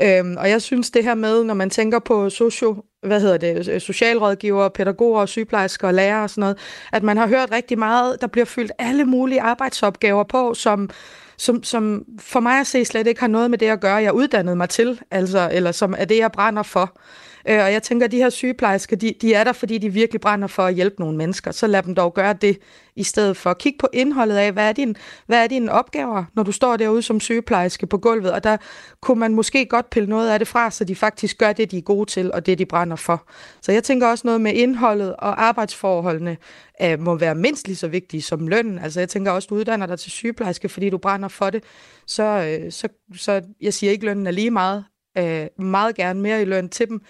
øhm, 0.00 0.36
og 0.36 0.50
jeg 0.50 0.62
synes 0.62 0.90
det 0.90 1.04
her 1.04 1.14
med, 1.14 1.44
når 1.44 1.54
man 1.54 1.70
tænker 1.70 1.98
på 1.98 2.30
socio, 2.30 2.82
hvad 3.02 3.20
hedder 3.20 3.36
det, 3.36 3.82
socialrådgiver, 3.82 4.68
pædagoger, 4.68 5.26
sygeplejersker 5.26 5.88
og 5.88 5.94
lærere 5.94 6.22
og 6.22 6.30
sådan 6.30 6.40
noget, 6.40 6.58
at 6.92 7.02
man 7.02 7.16
har 7.16 7.26
hørt 7.26 7.52
rigtig 7.52 7.78
meget, 7.78 8.20
der 8.20 8.26
bliver 8.26 8.44
fyldt 8.44 8.72
alle 8.78 9.04
mulige 9.04 9.40
arbejdsopgaver 9.40 10.24
på, 10.24 10.54
som, 10.54 10.90
som, 11.36 11.62
som 11.62 12.04
for 12.18 12.40
mig 12.40 12.60
at 12.60 12.66
se 12.66 12.84
slet 12.84 13.06
ikke 13.06 13.20
har 13.20 13.28
noget 13.28 13.50
med 13.50 13.58
det 13.58 13.66
at 13.66 13.80
gøre, 13.80 13.94
jeg 13.94 14.12
uddannede 14.12 14.56
mig 14.56 14.68
til, 14.68 15.00
altså, 15.10 15.50
eller 15.52 15.72
som 15.72 15.94
er 15.98 16.04
det, 16.04 16.18
jeg 16.18 16.32
brænder 16.32 16.62
for. 16.62 16.98
Øh, 17.48 17.64
og 17.64 17.72
jeg 17.72 17.82
tænker, 17.82 18.06
at 18.06 18.12
de 18.12 18.16
her 18.16 18.30
sygeplejersker, 18.30 18.96
de, 18.96 19.14
de 19.20 19.34
er 19.34 19.44
der, 19.44 19.52
fordi 19.52 19.78
de 19.78 19.92
virkelig 19.92 20.20
brænder 20.20 20.48
for 20.48 20.62
at 20.62 20.74
hjælpe 20.74 20.96
nogle 20.98 21.16
mennesker. 21.16 21.50
Så 21.50 21.66
lad 21.66 21.82
dem 21.82 21.94
dog 21.94 22.14
gøre 22.14 22.32
det, 22.32 22.58
i 22.96 23.02
stedet 23.02 23.36
for 23.36 23.50
at 23.50 23.58
kigge 23.58 23.78
på 23.78 23.88
indholdet 23.92 24.36
af, 24.36 24.52
hvad 24.52 24.68
er, 24.68 24.72
din, 24.72 24.96
hvad 25.26 25.42
er 25.42 25.46
dine 25.46 25.72
opgaver, 25.72 26.24
når 26.34 26.42
du 26.42 26.52
står 26.52 26.76
derude 26.76 27.02
som 27.02 27.20
sygeplejerske 27.20 27.86
på 27.86 27.98
gulvet. 27.98 28.32
Og 28.32 28.44
der 28.44 28.56
kunne 29.00 29.20
man 29.20 29.34
måske 29.34 29.66
godt 29.66 29.90
pille 29.90 30.08
noget 30.08 30.30
af 30.30 30.38
det 30.38 30.48
fra, 30.48 30.70
så 30.70 30.84
de 30.84 30.96
faktisk 30.96 31.38
gør 31.38 31.52
det, 31.52 31.70
de 31.70 31.78
er 31.78 31.82
gode 31.82 32.10
til, 32.10 32.32
og 32.32 32.46
det, 32.46 32.58
de 32.58 32.66
brænder 32.66 32.96
for. 32.96 33.28
Så 33.62 33.72
jeg 33.72 33.84
tænker 33.84 34.06
også 34.06 34.26
noget 34.26 34.40
med 34.40 34.52
indholdet 34.52 35.16
og 35.16 35.42
arbejdsforholdene 35.42 36.36
øh, 36.82 37.00
må 37.00 37.14
være 37.14 37.34
mindst 37.34 37.66
lige 37.66 37.76
så 37.76 37.88
vigtige 37.88 38.22
som 38.22 38.48
lønnen. 38.48 38.78
Altså 38.78 39.00
jeg 39.00 39.08
tænker 39.08 39.30
også, 39.30 39.46
at 39.46 39.50
du 39.50 39.54
uddanner 39.54 39.86
dig 39.86 39.98
til 39.98 40.10
sygeplejerske, 40.10 40.68
fordi 40.68 40.90
du 40.90 40.98
brænder 40.98 41.28
for 41.28 41.50
det. 41.50 41.64
Så, 42.06 42.22
øh, 42.24 42.72
så, 42.72 42.88
så 43.16 43.42
jeg 43.60 43.74
siger 43.74 43.90
ikke, 43.90 44.02
at 44.02 44.04
lønnen 44.04 44.26
er 44.26 44.30
lige 44.30 44.50
meget. 44.50 44.84
Øh, 45.18 45.64
meget 45.64 45.96
gerne 45.96 46.20
mere 46.20 46.42
i 46.42 46.44
løn 46.44 46.68
til 46.68 46.88
dem. 46.88 47.00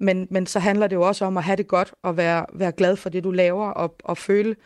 Men, 0.00 0.28
men 0.30 0.46
så 0.46 0.58
handler 0.58 0.86
det 0.86 0.96
jo 0.96 1.02
også 1.02 1.24
om 1.24 1.36
at 1.36 1.44
have 1.44 1.56
det 1.56 1.68
godt 1.68 1.94
og 2.02 2.16
være, 2.16 2.46
være 2.52 2.72
glad 2.72 2.96
for 2.96 3.08
det, 3.08 3.24
du 3.24 3.30
laver, 3.30 3.66
og, 3.66 3.96
og 4.04 4.18
føle, 4.18 4.56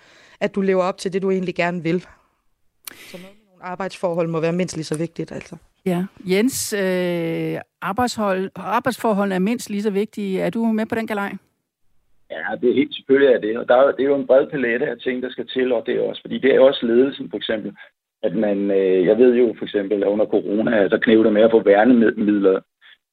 at 0.41 0.55
du 0.55 0.61
lever 0.61 0.83
op 0.83 0.99
til 0.99 1.13
det, 1.13 1.23
du 1.23 1.31
egentlig 1.31 1.55
gerne 1.55 1.83
vil. 1.83 2.01
Så 2.01 3.17
noget 3.17 3.37
med 3.37 3.47
nogle 3.51 3.65
arbejdsforhold 3.65 4.29
må 4.29 4.41
være 4.41 4.53
mindst 4.53 4.77
lige 4.77 4.85
så 4.85 4.99
vigtigt, 4.99 5.33
altså. 5.33 5.57
Ja, 5.87 6.05
Jens, 6.25 6.73
øh, 6.73 7.61
arbejdshold, 7.81 8.51
arbejdsforholdene 8.57 9.35
er 9.35 9.39
mindst 9.39 9.71
lige 9.71 9.83
så 9.83 9.91
vigtige. 9.91 10.41
Er 10.41 10.51
du 10.51 10.65
med 10.65 10.87
på 10.87 10.95
den 10.95 11.07
galej? 11.07 11.33
Ja, 12.31 12.43
det 12.61 12.71
er 12.71 12.75
helt 12.75 12.95
selvfølgelig 12.95 13.35
er 13.35 13.41
det. 13.41 13.59
Og 13.59 13.69
der 13.69 13.77
er, 13.77 13.93
det 13.93 14.03
er 14.05 14.09
jo 14.09 14.21
en 14.21 14.27
bred 14.27 14.47
palette 14.47 14.87
af 14.87 14.99
ting, 14.99 15.23
der 15.23 15.31
skal 15.31 15.47
til, 15.47 15.73
og 15.73 15.83
det 15.87 15.97
er 15.97 16.03
også, 16.03 16.21
fordi 16.21 16.39
det 16.39 16.55
er 16.55 16.61
også 16.61 16.87
ledelsen, 16.87 17.31
for 17.31 17.37
eksempel. 17.37 17.77
At 18.23 18.35
man, 18.37 18.71
øh, 18.71 19.07
jeg 19.07 19.19
ved 19.19 19.35
jo 19.35 19.55
for 19.59 19.65
eksempel, 19.65 20.03
at 20.03 20.09
under 20.09 20.27
corona, 20.27 20.89
der 20.89 20.99
knævde 20.99 21.31
med 21.31 21.43
at 21.43 21.51
få 21.51 21.63
værnemidler 21.63 22.61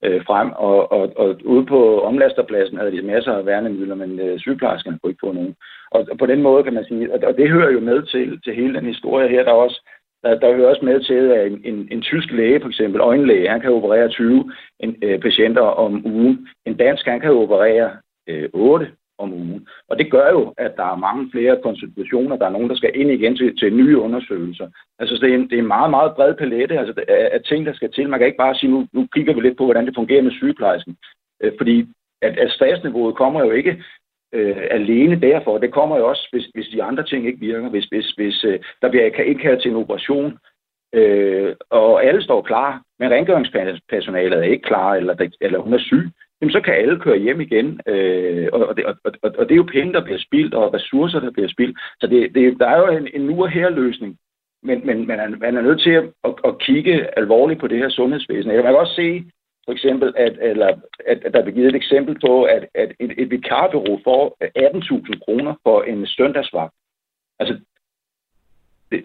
øh, 0.06 0.26
frem, 0.26 0.52
og, 0.52 0.92
og, 0.92 1.14
og 1.16 1.40
ude 1.46 1.66
på 1.66 2.02
omlasterpladsen 2.02 2.78
havde 2.78 2.92
de 2.92 3.02
masser 3.02 3.34
af 3.34 3.46
værnemidler, 3.46 3.96
men 3.96 4.20
øh, 4.20 4.40
sygeplejerskerne 4.40 5.00
kunne 5.00 5.12
ikke 5.12 5.26
få 5.26 5.32
nogen. 5.32 5.56
Og, 5.92 6.08
og 6.12 6.18
på 6.18 6.26
den 6.26 6.42
måde 6.42 6.64
kan 6.64 6.74
man 6.74 6.86
sige, 6.86 7.14
og, 7.14 7.20
og 7.24 7.38
det 7.38 7.50
hører 7.50 7.72
jo 7.72 7.80
med 7.80 8.04
til, 8.04 8.42
til 8.44 8.56
hele 8.56 8.74
den 8.74 8.86
historie 8.86 9.30
her, 9.30 9.44
der 9.44 9.52
også 9.52 9.90
der, 10.24 10.40
der 10.40 10.56
hører 10.56 10.70
også 10.70 10.86
med 10.86 11.00
til, 11.00 11.14
at 11.14 11.48
en, 11.48 11.62
en, 11.64 11.88
en 11.92 12.02
tysk 12.02 12.32
læge, 12.32 12.62
for 12.62 12.68
eksempel 12.68 13.02
øjenlæge, 13.02 13.50
han 13.50 13.62
kan 13.62 13.72
operere 13.72 14.10
20 14.10 14.52
en, 14.80 14.96
øh, 15.04 15.20
patienter 15.20 15.62
om 15.62 16.06
ugen. 16.06 16.48
En 16.66 16.78
dansk, 16.78 17.06
han 17.06 17.20
kan 17.20 17.32
operere 17.32 17.92
øh, 18.30 18.50
8 18.54 18.88
om 19.18 19.34
ugen. 19.34 19.68
Og 19.90 20.00
det 20.00 20.12
gør 20.12 20.30
jo, 20.30 20.54
at 20.58 20.74
der 20.78 20.84
er 20.92 21.04
mange 21.08 21.32
flere 21.32 21.60
konsultationer. 21.64 22.36
Der 22.36 22.46
er 22.46 22.56
nogen, 22.58 22.70
der 22.70 22.76
skal 22.76 22.92
ind 22.96 23.12
igen 23.12 23.36
til, 23.38 23.58
til 23.58 23.74
nye 23.74 24.00
undersøgelser. 24.00 24.68
Altså, 25.00 25.16
det 25.22 25.30
er 25.30 25.36
en, 25.36 25.50
det 25.50 25.54
er 25.54 25.64
en 25.64 25.74
meget, 25.78 25.90
meget 25.90 26.16
bred 26.16 26.36
palette 26.36 26.80
altså, 26.80 26.94
af, 27.08 27.42
ting, 27.42 27.66
der 27.66 27.74
skal 27.74 27.92
til. 27.92 28.10
Man 28.10 28.20
kan 28.20 28.28
ikke 28.28 28.44
bare 28.46 28.56
sige, 28.56 28.72
nu, 28.72 28.88
nu 28.94 29.08
kigger 29.14 29.34
vi 29.34 29.42
lidt 29.42 29.58
på, 29.58 29.66
hvordan 29.66 29.86
det 29.86 29.96
fungerer 29.96 30.22
med 30.22 30.32
sygeplejersken. 30.32 30.98
Øh, 31.44 31.52
fordi 31.58 31.88
at, 32.22 32.40
at 32.40 32.52
statsniveauet 32.52 33.16
kommer 33.16 33.40
jo 33.46 33.52
ikke 33.52 33.84
øh, 34.34 34.68
alene 34.72 35.22
derfor. 35.22 35.58
Det 35.58 35.72
kommer 35.74 35.98
jo 35.98 36.10
også, 36.10 36.28
hvis, 36.32 36.46
hvis 36.54 36.68
de 36.68 36.84
andre 36.84 37.04
ting 37.04 37.28
ikke 37.28 37.40
virker. 37.40 37.70
Hvis, 37.70 37.86
hvis, 37.86 38.10
hvis 38.10 38.44
øh, 38.44 38.60
der 38.82 38.90
bliver 38.90 39.06
indkaldt 39.06 39.62
til 39.62 39.72
en 39.72 39.78
operation, 39.78 40.38
øh, 40.94 41.56
og 41.70 42.06
alle 42.06 42.24
står 42.24 42.42
klar, 42.42 42.82
men 43.00 43.12
rengøringspersonalet 43.12 44.40
er 44.40 44.44
ikke 44.44 44.64
klar, 44.64 44.96
eller, 44.96 45.30
eller 45.42 45.60
hun 45.60 45.74
er 45.74 45.80
syg, 45.80 46.10
jamen 46.44 46.52
så 46.52 46.62
kan 46.62 46.74
alle 46.74 47.00
køre 47.00 47.18
hjem 47.18 47.42
igen. 47.42 47.80
Øh, 47.88 48.50
og, 48.54 48.78
det, 48.78 48.86
og, 48.86 48.96
og, 49.04 49.32
og 49.38 49.44
det 49.46 49.52
er 49.52 49.64
jo 49.64 49.74
penge, 49.74 49.94
der 49.94 50.04
bliver 50.04 50.20
spildt, 50.20 50.54
og 50.54 50.74
ressourcer, 50.74 51.20
der 51.20 51.32
bliver 51.32 51.48
spildt. 51.48 51.78
Så 52.00 52.08
det, 52.08 52.36
det, 52.36 52.60
der 52.60 52.68
er 52.68 52.78
jo 52.78 52.98
en, 52.98 53.08
en 53.14 53.22
nu 53.22 53.44
og 53.44 53.50
her 53.50 53.70
løsning. 53.70 54.18
Men, 54.64 54.86
men 54.86 55.08
man, 55.08 55.20
er, 55.20 55.30
man 55.30 55.58
er 55.58 55.62
nødt 55.62 55.82
til 55.82 55.92
at, 55.92 56.04
at, 56.24 56.34
at 56.46 56.60
kigge 56.60 57.20
alvorligt 57.20 57.60
på 57.60 57.68
det 57.68 57.78
her 57.78 57.90
sundhedsvæsen. 57.90 58.52
Jeg 58.52 58.64
kan 58.64 58.76
også 58.76 58.96
se, 58.96 59.24
for 59.66 59.72
eksempel, 59.72 60.14
at, 60.18 60.38
eller, 60.42 60.68
at, 61.08 61.24
at 61.26 61.34
der 61.34 61.42
er 61.42 61.52
givet 61.52 61.68
et 61.68 61.76
eksempel 61.76 62.20
på, 62.26 62.44
at, 62.44 62.68
at 62.76 62.92
et, 63.00 63.14
et 63.18 63.32
vikarbureau 63.32 64.00
får 64.04 64.38
18.000 64.44 65.20
kroner 65.26 65.54
for 65.64 65.82
en 65.82 66.08
søndagsvagt. 66.08 66.74
Altså, 67.40 67.60
det, 68.92 69.04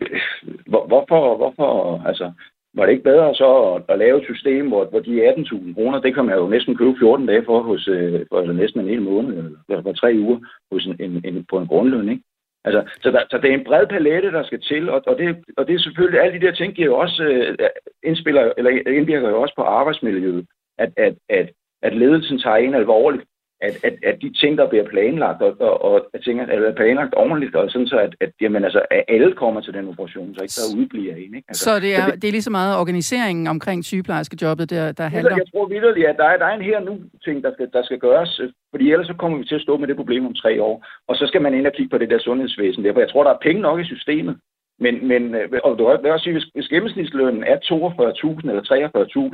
hvor, 0.66 0.86
hvorfor, 0.86 1.36
hvorfor, 1.36 2.02
altså, 2.06 2.32
var 2.74 2.86
det 2.86 2.92
ikke 2.92 3.04
bedre 3.04 3.34
så 3.34 3.74
at, 3.74 3.82
at 3.88 3.98
lave 3.98 4.18
et 4.18 4.24
system, 4.24 4.68
hvor, 4.68 4.84
hvor 4.84 5.00
de 5.00 5.28
18.000 5.30 5.74
kroner, 5.74 6.00
det 6.00 6.14
kan 6.14 6.24
man 6.24 6.38
jo 6.38 6.48
næsten 6.48 6.76
købe 6.76 6.94
14 6.98 7.26
dage 7.26 7.44
for, 7.44 7.62
hos, 7.62 7.88
øh, 7.88 8.26
for 8.28 8.40
eller 8.40 8.54
næsten 8.54 8.80
en 8.80 8.88
hel 8.88 9.02
måned, 9.02 9.36
eller 9.68 9.82
for 9.82 9.92
tre 9.92 10.14
uger 10.18 10.38
hos 10.72 10.86
en, 10.86 10.96
en, 11.00 11.20
en, 11.24 11.44
på 11.50 11.58
en 11.58 11.66
grundløn, 11.66 12.08
ikke? 12.08 12.22
Altså, 12.64 12.82
så, 13.02 13.10
der, 13.10 13.22
så 13.30 13.38
det 13.38 13.50
er 13.50 13.54
en 13.54 13.64
bred 13.64 13.86
palette, 13.86 14.32
der 14.32 14.42
skal 14.42 14.60
til, 14.60 14.90
og, 14.90 15.02
og, 15.06 15.18
det, 15.18 15.44
og 15.56 15.66
det 15.66 15.74
er 15.74 15.78
selvfølgelig, 15.78 16.20
alle 16.20 16.40
de 16.40 16.46
der 16.46 16.52
ting 16.52 16.74
giver 16.74 16.88
jo 16.88 16.98
også, 16.98 17.22
øh, 17.22 17.56
indspiller, 18.04 18.52
eller 18.58 18.70
indvirker 18.70 19.28
jo 19.28 19.40
også 19.42 19.54
på 19.56 19.62
arbejdsmiljøet, 19.62 20.46
at, 20.78 20.92
at, 20.96 21.14
at, 21.28 21.50
at 21.82 21.96
ledelsen 21.96 22.38
tager 22.38 22.56
en 22.56 22.74
alvorligt, 22.74 23.24
at, 23.60 23.74
at, 23.84 23.94
at 24.10 24.16
de 24.22 24.32
ting, 24.32 24.58
der 24.58 24.68
bliver 24.68 24.84
planlagt, 24.92 25.42
og, 25.42 25.52
og, 25.60 25.82
og 25.82 26.06
at 26.14 26.20
ting 26.24 26.40
er 26.40 26.72
planlagt 26.80 27.14
ordentligt, 27.16 27.54
og 27.56 27.70
sådan 27.70 27.86
så, 27.86 27.98
at, 27.98 28.14
at, 28.20 28.30
jamen, 28.40 28.64
altså, 28.64 28.82
at 28.90 29.04
alle 29.08 29.32
kommer 29.32 29.60
til 29.60 29.74
den 29.74 29.88
operation, 29.88 30.34
så 30.34 30.42
ikke 30.42 30.58
der 30.60 30.78
udbliver 30.78 31.14
en. 31.14 31.34
Ikke? 31.36 31.48
Altså, 31.48 31.64
så 31.64 31.80
det 31.80 31.94
er, 31.94 32.04
så 32.04 32.10
det, 32.10 32.22
det 32.22 32.28
er 32.28 32.32
lige 32.32 32.48
så 32.48 32.50
meget 32.50 32.78
organiseringen 32.78 33.46
omkring 33.46 33.84
sygeplejerskejobbet, 33.84 34.70
der, 34.70 34.92
der 34.92 35.06
handler 35.08 35.36
Jeg 35.36 35.46
tror 35.52 35.66
vidderligt, 35.66 36.06
at 36.06 36.16
der 36.16 36.24
er, 36.24 36.36
der 36.36 36.46
er 36.46 36.54
en 36.54 36.68
her 36.70 36.80
nu 36.80 37.00
ting, 37.24 37.44
der 37.44 37.52
skal, 37.52 37.68
der 37.72 37.82
skal 37.82 37.98
gøres, 37.98 38.40
fordi 38.70 38.92
ellers 38.92 39.06
så 39.06 39.14
kommer 39.14 39.38
vi 39.38 39.44
til 39.44 39.54
at 39.54 39.62
stå 39.66 39.76
med 39.76 39.88
det 39.88 39.96
problem 39.96 40.26
om 40.26 40.34
tre 40.34 40.62
år, 40.62 40.86
og 41.08 41.16
så 41.16 41.24
skal 41.26 41.42
man 41.42 41.54
ind 41.54 41.66
og 41.66 41.72
kigge 41.72 41.90
på 41.90 41.98
det 41.98 42.10
der 42.10 42.18
sundhedsvæsen 42.18 42.84
der, 42.84 42.92
for 42.92 43.00
jeg 43.00 43.10
tror, 43.10 43.24
der 43.24 43.30
er 43.30 43.44
penge 43.46 43.62
nok 43.62 43.80
i 43.80 43.84
systemet, 43.84 44.36
men, 44.80 45.08
men 45.08 45.22
øh, 45.34 45.48
og 45.64 45.78
du 45.78 45.84
kan 46.02 46.12
også 46.12 46.24
sige, 46.24 46.32
hvis, 46.32 46.48
hvis 46.54 46.68
gennemsnitslønnen 46.68 47.44
er 47.52 47.56
42.000 47.56 48.48
eller 48.50 48.64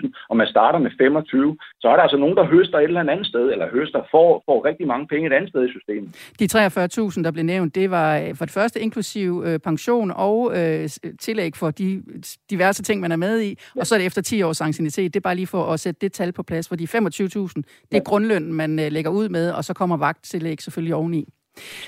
43.000, 0.02 0.26
og 0.30 0.36
man 0.36 0.46
starter 0.46 0.78
med 0.78 0.90
25, 0.98 1.56
så 1.80 1.88
er 1.88 1.96
der 1.96 2.02
altså 2.02 2.16
nogen, 2.16 2.36
der 2.36 2.44
høster 2.44 2.78
et 2.78 2.84
eller 2.84 3.00
andet 3.00 3.26
sted, 3.26 3.52
eller 3.52 3.66
høster 3.70 4.02
får, 4.10 4.42
får 4.46 4.64
rigtig 4.64 4.86
mange 4.86 5.06
penge 5.06 5.26
et 5.26 5.32
andet 5.32 5.50
sted 5.50 5.68
i 5.68 5.72
systemet. 5.76 6.08
De 6.40 6.44
43.000, 6.44 7.22
der 7.24 7.30
blev 7.30 7.44
nævnt, 7.44 7.74
det 7.74 7.90
var 7.90 8.18
øh, 8.18 8.34
for 8.34 8.44
det 8.44 8.54
første 8.54 8.80
inklusiv 8.80 9.42
øh, 9.46 9.58
pension 9.58 10.12
og 10.16 10.38
øh, 10.58 10.88
tillæg 11.20 11.56
for 11.56 11.70
de 11.70 12.02
diverse 12.50 12.82
ting, 12.82 13.00
man 13.00 13.12
er 13.12 13.16
med 13.16 13.40
i, 13.40 13.48
ja. 13.48 13.80
og 13.80 13.86
så 13.86 13.94
er 13.94 13.98
det 13.98 14.06
efter 14.06 14.22
10 14.22 14.42
års 14.42 14.60
ancienitet. 14.60 15.14
Det 15.14 15.20
er 15.20 15.28
bare 15.28 15.34
lige 15.34 15.46
for 15.46 15.64
at 15.64 15.80
sætte 15.80 15.98
det 16.00 16.12
tal 16.12 16.32
på 16.32 16.42
plads, 16.42 16.66
hvor 16.66 16.76
de 16.76 16.84
25.000, 16.84 16.98
det 16.98 17.56
er 17.56 17.62
ja. 17.92 17.98
grundlønnen, 17.98 18.52
man 18.52 18.78
øh, 18.78 18.92
lægger 18.92 19.10
ud 19.10 19.28
med, 19.28 19.50
og 19.50 19.64
så 19.64 19.74
kommer 19.74 19.96
vagttillæg 19.96 20.62
selvfølgelig 20.62 20.94
oveni. 20.94 21.28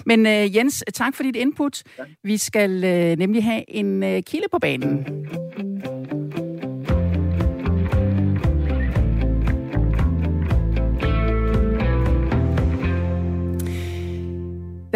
Men 0.06 0.26
uh, 0.26 0.54
Jens, 0.54 0.84
tak 0.94 1.14
for 1.14 1.22
dit 1.22 1.36
input. 1.36 1.82
Ja. 1.98 2.04
Vi 2.22 2.36
skal 2.36 2.70
uh, 2.70 3.18
nemlig 3.18 3.44
have 3.44 3.70
en 3.70 4.02
uh, 4.02 4.18
kilde 4.26 4.48
på 4.50 4.58
banen. 4.58 5.06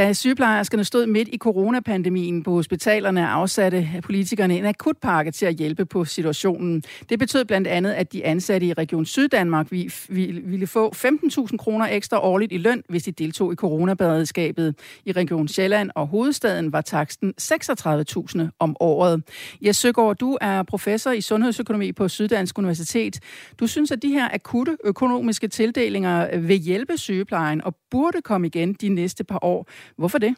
Da 0.00 0.12
sygeplejerskerne 0.12 0.84
stod 0.84 1.06
midt 1.06 1.28
i 1.28 1.38
coronapandemien 1.38 2.42
på 2.42 2.50
hospitalerne, 2.50 3.28
afsatte 3.28 3.88
politikerne 4.02 4.58
en 4.58 4.64
akutpakke 4.64 5.30
til 5.30 5.46
at 5.46 5.54
hjælpe 5.54 5.86
på 5.86 6.04
situationen. 6.04 6.82
Det 7.08 7.18
betød 7.18 7.44
blandt 7.44 7.68
andet, 7.68 7.92
at 7.92 8.12
de 8.12 8.24
ansatte 8.24 8.66
i 8.66 8.72
Region 8.72 9.06
Syddanmark 9.06 9.66
ville 9.70 10.66
få 10.66 10.94
15.000 10.96 11.56
kroner 11.56 11.86
ekstra 11.86 12.24
årligt 12.24 12.52
i 12.52 12.56
løn, 12.56 12.82
hvis 12.88 13.02
de 13.02 13.12
deltog 13.12 13.52
i 13.52 13.56
coronaberedskabet. 13.56 14.74
I 15.04 15.12
Region 15.12 15.48
Sjælland 15.48 15.90
og 15.94 16.06
hovedstaden 16.06 16.72
var 16.72 16.80
taksten 16.80 17.34
36.000 17.40 18.40
om 18.58 18.76
året. 18.80 19.22
Jes 19.62 19.76
Søgaard, 19.76 20.16
du 20.16 20.38
er 20.40 20.62
professor 20.62 21.10
i 21.10 21.20
sundhedsøkonomi 21.20 21.92
på 21.92 22.08
Syddansk 22.08 22.58
Universitet. 22.58 23.20
Du 23.60 23.66
synes, 23.66 23.90
at 23.90 24.02
de 24.02 24.08
her 24.08 24.28
akutte 24.32 24.76
økonomiske 24.84 25.48
tildelinger 25.48 26.38
vil 26.38 26.58
hjælpe 26.58 26.98
sygeplejen 26.98 27.64
og 27.64 27.74
burde 27.90 28.22
komme 28.22 28.46
igen 28.46 28.72
de 28.72 28.88
næste 28.88 29.24
par 29.24 29.38
år. 29.44 29.68
Hvorfor 29.96 30.18
det? 30.18 30.36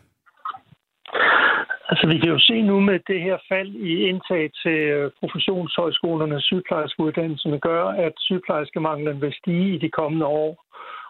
Altså, 1.90 2.06
vi 2.12 2.18
kan 2.18 2.28
jo 2.28 2.38
se 2.38 2.62
nu 2.62 2.80
med 2.80 2.98
det 3.06 3.20
her 3.22 3.38
fald 3.48 3.68
i 3.68 3.92
indtag 4.08 4.50
til 4.62 4.78
øh, 4.96 5.10
professionshøjskolernes 5.20 6.44
sygeplejerskeuddannelserne 6.44 7.58
gør, 7.60 7.84
at 7.84 8.12
sygeplejerskemanglen 8.18 9.20
vil 9.20 9.32
stige 9.40 9.74
i 9.74 9.78
de 9.78 9.90
kommende 9.90 10.26
år. 10.26 10.64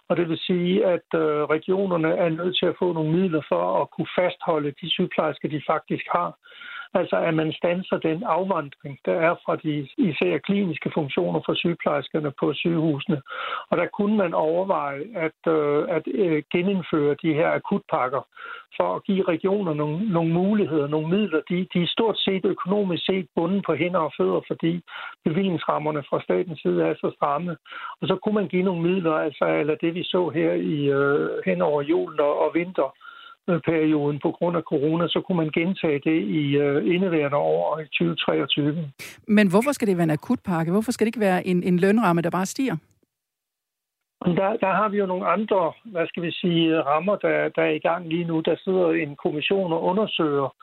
Og 0.08 0.16
det 0.16 0.28
vil 0.28 0.38
sige, 0.38 0.86
at 0.86 1.08
øh, 1.14 1.42
regionerne 1.56 2.08
er 2.08 2.28
nødt 2.28 2.56
til 2.58 2.66
at 2.66 2.78
få 2.78 2.92
nogle 2.92 3.12
midler 3.12 3.42
for 3.48 3.82
at 3.82 3.90
kunne 3.90 4.12
fastholde 4.18 4.74
de 4.80 4.90
sygeplejersker, 4.90 5.48
de 5.48 5.62
faktisk 5.72 6.06
har. 6.16 6.30
Altså 6.94 7.16
at 7.16 7.34
man 7.34 7.52
stanser 7.52 7.98
den 7.98 8.22
afvandring, 8.22 8.98
der 9.04 9.12
er 9.12 9.34
fra 9.44 9.56
de 9.56 9.88
især 9.98 10.38
kliniske 10.38 10.90
funktioner 10.94 11.40
for 11.46 11.54
sygeplejerskerne 11.54 12.32
på 12.40 12.52
sygehusene. 12.54 13.22
Og 13.70 13.76
der 13.76 13.86
kunne 13.86 14.16
man 14.16 14.34
overveje 14.34 15.02
at, 15.14 15.52
øh, 15.52 15.84
at 15.96 16.02
øh, 16.06 16.42
genindføre 16.52 17.16
de 17.22 17.34
her 17.34 17.48
akutpakker 17.48 18.22
for 18.76 18.96
at 18.96 19.04
give 19.04 19.22
regioner 19.22 19.74
nogle, 19.74 20.12
nogle 20.12 20.32
muligheder, 20.32 20.86
nogle 20.86 21.08
midler. 21.08 21.40
De, 21.48 21.66
de 21.74 21.82
er 21.82 21.94
stort 21.96 22.18
set 22.18 22.44
økonomisk 22.44 23.06
set 23.06 23.26
bundet 23.36 23.62
på 23.66 23.74
hænder 23.74 24.00
og 24.00 24.12
fødder, 24.18 24.40
fordi 24.46 24.82
bevillingsrammerne 25.24 26.02
fra 26.08 26.22
statens 26.22 26.60
side 26.60 26.82
er 26.82 26.94
så 26.94 27.12
stramme. 27.16 27.56
Og 28.00 28.08
så 28.08 28.16
kunne 28.16 28.34
man 28.34 28.48
give 28.48 28.62
nogle 28.62 28.82
midler, 28.82 29.12
altså 29.12 29.44
eller 29.44 29.74
det 29.74 29.94
vi 29.94 30.02
så 30.04 30.28
her 30.28 30.52
i 30.52 30.76
øh, 30.98 31.30
hen 31.46 31.62
over 31.62 31.82
julen 31.82 32.20
og, 32.20 32.38
og 32.44 32.50
vinter, 32.54 32.88
perioden 33.46 34.18
på 34.22 34.30
grund 34.30 34.56
af 34.56 34.62
corona, 34.62 35.08
så 35.08 35.20
kunne 35.26 35.36
man 35.36 35.50
gentage 35.50 36.00
det 36.04 36.18
i 36.40 36.42
uh, 36.62 36.94
indeværende 36.94 37.36
år 37.36 37.78
i 37.78 37.84
2023. 37.84 38.90
Men 39.28 39.50
hvorfor 39.50 39.72
skal 39.72 39.88
det 39.88 39.96
være 39.96 40.04
en 40.04 40.18
akutpakke? 40.18 40.72
Hvorfor 40.72 40.92
skal 40.92 41.04
det 41.04 41.08
ikke 41.08 41.20
være 41.20 41.46
en, 41.46 41.62
en 41.62 41.78
lønramme, 41.78 42.22
der 42.22 42.30
bare 42.30 42.46
stiger? 42.46 42.76
Der, 44.24 44.56
der 44.64 44.72
har 44.78 44.88
vi 44.88 44.96
jo 44.98 45.06
nogle 45.06 45.26
andre, 45.26 45.72
hvad 45.84 46.06
skal 46.06 46.22
vi 46.22 46.32
sige, 46.32 46.82
rammer, 46.82 47.16
der, 47.16 47.48
der 47.56 47.62
er 47.62 47.74
i 47.74 47.78
gang 47.88 48.08
lige 48.08 48.24
nu. 48.24 48.40
Der 48.40 48.56
sidder 48.64 48.88
en 48.90 49.16
kommission 49.16 49.72
og 49.72 49.82
undersøger 49.82 50.54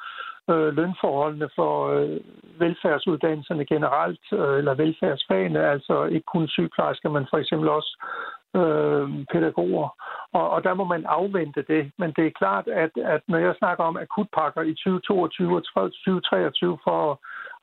øh, 0.50 0.76
lønforholdene 0.78 1.50
for 1.56 1.74
øh, 1.96 2.20
velfærdsuddannelserne 2.60 3.66
generelt, 3.66 4.26
øh, 4.34 4.58
eller 4.58 4.74
velfærdsfagene, 4.74 5.60
altså 5.74 6.04
ikke 6.04 6.26
kun 6.34 6.48
sygeplejersker, 6.48 7.10
men 7.10 7.28
for 7.30 7.38
eksempel 7.38 7.70
også 7.70 7.92
øh, 8.56 9.26
pædagoger. 9.32 9.90
Og, 10.34 10.50
og 10.50 10.64
der 10.64 10.74
må 10.74 10.84
man 10.84 11.06
afvente 11.06 11.62
det. 11.68 11.92
Men 11.98 12.14
det 12.18 12.26
er 12.28 12.40
klart, 12.42 12.68
at, 12.68 12.92
at 12.96 13.22
når 13.28 13.38
jeg 13.38 13.56
snakker 13.58 13.84
om 13.84 13.98
akutpakker 13.98 14.62
i 14.62 14.74
2022 14.74 15.56
og 15.56 15.64
2023 15.64 16.78
for 16.84 17.20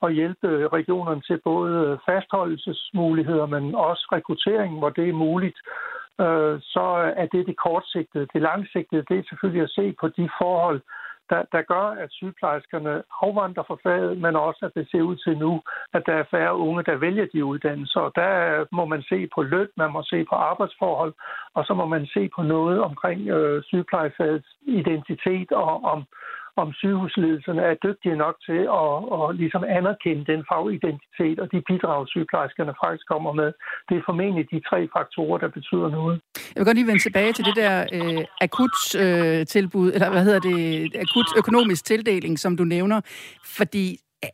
at 0.07 0.15
hjælpe 0.15 0.69
regionerne 0.69 1.21
til 1.21 1.41
både 1.45 1.99
fastholdelsesmuligheder, 2.07 3.47
men 3.47 3.75
også 3.75 4.09
rekruttering, 4.13 4.79
hvor 4.79 4.91
det 4.91 5.09
er 5.09 5.23
muligt, 5.27 5.59
øh, 6.21 6.61
så 6.75 7.13
er 7.17 7.27
det 7.27 7.47
det 7.47 7.57
kortsigtede. 7.57 8.27
Det 8.33 8.43
langsigtede, 8.43 9.05
det 9.09 9.19
er 9.19 9.29
selvfølgelig 9.29 9.63
at 9.63 9.71
se 9.71 9.95
på 10.01 10.09
de 10.09 10.29
forhold, 10.41 10.81
der, 11.31 11.43
der 11.53 11.63
gør, 11.63 11.87
at 12.03 12.13
sygeplejerskerne 12.13 13.03
afvandrer 13.23 13.63
fra 13.63 13.77
faget, 13.83 14.19
men 14.19 14.37
også, 14.37 14.61
at 14.67 14.75
det 14.75 14.91
ser 14.91 15.03
ud 15.03 15.17
til 15.17 15.39
nu, 15.39 15.63
at 15.93 16.03
der 16.07 16.13
er 16.13 16.31
færre 16.31 16.57
unge, 16.57 16.83
der 16.83 16.97
vælger 16.97 17.27
de 17.33 17.45
uddannelser. 17.45 18.01
Og 18.01 18.13
der 18.15 18.65
må 18.73 18.85
man 18.85 19.03
se 19.03 19.29
på 19.35 19.43
løn, 19.43 19.69
man 19.77 19.93
må 19.93 20.03
se 20.03 20.25
på 20.31 20.35
arbejdsforhold, 20.35 21.15
og 21.55 21.65
så 21.65 21.75
må 21.75 21.87
man 21.87 22.07
se 22.07 22.31
på 22.37 22.43
noget 22.43 22.81
omkring 22.81 23.29
øh, 23.29 23.63
sygeplejefagets 23.63 24.49
identitet 24.67 25.53
og 25.53 25.85
om 25.85 26.05
om 26.63 26.73
sygehusledelserne 26.73 27.63
er 27.71 27.75
dygtige 27.87 28.17
nok 28.25 28.37
til 28.49 28.61
at, 28.83 28.95
at 29.17 29.25
ligesom 29.41 29.63
anerkende 29.79 30.25
den 30.33 30.41
fagidentitet 30.51 31.37
og 31.43 31.47
de 31.53 31.61
bidrag, 31.69 32.09
sygeplejerskerne 32.09 32.75
faktisk 32.85 33.07
kommer 33.13 33.33
med. 33.41 33.51
Det 33.89 33.95
er 33.97 34.03
formentlig 34.11 34.45
de 34.53 34.61
tre 34.71 34.81
faktorer, 34.97 35.39
der 35.39 35.49
betyder 35.49 35.89
noget. 35.99 36.21
Jeg 36.53 36.59
vil 36.61 36.65
godt 36.69 36.79
lige 36.79 36.91
vende 36.93 37.03
tilbage 37.03 37.33
til 37.33 37.45
det 37.45 37.57
der 37.63 37.75
øh, 37.97 38.25
akut 38.47 38.77
øh, 39.03 39.47
tilbud, 39.47 39.89
eller 39.95 40.11
hvad 40.11 40.25
hedder 40.25 40.43
det, 40.51 40.61
akut 41.05 41.29
økonomisk 41.41 41.85
tildeling, 41.85 42.39
som 42.39 42.57
du 42.57 42.65
nævner. 42.65 43.01
Fordi 43.59 43.87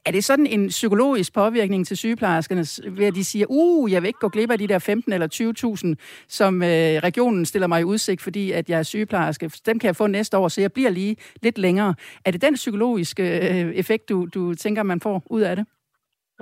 er 0.05 0.11
det 0.11 0.25
sådan 0.25 0.47
en 0.47 0.69
psykologisk 0.69 1.33
påvirkning 1.33 1.87
til 1.87 1.97
sygeplejerskerne, 1.97 2.97
ved 2.97 3.07
at 3.07 3.15
de 3.15 3.25
siger, 3.25 3.47
uh, 3.49 3.93
jeg 3.93 4.03
vil 4.03 4.07
ikke 4.07 4.19
gå 4.19 4.29
glip 4.29 4.51
af 4.51 4.59
de 4.59 4.69
der 4.69 4.79
15 4.79 5.13
eller 5.13 5.95
20.000, 5.99 6.25
som 6.29 6.63
øh, 6.63 6.69
regionen 6.69 7.47
stiller 7.47 7.67
mig 7.67 7.81
i 7.81 7.85
udsigt, 7.85 8.23
fordi 8.23 8.53
at 8.53 8.71
jeg 8.71 8.79
er 8.79 8.83
sygeplejerske. 8.83 9.51
Dem 9.67 9.79
kan 9.79 9.87
jeg 9.87 9.97
få 9.97 10.07
næste 10.07 10.39
år, 10.39 10.49
så 10.49 10.61
jeg 10.61 10.73
bliver 10.73 10.91
lige 10.91 11.17
lidt 11.43 11.59
længere. 11.59 11.95
Er 12.25 12.31
det 12.31 12.43
den 12.43 12.55
psykologiske 12.55 13.23
øh, 13.39 13.75
effekt, 13.75 14.09
du, 14.09 14.27
du 14.35 14.55
tænker, 14.55 14.83
man 14.83 15.01
får 15.01 15.23
ud 15.31 15.41
af 15.41 15.57
det? 15.57 15.67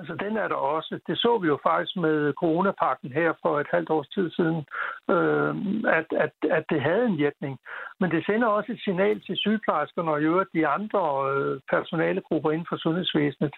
Altså, 0.00 0.14
den 0.24 0.36
er 0.36 0.48
der 0.48 0.60
også. 0.76 1.00
Det 1.06 1.18
så 1.18 1.38
vi 1.38 1.46
jo 1.46 1.58
faktisk 1.68 1.96
med 1.96 2.32
coronapakken 2.32 3.12
her 3.12 3.32
for 3.42 3.60
et 3.60 3.70
halvt 3.74 3.90
års 3.90 4.08
tid 4.08 4.30
siden, 4.30 4.60
øh, 5.14 5.52
at, 5.98 6.08
at, 6.24 6.34
at 6.56 6.64
det 6.70 6.80
havde 6.82 7.06
en 7.06 7.18
virkning. 7.18 7.58
Men 8.00 8.10
det 8.10 8.26
sender 8.26 8.46
også 8.48 8.72
et 8.72 8.80
signal 8.84 9.20
til 9.26 9.36
sygeplejerskerne 9.36 10.10
og 10.10 10.20
i 10.20 10.24
øvrigt 10.24 10.52
de 10.54 10.66
andre 10.66 11.02
øh, 11.32 11.60
personalegrupper 11.70 12.50
inden 12.50 12.66
for 12.70 12.76
sundhedsvæsenet, 12.76 13.54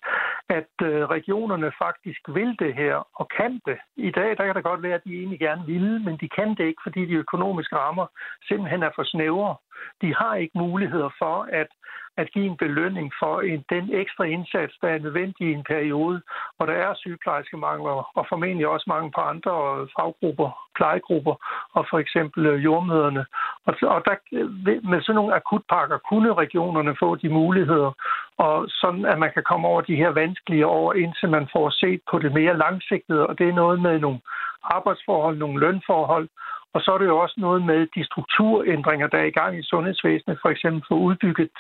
at 0.49 0.75
øh, 0.83 1.03
regionerne 1.17 1.73
faktisk 1.85 2.23
vil 2.29 2.57
det 2.59 2.75
her 2.75 2.97
og 3.21 3.27
kan 3.39 3.61
det. 3.67 3.79
I 3.97 4.11
dag 4.11 4.31
der 4.37 4.45
kan 4.47 4.55
det 4.55 4.65
godt 4.65 4.83
være, 4.83 4.95
at 4.95 5.05
de 5.05 5.19
egentlig 5.19 5.39
gerne 5.39 5.67
vil, 5.67 5.89
men 6.07 6.17
de 6.23 6.29
kan 6.29 6.49
det 6.59 6.65
ikke, 6.71 6.83
fordi 6.87 7.01
de 7.07 7.23
økonomiske 7.25 7.77
rammer 7.77 8.07
simpelthen 8.49 8.83
er 8.83 8.91
for 8.95 9.05
snævre. 9.05 9.57
De 10.03 10.15
har 10.15 10.35
ikke 10.35 10.59
muligheder 10.59 11.11
for 11.19 11.37
at 11.53 11.71
at 12.17 12.33
give 12.33 12.47
en 12.47 12.57
belønning 12.57 13.13
for 13.19 13.41
en, 13.41 13.65
den 13.71 13.95
ekstra 13.95 14.25
indsats, 14.25 14.75
der 14.83 14.89
er 14.89 14.99
nødvendig 14.99 15.47
i 15.49 15.53
en 15.53 15.65
periode, 15.65 16.23
hvor 16.57 16.67
der 16.67 16.73
er 16.73 16.95
sygeplejerskemangler, 16.95 18.11
og 18.19 18.27
formentlig 18.29 18.67
også 18.69 18.85
mange 18.89 19.11
på 19.15 19.21
andre 19.21 19.55
øh, 19.81 19.89
faggrupper, 19.97 20.51
plejegrupper, 20.77 21.35
og 21.73 21.87
for 21.91 21.99
eksempel 21.99 22.47
øh, 22.47 22.65
jordmøderne. 22.65 23.25
Og, 23.67 23.75
og 23.83 24.03
der, 24.07 24.17
øh, 24.33 24.51
med 24.91 25.03
sådan 25.03 25.15
nogle 25.15 25.35
akutpakker 25.35 25.99
kunne 25.99 26.35
regionerne 26.35 26.97
få 26.99 27.17
de 27.17 27.29
muligheder, 27.29 27.93
og 28.39 28.67
sådan 28.69 29.05
at 29.05 29.19
man 29.19 29.31
kan 29.35 29.43
komme 29.51 29.69
over 29.69 29.81
de 29.81 29.97
her 29.97 30.11
vanskelige 30.11 30.67
år, 30.67 30.95
indtil 30.95 31.29
man 31.29 31.49
får 31.53 31.71
set 31.71 32.01
på 32.11 32.19
det 32.19 32.33
mere 32.33 32.59
langsigtede, 32.59 33.27
og 33.27 33.39
det 33.39 33.49
er 33.49 33.61
noget 33.63 33.81
med 33.81 33.99
nogle 33.99 34.21
arbejdsforhold, 34.63 35.37
nogle 35.39 35.61
lønforhold, 35.61 36.29
og 36.75 36.81
så 36.81 36.93
er 36.95 36.99
det 36.99 37.07
jo 37.07 37.19
også 37.19 37.35
noget 37.39 37.63
med 37.63 37.81
de 37.97 38.05
strukturændringer, 38.05 39.07
der 39.07 39.19
er 39.19 39.29
i 39.33 39.39
gang 39.41 39.59
i 39.59 39.63
sundhedsvæsenet, 39.63 40.39
for 40.43 40.49
eksempel 40.49 40.83
for 40.89 40.95
udbygget 40.95 41.51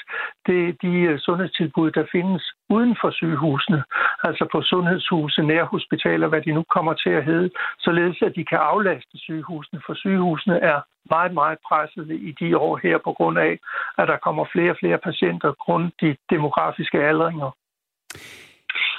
det, 0.46 0.82
de 0.82 0.92
øh, 1.10 1.18
sundhedstilbud, 1.18 1.90
der 1.90 2.04
findes 2.12 2.42
uden 2.68 2.96
for 3.00 3.10
sygehusene, 3.10 3.84
altså 4.24 4.48
på 4.52 4.62
sundhedshuse, 4.62 5.42
nærhospitaler, 5.42 6.28
hvad 6.28 6.42
de 6.42 6.52
nu 6.52 6.62
kommer 6.74 6.92
til 6.92 7.10
at 7.10 7.24
hedde, 7.24 7.50
således 7.78 8.22
at 8.22 8.32
de 8.36 8.44
kan 8.44 8.58
aflaste 8.58 9.18
sygehusene, 9.18 9.80
for 9.86 9.94
sygehusene 9.94 10.58
er 10.58 10.80
meget, 11.10 11.32
meget 11.34 11.58
presset 11.68 12.10
i 12.10 12.32
de 12.40 12.58
år 12.58 12.80
her 12.82 12.98
på 13.04 13.12
grund 13.12 13.38
af, 13.38 13.58
at 13.98 14.08
der 14.08 14.16
kommer 14.16 14.44
flere 14.52 14.70
og 14.70 14.76
flere 14.80 14.98
patienter 14.98 15.52
grund 15.52 15.92
de 16.00 16.16
demografiske 16.30 16.98
aldringer. 16.98 17.50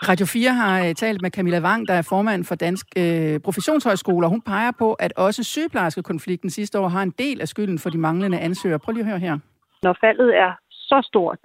Radio 0.09 0.25
4 0.25 0.49
har 0.49 0.87
øh, 0.87 0.93
talt 0.95 1.21
med 1.21 1.31
Camilla 1.31 1.59
Wang, 1.59 1.87
der 1.87 1.93
er 1.93 2.01
formand 2.09 2.43
for 2.43 2.55
Dansk 2.55 2.87
øh, 2.97 3.39
Professionshøjskole, 3.39 4.25
og 4.25 4.29
hun 4.29 4.41
peger 4.41 4.71
på, 4.79 4.93
at 4.93 5.13
også 5.17 5.43
sygeplejerskekonflikten 5.43 6.49
sidste 6.49 6.79
år 6.79 6.87
har 6.87 7.03
en 7.03 7.13
del 7.17 7.41
af 7.41 7.47
skylden 7.47 7.79
for 7.79 7.89
de 7.89 7.97
manglende 7.97 8.39
ansøgere. 8.39 8.79
Prøv 8.79 8.91
lige 8.91 9.03
at 9.03 9.09
høre 9.09 9.19
her. 9.19 9.37
Når 9.83 9.97
faldet 10.01 10.37
er 10.37 10.51
så 10.71 11.01
stort 11.03 11.37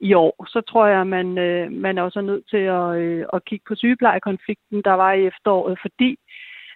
i 0.00 0.14
år, 0.14 0.46
så 0.48 0.60
tror 0.60 0.86
jeg, 0.86 1.00
at 1.00 1.06
man, 1.06 1.38
øh, 1.38 1.72
man 1.72 1.98
er 1.98 2.02
også 2.02 2.20
nødt 2.20 2.48
til 2.50 2.64
at, 2.78 2.96
øh, 2.96 3.26
at 3.32 3.44
kigge 3.44 3.64
på 3.68 3.74
sygeplejekonflikten, 3.74 4.82
der 4.84 4.92
var 4.92 5.12
i 5.12 5.26
efteråret, 5.26 5.78
fordi 5.82 6.18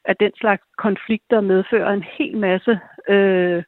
at 0.04 0.16
den 0.20 0.32
slags 0.40 0.62
konflikter 0.78 1.40
medfører 1.40 1.92
en 1.92 2.04
hel 2.18 2.36
masse 2.36 2.78
øh, 3.08 3.62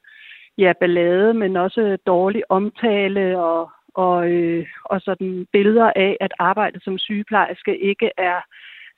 ja, 0.58 0.72
ballade, 0.80 1.34
men 1.34 1.56
også 1.56 1.98
dårlig 2.06 2.42
omtale 2.48 3.38
og 3.38 3.70
og, 3.94 4.30
øh, 4.30 4.66
og 4.84 5.00
sådan 5.00 5.46
billeder 5.52 5.92
af, 5.96 6.16
at 6.20 6.32
arbejdet 6.38 6.84
som 6.84 6.98
sygeplejerske 6.98 7.78
ikke 7.78 8.10
er 8.18 8.40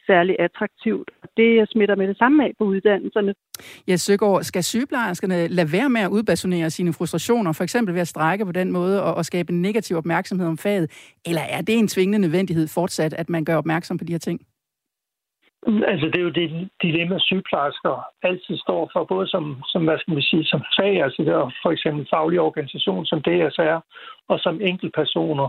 særlig 0.06 0.36
attraktivt. 0.38 1.10
Og 1.22 1.28
det 1.36 1.68
smitter 1.72 1.96
med 1.96 2.08
det 2.08 2.18
samme 2.18 2.44
af 2.44 2.52
på 2.58 2.64
uddannelserne. 2.64 3.34
Ja, 3.88 3.96
Søgaard, 3.96 4.42
skal 4.42 4.64
sygeplejerskerne 4.64 5.48
lade 5.48 5.72
være 5.72 5.90
med 5.90 6.00
at 6.00 6.10
udbasonere 6.10 6.70
sine 6.70 6.92
frustrationer, 6.92 7.52
for 7.52 7.64
eksempel 7.64 7.94
ved 7.94 8.00
at 8.00 8.08
strække 8.08 8.46
på 8.46 8.52
den 8.52 8.72
måde 8.72 9.02
og, 9.02 9.14
og 9.14 9.24
skabe 9.24 9.52
en 9.52 9.62
negativ 9.62 9.96
opmærksomhed 9.96 10.46
om 10.46 10.58
faget? 10.58 11.14
Eller 11.26 11.42
er 11.42 11.62
det 11.62 11.78
en 11.78 11.88
tvingende 11.88 12.18
nødvendighed 12.18 12.68
fortsat, 12.68 13.14
at 13.14 13.28
man 13.28 13.44
gør 13.44 13.56
opmærksom 13.56 13.98
på 13.98 14.04
de 14.04 14.12
her 14.12 14.18
ting? 14.18 14.40
Altså, 15.66 16.06
det 16.06 16.18
er 16.18 16.28
jo 16.28 16.38
det 16.40 16.68
dilemma, 16.82 17.18
sygeplejersker 17.18 18.04
altid 18.22 18.56
står 18.56 18.90
for, 18.92 19.04
både 19.04 19.26
som, 19.28 19.62
som 19.66 19.84
hvad 19.84 19.98
skal 19.98 20.16
vi 20.16 20.22
sige, 20.22 20.44
som 20.44 20.62
fag, 20.78 21.02
altså 21.02 21.22
der 21.22 21.50
for 21.62 21.70
eksempel 21.70 22.06
faglig 22.14 22.40
organisation 22.40 23.06
som 23.06 23.22
DSR, 23.26 23.78
og 24.28 24.38
som 24.40 24.60
enkeltpersoner. 24.60 25.48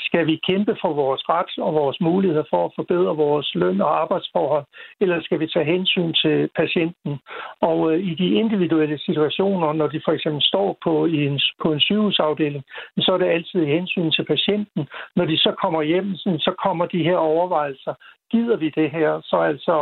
Skal 0.00 0.26
vi 0.26 0.40
kæmpe 0.48 0.76
for 0.82 0.92
vores 0.92 1.22
ret 1.28 1.52
og 1.58 1.74
vores 1.74 2.00
muligheder 2.00 2.44
for 2.50 2.64
at 2.64 2.72
forbedre 2.76 3.16
vores 3.16 3.54
løn 3.54 3.80
og 3.80 4.00
arbejdsforhold, 4.02 4.64
eller 5.00 5.22
skal 5.22 5.40
vi 5.40 5.46
tage 5.46 5.72
hensyn 5.74 6.12
til 6.12 6.48
patienten? 6.56 7.18
Og 7.60 7.92
øh, 7.92 8.00
i 8.10 8.14
de 8.14 8.28
individuelle 8.42 8.98
situationer, 8.98 9.72
når 9.72 9.86
de 9.86 10.00
for 10.04 10.12
eksempel 10.12 10.42
står 10.42 10.78
på, 10.84 11.06
i 11.06 11.26
en, 11.26 11.40
på 11.62 11.72
en 11.72 11.80
sygehusafdeling, 11.80 12.64
så 12.98 13.12
er 13.12 13.18
det 13.18 13.26
altid 13.36 13.64
hensyn 13.66 14.10
til 14.10 14.24
patienten. 14.24 14.88
Når 15.16 15.24
de 15.24 15.36
så 15.38 15.54
kommer 15.62 15.82
hjem, 15.82 16.14
så 16.16 16.54
kommer 16.64 16.86
de 16.86 17.02
her 17.02 17.16
overvejelser 17.16 17.94
gider 18.30 18.56
vi 18.56 18.68
det 18.70 18.90
her? 18.90 19.20
Så 19.24 19.36
altså 19.36 19.76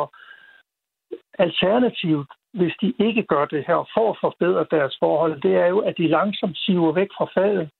alternativt, 1.38 2.30
hvis 2.52 2.74
de 2.82 2.94
ikke 3.06 3.22
gør 3.22 3.44
det 3.44 3.64
her 3.66 3.80
for 3.94 4.10
at 4.10 4.18
forbedre 4.20 4.66
deres 4.70 4.96
forhold, 5.00 5.40
det 5.40 5.54
er 5.54 5.66
jo, 5.66 5.78
at 5.78 5.94
de 5.98 6.08
langsomt 6.08 6.58
siver 6.58 6.92
væk 6.92 7.08
fra 7.16 7.26
faget. 7.34 7.70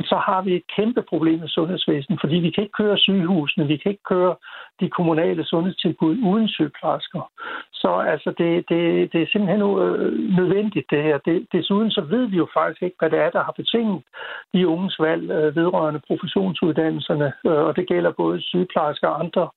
Så 0.00 0.16
har 0.16 0.42
vi 0.42 0.54
et 0.56 0.66
kæmpe 0.76 1.02
problem 1.02 1.38
med 1.38 1.48
sundhedsvæsenet, 1.48 2.20
fordi 2.20 2.36
vi 2.36 2.50
kan 2.50 2.62
ikke 2.62 2.78
køre 2.82 2.98
sygehusene, 2.98 3.66
vi 3.66 3.76
kan 3.76 3.90
ikke 3.90 4.08
køre 4.14 4.36
de 4.80 4.88
kommunale 4.90 5.44
sundhedstilbud 5.44 6.16
uden 6.30 6.48
sygeplejersker. 6.48 7.30
Så 7.72 7.90
altså, 8.12 8.30
det, 8.38 8.64
det, 8.68 9.12
det 9.12 9.22
er 9.22 9.26
simpelthen 9.32 9.62
øh, 9.62 10.36
nødvendigt, 10.38 10.90
det 10.90 11.02
her. 11.02 11.18
Det, 11.18 11.46
desuden 11.52 11.90
så 11.90 12.00
ved 12.00 12.26
vi 12.26 12.36
jo 12.36 12.48
faktisk 12.54 12.82
ikke, 12.82 12.96
hvad 12.98 13.10
det 13.10 13.18
er, 13.18 13.30
der 13.30 13.42
har 13.44 13.52
betinget 13.56 14.02
de 14.54 14.68
unges 14.68 14.96
valg 15.00 15.30
øh, 15.30 15.56
vedrørende 15.56 16.00
professionsuddannelserne, 16.06 17.32
øh, 17.46 17.62
og 17.68 17.76
det 17.76 17.88
gælder 17.88 18.12
både 18.12 18.40
sygeplejersker 18.40 19.08
og 19.08 19.20
andre 19.20 19.48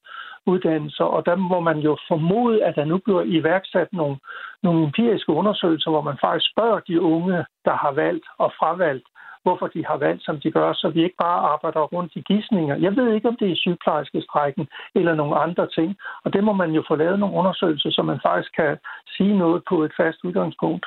uddannelser, 0.46 1.04
og 1.04 1.26
der 1.26 1.36
må 1.36 1.60
man 1.60 1.78
jo 1.78 1.98
formode, 2.08 2.64
at 2.64 2.76
der 2.76 2.86
nu 2.86 2.98
bliver 2.98 3.24
iværksat 3.26 3.88
nogle, 3.94 4.18
nogle 4.64 4.84
empiriske 4.84 5.32
undersøgelser, 5.32 5.90
hvor 5.92 6.02
man 6.02 6.18
faktisk 6.22 6.52
spørger 6.52 6.80
de 6.80 7.02
unge, 7.02 7.46
der 7.66 7.76
har 7.84 7.92
valgt 7.92 8.26
og 8.38 8.54
fravalgt, 8.60 9.08
hvorfor 9.44 9.68
de 9.68 9.86
har 9.90 9.98
valgt, 9.98 10.24
som 10.26 10.40
de 10.44 10.52
gør, 10.52 10.74
så 10.74 10.88
vi 10.96 11.04
ikke 11.04 11.20
bare 11.28 11.40
arbejder 11.54 11.82
rundt 11.96 12.12
i 12.16 12.22
gissninger. 12.30 12.76
Jeg 12.86 12.96
ved 12.96 13.08
ikke, 13.14 13.28
om 13.28 13.38
det 13.40 13.52
er 13.52 13.56
sygeplejerskestrækken 13.56 14.68
eller 14.96 15.14
nogle 15.16 15.36
andre 15.46 15.68
ting, 15.78 15.90
og 16.24 16.34
det 16.34 16.44
må 16.44 16.54
man 16.54 16.72
jo 16.72 16.84
få 16.88 16.96
lavet 16.96 17.20
nogle 17.20 17.36
undersøgelser, 17.36 17.92
så 17.92 18.02
man 18.02 18.20
faktisk 18.28 18.52
kan 18.56 18.78
sige 19.18 19.38
noget 19.38 19.64
på 19.70 19.84
et 19.84 19.94
fast 20.00 20.20
udgangspunkt. 20.24 20.86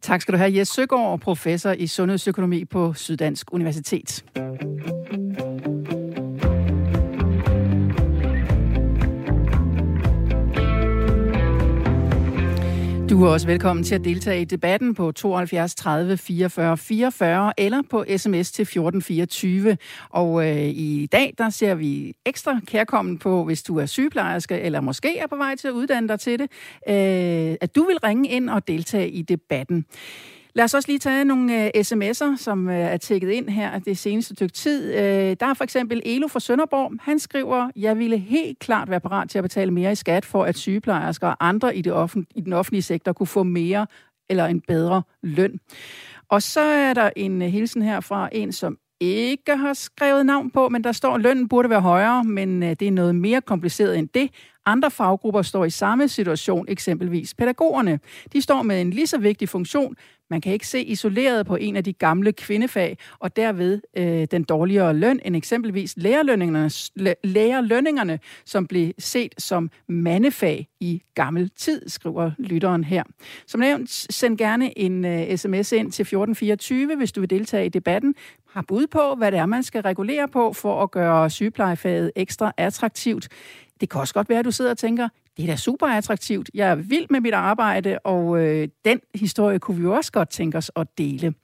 Tak 0.00 0.20
skal 0.20 0.34
du 0.34 0.38
have, 0.38 0.56
Jes 0.58 0.68
Søgaard, 0.68 1.20
professor 1.20 1.70
i 1.70 1.86
sundhedsøkonomi 1.86 2.64
på 2.64 2.92
Syddansk 2.94 3.52
Universitet. 3.52 4.24
Du 13.12 13.24
er 13.24 13.30
også 13.30 13.46
velkommen 13.46 13.84
til 13.84 13.94
at 13.94 14.04
deltage 14.04 14.40
i 14.42 14.44
debatten 14.44 14.94
på 14.94 15.12
72 15.12 15.74
30 15.74 16.16
44 16.16 16.76
44 16.76 17.52
eller 17.58 17.82
på 17.90 18.04
sms 18.16 18.52
til 18.52 18.62
1424. 18.62 19.76
Og 20.10 20.48
øh, 20.48 20.68
i 20.68 21.08
dag, 21.12 21.34
der 21.38 21.50
ser 21.50 21.74
vi 21.74 22.14
ekstra 22.26 22.60
kærkommen 22.66 23.18
på, 23.18 23.44
hvis 23.44 23.62
du 23.62 23.78
er 23.78 23.86
sygeplejerske 23.86 24.60
eller 24.60 24.80
måske 24.80 25.18
er 25.18 25.26
på 25.26 25.36
vej 25.36 25.56
til 25.56 25.68
at 25.68 25.72
uddanne 25.72 26.08
dig 26.08 26.20
til 26.20 26.38
det, 26.38 26.50
øh, 26.88 27.56
at 27.60 27.76
du 27.76 27.84
vil 27.84 27.98
ringe 28.04 28.28
ind 28.28 28.50
og 28.50 28.68
deltage 28.68 29.10
i 29.10 29.22
debatten. 29.22 29.86
Lad 30.54 30.64
os 30.64 30.74
også 30.74 30.88
lige 30.88 30.98
tage 30.98 31.24
nogle 31.24 31.70
uh, 31.74 31.80
sms'er, 31.80 32.36
som 32.36 32.66
uh, 32.66 32.74
er 32.74 32.96
tækket 32.96 33.30
ind 33.30 33.48
her 33.48 33.78
det 33.78 33.98
seneste 33.98 34.34
stykke 34.34 34.52
tid. 34.52 34.94
Uh, 34.94 35.00
der 35.40 35.46
er 35.46 35.54
for 35.54 35.64
eksempel 35.64 36.02
Elo 36.04 36.28
fra 36.28 36.40
Sønderborg. 36.40 36.92
Han 37.00 37.18
skriver, 37.18 37.70
jeg 37.76 37.98
ville 37.98 38.18
helt 38.18 38.58
klart 38.58 38.90
være 38.90 39.00
parat 39.00 39.30
til 39.30 39.38
at 39.38 39.44
betale 39.44 39.70
mere 39.70 39.92
i 39.92 39.94
skat, 39.94 40.24
for 40.24 40.44
at 40.44 40.56
sygeplejersker 40.56 41.28
og 41.28 41.36
andre 41.48 41.76
i, 41.76 41.82
det 41.82 41.92
offent- 41.92 42.32
i 42.34 42.40
den 42.40 42.52
offentlige 42.52 42.82
sektor 42.82 43.12
kunne 43.12 43.26
få 43.26 43.42
mere 43.42 43.86
eller 44.30 44.46
en 44.46 44.60
bedre 44.60 45.02
løn. 45.22 45.60
Og 46.28 46.42
så 46.42 46.60
er 46.60 46.94
der 46.94 47.10
en 47.16 47.42
uh, 47.42 47.48
hilsen 47.48 47.82
her 47.82 48.00
fra 48.00 48.28
en, 48.32 48.52
som 48.52 48.78
ikke 49.00 49.56
har 49.56 49.72
skrevet 49.72 50.26
navn 50.26 50.50
på, 50.50 50.68
men 50.68 50.84
der 50.84 50.92
står, 50.92 51.14
at 51.14 51.20
lønnen 51.20 51.48
burde 51.48 51.70
være 51.70 51.80
højere, 51.80 52.24
men 52.24 52.62
det 52.62 52.82
er 52.82 52.90
noget 52.90 53.14
mere 53.14 53.40
kompliceret 53.40 53.98
end 53.98 54.08
det. 54.14 54.30
Andre 54.66 54.90
faggrupper 54.90 55.42
står 55.42 55.64
i 55.64 55.70
samme 55.70 56.08
situation, 56.08 56.64
eksempelvis 56.68 57.34
pædagogerne. 57.34 58.00
De 58.32 58.42
står 58.42 58.62
med 58.62 58.80
en 58.80 58.90
lige 58.90 59.06
så 59.06 59.18
vigtig 59.18 59.48
funktion. 59.48 59.96
Man 60.32 60.40
kan 60.40 60.52
ikke 60.52 60.66
se 60.66 60.84
isoleret 60.84 61.46
på 61.46 61.56
en 61.56 61.76
af 61.76 61.84
de 61.84 61.92
gamle 61.92 62.32
kvindefag, 62.32 62.98
og 63.18 63.36
derved 63.36 63.80
øh, 63.96 64.26
den 64.30 64.44
dårligere 64.44 64.94
løn 64.94 65.20
end 65.24 65.36
eksempelvis 65.36 65.94
lærerlønningerne, 65.96 66.70
lærerlønningerne, 67.24 68.18
som 68.44 68.66
blev 68.66 68.92
set 68.98 69.34
som 69.38 69.70
mandefag 69.88 70.68
i 70.80 71.02
gammel 71.14 71.50
tid, 71.56 71.88
skriver 71.88 72.30
lytteren 72.38 72.84
her. 72.84 73.02
Som 73.46 73.60
nævnt, 73.60 73.90
send 73.90 74.38
gerne 74.38 74.78
en 74.78 75.04
øh, 75.04 75.36
sms 75.36 75.72
ind 75.72 75.92
til 75.92 76.02
1424, 76.02 76.96
hvis 76.96 77.12
du 77.12 77.20
vil 77.20 77.30
deltage 77.30 77.66
i 77.66 77.68
debatten. 77.68 78.14
Har 78.52 78.64
bud 78.68 78.86
på, 78.86 79.14
hvad 79.14 79.32
det 79.32 79.38
er, 79.38 79.46
man 79.46 79.62
skal 79.62 79.82
regulere 79.82 80.28
på 80.28 80.52
for 80.52 80.82
at 80.82 80.90
gøre 80.90 81.30
sygeplejefaget 81.30 82.12
ekstra 82.16 82.52
attraktivt. 82.56 83.28
Det 83.82 83.90
kan 83.90 84.00
også 84.00 84.14
godt 84.14 84.28
være, 84.28 84.38
at 84.38 84.44
du 84.44 84.50
sidder 84.50 84.70
og 84.70 84.78
tænker, 84.78 85.08
det 85.36 85.42
er 85.42 85.46
da 85.46 85.56
super 85.56 85.86
attraktivt. 85.86 86.50
Jeg 86.54 86.68
er 86.70 86.74
vild 86.74 87.06
med 87.10 87.20
mit 87.20 87.34
arbejde, 87.34 87.98
og 87.98 88.38
øh, 88.38 88.68
den 88.84 89.00
historie 89.14 89.58
kunne 89.58 89.76
vi 89.76 89.82
jo 89.82 89.92
også 89.92 90.12
godt 90.12 90.30
tænke 90.30 90.58
os 90.58 90.70
at 90.76 90.86
dele. 90.98 91.34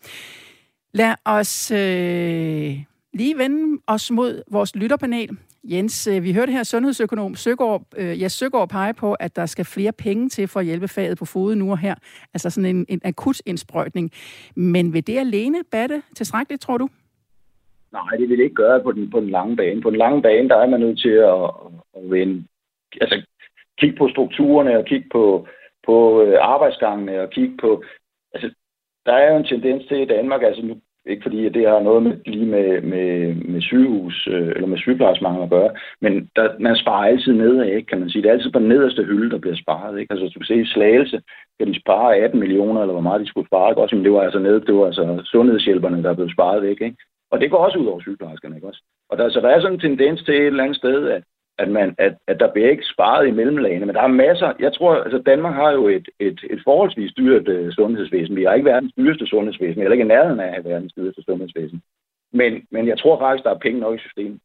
Lad 0.95 1.15
os 1.25 1.71
øh, 1.71 2.83
lige 3.15 3.39
vende 3.39 3.83
os 3.87 4.11
mod 4.11 4.43
vores 4.51 4.77
lytterpanel. 4.77 5.39
Jens, 5.65 6.07
øh, 6.07 6.23
vi 6.23 6.33
hørte 6.33 6.53
her 6.53 6.63
sundhedsøkonom 6.63 7.35
Søgaard, 7.35 7.83
øh, 7.97 8.21
ja, 8.21 8.29
Søgaard 8.29 8.69
pege 8.69 8.95
på, 8.95 9.15
at 9.15 9.37
der 9.37 9.47
skal 9.47 9.65
flere 9.65 9.93
penge 9.93 10.29
til 10.29 10.49
for 10.49 10.61
at 10.61 10.67
hjælpe 10.67 10.89
faget 10.89 11.19
på 11.19 11.25
fod 11.25 11.55
nu 11.55 11.71
og 11.71 11.79
her. 11.79 11.95
Altså 12.35 12.51
sådan 12.51 12.77
en, 12.77 12.87
en 12.89 13.01
akut 13.05 13.43
indsprøjtning. 13.47 14.11
Men 14.57 14.93
vil 14.93 15.07
det 15.07 15.19
alene 15.19 15.59
batte 15.71 16.03
tilstrækkeligt, 16.17 16.63
tror 16.63 16.79
du? 16.79 16.89
Nej, 17.93 18.17
det 18.19 18.29
vil 18.29 18.39
det 18.39 18.45
ikke 18.45 18.55
gøre 18.55 18.83
på 18.83 18.93
den, 18.93 19.11
på 19.11 19.21
den 19.21 19.31
lange 19.31 19.57
bane. 19.57 19.81
På 19.81 19.91
den 19.91 19.99
lange 19.99 20.23
bane, 20.23 20.49
der 20.49 20.57
er 20.57 20.67
man 20.67 20.81
nødt 20.81 21.01
til 21.01 21.17
at, 21.33 21.45
at 21.97 22.11
vende, 22.11 22.45
altså, 23.01 23.23
kigge 23.79 23.97
på 23.97 24.09
strukturerne 24.09 24.79
og 24.79 24.85
kigge 24.85 25.09
på, 25.13 25.47
på 25.87 26.23
øh, 26.23 26.39
arbejdsgangene 26.41 27.21
og 27.21 27.31
kigge 27.31 27.57
på... 27.57 27.83
Altså, 28.35 28.51
der 29.07 29.13
er 29.13 29.33
jo 29.33 29.39
en 29.39 29.45
tendens 29.45 29.87
til 29.87 30.01
i 30.01 30.05
Danmark, 30.05 30.43
altså 30.43 30.63
nu, 30.63 30.77
ikke 31.07 31.23
fordi 31.23 31.47
at 31.47 31.55
det 31.55 31.69
har 31.69 31.81
noget 31.81 32.03
med, 32.03 32.17
lige 32.27 32.47
med, 32.47 32.81
med, 32.83 33.35
med 33.35 33.61
sygehus 33.61 34.29
øh, 34.31 34.49
eller 34.49 34.67
med 34.67 34.79
sygeplejersmangel 34.79 35.43
at 35.43 35.51
gøre, 35.51 35.71
men 36.01 36.31
der, 36.37 36.59
man 36.59 36.77
sparer 36.77 37.07
altid 37.07 37.33
nedad, 37.33 37.65
ikke, 37.65 37.87
kan 37.87 38.01
man 38.01 38.11
sige. 38.11 38.23
Det 38.23 38.29
er 38.29 38.33
altid 38.33 38.53
på 38.53 38.59
den 38.59 38.69
nederste 38.69 39.05
hylde, 39.05 39.31
der 39.31 39.39
bliver 39.39 39.57
sparet. 39.57 40.01
Ikke? 40.01 40.13
Altså, 40.13 40.25
du 40.25 40.39
kan 40.39 40.47
se 40.47 40.61
i 40.61 40.67
Slagelse, 40.67 41.23
kan 41.59 41.69
de 41.69 41.81
spare 41.81 42.17
18 42.17 42.41
millioner, 42.41 42.81
eller 42.81 42.93
hvor 42.93 43.09
meget 43.09 43.21
de 43.21 43.27
skulle 43.27 43.47
spare. 43.47 43.71
Ikke? 43.71 43.83
Også, 43.83 43.97
men 43.97 44.05
det 44.05 44.13
var 44.13 44.23
altså 44.23 44.39
nede, 44.39 44.61
det 44.61 44.75
var 44.75 44.87
altså 44.87 45.23
sundhedshjælperne, 45.25 46.03
der 46.03 46.15
blev 46.15 46.31
sparet 46.31 46.63
væk. 46.63 46.81
Ikke? 46.81 46.97
Og 47.31 47.41
det 47.41 47.51
går 47.51 47.59
også 47.59 47.79
ud 47.79 47.87
over 47.87 48.01
sygeplejerskerne, 48.01 48.57
ikke 48.57 48.67
også? 48.67 48.83
Og 49.09 49.19
der, 49.19 49.31
så 49.31 49.41
der 49.41 49.49
er 49.49 49.61
sådan 49.61 49.75
en 49.75 49.81
tendens 49.81 50.23
til 50.23 50.35
et 50.35 50.47
eller 50.47 50.65
andet 50.65 50.77
sted, 50.77 51.09
at, 51.09 51.23
at, 51.59 51.69
man, 51.69 51.95
at, 51.99 52.15
at 52.27 52.41
der 52.41 52.53
bliver 52.53 52.71
ikke 52.71 52.85
sparet 52.95 53.29
i 53.29 53.31
mellemlagene, 53.31 53.87
men 53.87 53.95
der 53.95 54.03
er 54.03 54.07
masser. 54.27 54.53
Jeg 54.61 54.73
tror, 54.73 54.95
altså 54.95 55.19
Danmark 55.19 55.55
har 55.55 55.71
jo 55.71 55.89
et, 55.89 56.09
et, 56.21 56.41
et 56.51 56.61
forholdsvis 56.65 57.13
dyrt 57.13 57.49
uh, 57.49 57.73
sundhedsvæsen. 57.73 58.37
Vi 58.37 58.45
har 58.45 58.55
ikke 58.55 58.71
verdens 58.71 58.93
dyreste 58.97 59.27
sundhedsvæsen, 59.27 59.83
eller 59.83 59.93
ikke 59.93 60.05
i 60.05 60.09
nærheden 60.09 60.41
af 60.41 60.65
verdens 60.65 60.93
dyreste 60.93 61.23
sundhedsvæsen. 61.23 61.83
Men, 62.33 62.67
men 62.71 62.89
jeg 62.89 62.99
tror 62.99 63.19
faktisk, 63.19 63.45
der 63.45 63.51
er 63.51 63.59
penge 63.59 63.81
nok 63.81 63.95
i 63.95 63.99
systemet. 63.99 64.41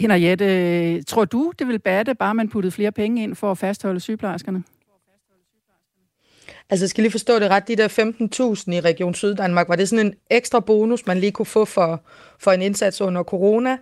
Henriette, 0.00 1.02
tror 1.02 1.24
du, 1.24 1.52
det 1.58 1.68
vil 1.68 1.78
batte, 1.78 2.14
bare 2.14 2.34
man 2.34 2.48
puttede 2.48 2.72
flere 2.72 2.92
penge 2.92 3.22
ind 3.22 3.34
for 3.34 3.50
at 3.50 3.58
fastholde 3.58 4.00
sygeplejerskerne? 4.00 4.62
Altså, 6.70 6.84
jeg 6.84 6.90
skal 6.90 7.02
lige 7.02 7.10
forstå 7.10 7.38
det 7.38 7.50
ret. 7.50 7.68
De 7.68 7.76
der 7.76 7.88
15.000 7.88 8.72
i 8.72 8.80
Region 8.80 9.14
Syddanmark, 9.14 9.68
var 9.68 9.76
det 9.76 9.88
sådan 9.88 10.06
en 10.06 10.14
ekstra 10.30 10.60
bonus, 10.60 11.06
man 11.06 11.18
lige 11.18 11.32
kunne 11.32 11.46
få 11.46 11.64
for, 11.64 12.02
for 12.38 12.52
en 12.52 12.62
indsats 12.62 13.00
under 13.00 13.22
corona? 13.22 13.78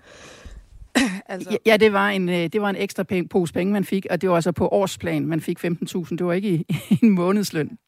altså. 1.28 1.58
Ja, 1.66 1.76
det 1.76 1.92
var, 1.92 2.08
en, 2.08 2.28
øh, 2.28 2.34
det 2.52 2.62
var 2.62 2.70
en 2.70 2.76
ekstra 2.76 3.02
penge, 3.02 3.28
pose 3.28 3.52
penge, 3.52 3.72
man 3.72 3.84
fik, 3.84 4.06
og 4.10 4.20
det 4.20 4.28
var 4.28 4.34
altså 4.34 4.52
på 4.52 4.68
årsplan, 4.68 5.26
man 5.26 5.40
fik 5.40 5.64
15.000. 5.64 6.16
Det 6.16 6.26
var 6.26 6.32
ikke 6.32 6.48
i, 6.48 6.66
i 6.94 6.98
en 7.02 7.10
månedsløn. 7.10 7.78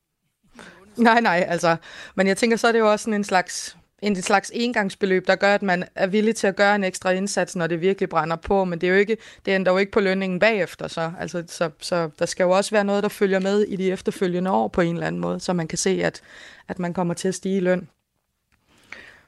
Nej, 0.97 1.21
nej, 1.21 1.45
altså. 1.49 1.77
Men 2.15 2.27
jeg 2.27 2.37
tænker, 2.37 2.57
så 2.57 2.69
er 2.69 2.73
det 2.73 2.79
jo 2.79 2.93
også 2.93 3.03
sådan 3.03 3.15
en 3.15 3.25
slags 3.25 3.77
en 4.03 4.23
slags 4.23 4.51
engangsbeløb, 4.55 5.27
der 5.27 5.37
gør, 5.37 5.55
at 5.55 5.63
man 5.63 5.85
er 5.95 6.07
villig 6.07 6.37
til 6.37 6.47
at 6.47 6.57
gøre 6.57 6.75
en 6.75 6.85
ekstra 6.85 7.11
indsats, 7.11 7.57
når 7.57 7.67
det 7.67 7.81
virkelig 7.81 8.09
brænder 8.09 8.37
på, 8.37 8.65
men 8.65 8.81
det 8.81 8.87
er 8.87 8.91
jo 8.91 8.99
ikke, 8.99 9.17
det 9.47 9.55
ender 9.55 9.73
jo 9.73 9.79
ikke 9.79 9.93
på 9.93 10.01
lønningen 10.01 10.39
bagefter, 10.39 10.89
så, 10.89 11.13
altså, 11.21 11.45
så, 11.47 11.71
så 11.81 12.11
der 12.19 12.27
skal 12.27 12.45
jo 12.45 12.51
også 12.51 12.71
være 12.71 12.85
noget, 12.85 13.03
der 13.03 13.09
følger 13.09 13.39
med 13.39 13.63
i 13.63 13.77
de 13.77 13.93
efterfølgende 13.93 14.51
år 14.51 14.69
på 14.69 14.81
en 14.81 14.95
eller 14.95 15.07
anden 15.07 15.21
måde, 15.21 15.41
så 15.41 15.53
man 15.53 15.69
kan 15.69 15.79
se, 15.79 16.01
at, 16.05 16.21
at 16.69 16.79
man 16.79 16.95
kommer 16.95 17.15
til 17.15 17.29
at 17.29 17.35
stige 17.35 17.57
i 17.57 17.61
løn 17.61 17.89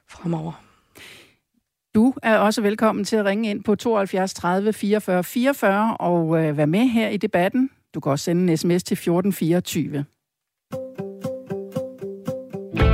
fremover. 0.09 0.53
Du 1.95 2.14
er 2.23 2.39
også 2.39 2.62
velkommen 2.62 3.05
til 3.05 3.16
at 3.16 3.25
ringe 3.25 3.51
ind 3.51 3.64
på 3.64 3.75
72 3.75 4.35
30 4.35 4.73
44 4.73 5.25
44 5.25 5.97
og 5.97 6.45
øh, 6.45 6.57
være 6.57 6.66
med 6.66 6.89
her 6.89 7.09
i 7.09 7.16
debatten. 7.16 7.71
Du 7.95 8.01
kan 8.01 8.12
også 8.12 8.25
sende 8.25 8.53
en 8.53 8.57
sms 8.57 8.83
til 8.83 8.95
1424. 8.95 10.05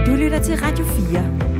Du 0.06 0.14
lytter 0.14 0.42
til 0.42 0.56
Radio 0.56 0.84
4. 0.84 1.55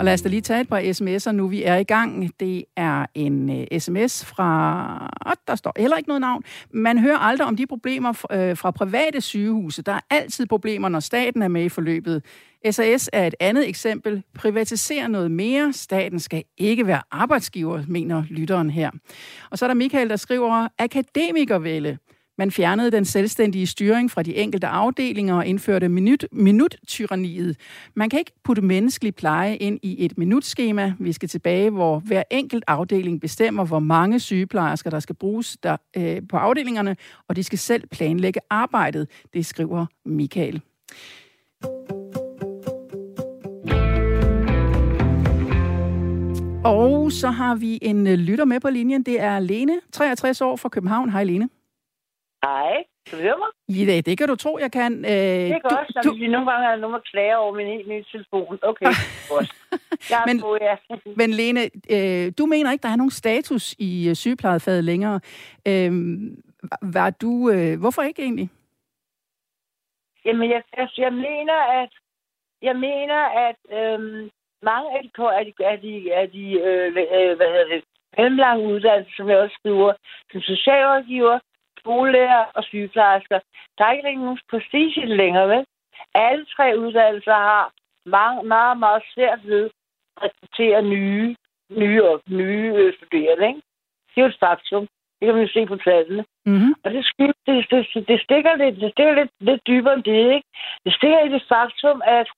Og 0.00 0.06
lad 0.06 0.14
os 0.14 0.22
da 0.22 0.28
lige 0.28 0.40
tage 0.40 0.60
et 0.60 0.68
par 0.68 0.80
sms'er 0.80 1.32
nu, 1.32 1.48
vi 1.48 1.62
er 1.62 1.76
i 1.76 1.84
gang. 1.84 2.40
Det 2.40 2.64
er 2.76 3.06
en 3.14 3.50
uh, 3.50 3.78
sms 3.78 4.24
fra... 4.24 5.10
Oh, 5.26 5.32
der 5.46 5.54
står 5.54 5.72
heller 5.76 5.96
ikke 5.96 6.08
noget 6.08 6.20
navn. 6.20 6.42
Man 6.70 6.98
hører 6.98 7.18
aldrig 7.18 7.46
om 7.46 7.56
de 7.56 7.66
problemer 7.66 8.12
fra, 8.12 8.28
uh, 8.34 8.48
øh, 8.48 8.56
fra 8.56 8.70
private 8.70 9.20
sygehuse. 9.20 9.82
Der 9.82 9.92
er 9.92 10.00
altid 10.10 10.46
problemer, 10.46 10.88
når 10.88 11.00
staten 11.00 11.42
er 11.42 11.48
med 11.48 11.64
i 11.64 11.68
forløbet. 11.68 12.24
SAS 12.70 13.10
er 13.12 13.26
et 13.26 13.34
andet 13.40 13.68
eksempel. 13.68 14.22
Privatiser 14.34 15.08
noget 15.08 15.30
mere. 15.30 15.72
Staten 15.72 16.20
skal 16.20 16.44
ikke 16.58 16.86
være 16.86 17.02
arbejdsgiver, 17.10 17.82
mener 17.88 18.24
lytteren 18.30 18.70
her. 18.70 18.90
Og 19.50 19.58
så 19.58 19.64
er 19.64 19.66
der 19.66 19.74
Michael, 19.74 20.10
der 20.10 20.16
skriver, 20.16 20.68
akademikervælde. 20.78 21.98
Man 22.40 22.50
fjernede 22.50 22.90
den 22.90 23.04
selvstændige 23.04 23.66
styring 23.66 24.10
fra 24.10 24.22
de 24.22 24.36
enkelte 24.36 24.66
afdelinger 24.66 25.34
og 25.34 25.46
indførte 25.46 25.88
minut, 25.88 26.26
minuttyranniet. 26.32 27.56
Man 27.94 28.10
kan 28.10 28.18
ikke 28.18 28.32
putte 28.44 28.62
menneskelig 28.62 29.14
pleje 29.14 29.56
ind 29.56 29.78
i 29.82 30.04
et 30.04 30.18
minutskema. 30.18 30.94
Vi 30.98 31.12
skal 31.12 31.28
tilbage, 31.28 31.70
hvor 31.70 31.98
hver 31.98 32.22
enkelt 32.30 32.64
afdeling 32.66 33.20
bestemmer, 33.20 33.64
hvor 33.64 33.78
mange 33.78 34.20
sygeplejersker, 34.20 34.90
der 34.90 35.00
skal 35.00 35.14
bruges 35.14 35.56
der, 35.62 35.76
øh, 35.96 36.22
på 36.28 36.36
afdelingerne, 36.36 36.96
og 37.28 37.36
de 37.36 37.42
skal 37.42 37.58
selv 37.58 37.86
planlægge 37.86 38.40
arbejdet. 38.50 39.08
Det 39.34 39.46
skriver 39.46 39.86
Michael. 40.04 40.62
Og 46.64 47.12
så 47.12 47.30
har 47.30 47.54
vi 47.54 47.78
en 47.82 48.06
øh, 48.06 48.14
lytter 48.14 48.44
med 48.44 48.60
på 48.60 48.70
linjen. 48.70 49.02
Det 49.02 49.20
er 49.20 49.38
Lene, 49.38 49.80
63 49.92 50.40
år 50.40 50.56
fra 50.56 50.68
København. 50.68 51.10
Hej 51.10 51.24
Lene. 51.24 51.48
Hej, 52.44 52.84
kan 53.06 53.18
du 53.18 53.22
høre 53.22 53.38
mig? 53.38 53.78
Ja, 53.88 54.00
det 54.00 54.18
kan 54.18 54.28
du 54.28 54.36
tro, 54.36 54.58
jeg 54.58 54.72
kan. 54.72 54.92
Øh, 55.04 55.10
det 55.10 55.52
er 55.52 55.68
godt, 55.76 56.04
du... 56.04 56.12
hvis 56.12 56.30
nogle 56.30 56.50
gange 56.50 56.66
har 56.66 56.76
nogen 56.76 57.00
klager 57.12 57.36
over 57.36 57.54
min 57.54 57.66
helt 57.66 57.88
nye 57.88 58.04
telefon. 58.12 58.58
Okay, 58.62 58.86
godt. 59.28 59.52
Jeg 60.10 60.22
men, 60.28 60.40
på, 60.40 60.56
ja. 60.60 60.76
men 61.20 61.30
Lene, 61.30 61.60
øh, 61.90 62.32
du 62.38 62.46
mener 62.46 62.72
ikke, 62.72 62.82
der 62.82 62.88
er 62.88 62.96
nogen 62.96 63.10
status 63.10 63.74
i 63.78 64.08
øh, 64.08 64.14
sygeplejefaget 64.14 64.84
længere. 64.84 65.20
Øh, 65.68 65.92
var 66.82 67.10
du, 67.10 67.50
øh, 67.50 67.80
hvorfor 67.80 68.02
ikke 68.02 68.22
egentlig? 68.22 68.50
Jamen, 70.24 70.50
jeg, 70.50 70.62
jeg, 70.76 70.88
jeg 70.98 71.12
mener, 71.12 71.58
at 71.82 71.92
jeg 72.62 72.76
mener, 72.76 73.20
at 73.46 73.58
øh, 73.78 74.30
mange 74.62 74.88
af 74.96 75.02
de, 75.04 75.10
af 75.38 75.44
de, 75.44 75.64
af 75.64 75.78
de, 75.80 76.14
af 76.14 76.30
de 76.30 76.44
øh, 76.52 76.92
hvad 77.36 77.48
hedder 77.52 77.68
det, 77.74 77.84
mellemlange 78.16 78.66
uddannelser, 78.72 79.12
som 79.16 79.28
jeg 79.28 79.38
også 79.38 79.56
skriver, 79.60 79.92
som 80.32 80.40
socialrådgiver, 80.40 81.38
skolelærer 81.82 82.44
og 82.56 82.62
sygeplejersker. 82.64 83.38
Der 83.78 83.84
er 83.84 83.92
ikke 83.92 84.08
længere 84.08 84.24
nogen 84.24 84.40
prestige 84.50 85.06
længere, 85.06 85.48
vel? 85.48 85.64
Alle 86.14 86.44
tre 86.54 86.66
uddannelser 86.78 87.38
har 87.50 87.72
meget, 88.06 88.44
meget, 88.44 88.76
meget 88.78 89.02
svært 89.14 89.40
ved 89.44 89.64
at 90.16 90.22
rekruttere 90.22 90.82
nye, 90.82 91.36
nye, 91.70 92.04
og 92.10 92.22
nye 92.28 92.72
øh, 92.76 92.94
studerende, 92.96 93.46
ikke? 93.48 93.62
Det 94.10 94.16
er 94.16 94.24
jo 94.26 94.26
et 94.26 94.42
faktum. 94.44 94.84
Det 95.16 95.26
kan 95.26 95.34
man 95.34 95.44
jo 95.46 95.52
se 95.52 95.66
på 95.66 95.76
tallene. 95.76 96.24
Mm-hmm. 96.46 96.74
Og 96.84 96.90
det, 96.90 97.06
det, 97.18 97.34
det, 97.46 98.08
det, 98.08 98.20
stikker, 98.26 98.56
lidt, 98.56 98.80
det 98.80 98.90
stikker 98.92 99.14
lidt, 99.14 99.30
lidt 99.40 99.66
dybere 99.66 99.94
end 99.94 100.04
det, 100.04 100.34
ikke? 100.36 100.48
Det 100.84 100.92
stikker 100.94 101.20
i 101.20 101.32
det 101.34 101.42
faktum, 101.48 102.02
at 102.18 102.28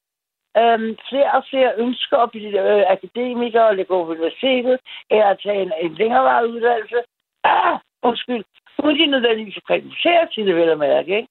øhm, 0.60 0.96
flere 1.08 1.30
og 1.38 1.44
flere 1.50 1.72
ønsker 1.84 2.18
at 2.18 2.30
blive 2.30 2.60
øh, 2.70 2.84
akademikere 2.96 3.70
eller 3.70 3.84
gå 3.84 4.04
på 4.04 4.10
universitetet, 4.10 4.78
eller 5.10 5.26
at 5.26 5.40
tage 5.42 5.62
en, 5.62 5.72
en 5.80 5.94
længerevarende 5.94 6.50
uddannelse. 6.54 7.00
Ah, 7.44 7.78
undskyld. 8.02 8.44
Uden 8.84 8.98
de 8.98 9.06
nødvendigvis 9.06 9.56
at 9.56 9.66
kvalificere 9.66 10.28
til 10.34 10.46
det, 10.46 10.56
vel 10.56 10.68
at 10.68 10.78
mærke, 10.78 11.16
ikke? 11.16 11.28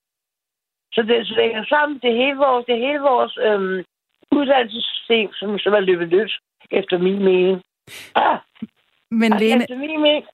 Så 0.94 1.02
det, 1.02 1.28
så 1.28 1.34
det 1.34 1.44
hænger 1.44 1.66
sammen. 1.66 2.00
Det 2.00 2.14
hele 2.14 2.38
vores, 2.38 2.66
det 2.66 2.78
hele 2.78 3.00
vores 3.00 3.38
øhm, 3.38 3.84
uddannelsessystem, 4.32 5.34
som, 5.34 5.60
som 5.60 5.74
er 5.74 5.80
løbet 5.80 6.08
løs, 6.08 6.40
efter 6.72 6.98
min 6.98 7.24
mening. 7.24 7.62
Ah, 8.16 8.38
Men 9.12 9.34
altså, 9.34 9.46
Lene, 9.46 9.64
efter 9.64 9.78
min 9.78 10.02
mening. 10.02 10.26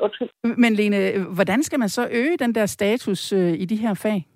Undskyld. 0.00 0.28
men 0.56 0.74
Lene, 0.74 0.98
hvordan 1.34 1.62
skal 1.62 1.78
man 1.78 1.88
så 1.88 2.08
øge 2.10 2.36
den 2.36 2.54
der 2.54 2.66
status 2.66 3.32
øh, 3.32 3.52
i 3.52 3.64
de 3.64 3.76
her 3.76 3.94
fag? 3.94 4.26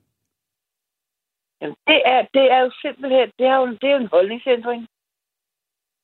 Jamen, 1.61 1.77
det 1.87 2.03
er, 2.05 2.21
det 2.35 2.45
er 2.53 2.61
jo 2.61 2.71
simpelthen, 2.83 3.29
det 3.39 3.47
er 3.47 3.57
jo, 3.57 3.67
det 3.67 3.89
er 3.89 3.95
jo 3.97 4.01
en 4.01 4.15
holdningsændring. 4.17 4.89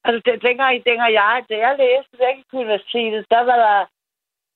Altså, 0.04 0.20
det, 0.24 0.42
dengang, 0.42 0.84
dengang 0.84 1.12
jeg, 1.12 1.44
da 1.50 1.54
jeg 1.66 1.76
læste, 1.78 2.34
gik 2.36 2.44
på 2.50 2.56
universitetet, 2.56 3.26
der 3.30 3.42
var 3.48 3.56
der, 3.66 3.86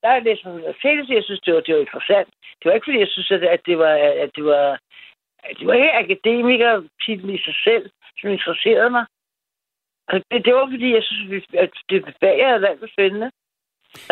der 0.04 0.12
jeg 0.12 0.22
læste 0.22 0.44
på 0.44 0.50
universitetet, 0.50 1.08
jeg 1.08 1.24
synes, 1.24 1.40
det 1.40 1.54
var, 1.54 1.60
det 1.60 1.74
var 1.74 1.80
interessant. 1.80 2.28
Det 2.58 2.64
var 2.64 2.72
ikke, 2.72 2.88
fordi 2.88 2.98
jeg 3.04 3.08
synes, 3.08 3.30
at, 3.30 3.42
at 3.42 3.60
det 3.66 3.78
var, 3.78 3.94
at 4.24 4.30
det 4.36 4.44
var, 4.44 4.78
at 5.48 5.54
det 5.58 5.66
var 5.66 5.74
ikke 5.74 6.00
akademiker 6.04 6.72
titlen 7.04 7.34
i 7.34 7.38
sig 7.46 7.56
selv, 7.64 7.90
som 8.18 8.30
interesserede 8.30 8.90
mig. 8.90 9.04
Altså, 10.08 10.24
det, 10.30 10.44
det 10.44 10.54
var, 10.54 10.66
fordi 10.70 10.94
jeg 10.94 11.02
synes, 11.02 11.44
at 11.64 11.70
det 11.90 12.16
bag 12.20 12.38
jeg 12.38 12.48
havde 12.48 12.62
valgt 12.62 12.92
spændende. 12.92 13.30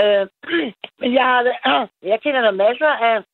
Øh, 0.02 0.26
men 1.00 1.14
jeg, 1.18 1.24
har, 1.30 1.40
jeg 2.12 2.20
kender 2.20 2.40
der 2.40 2.50
masser 2.50 2.92
af 3.10 3.24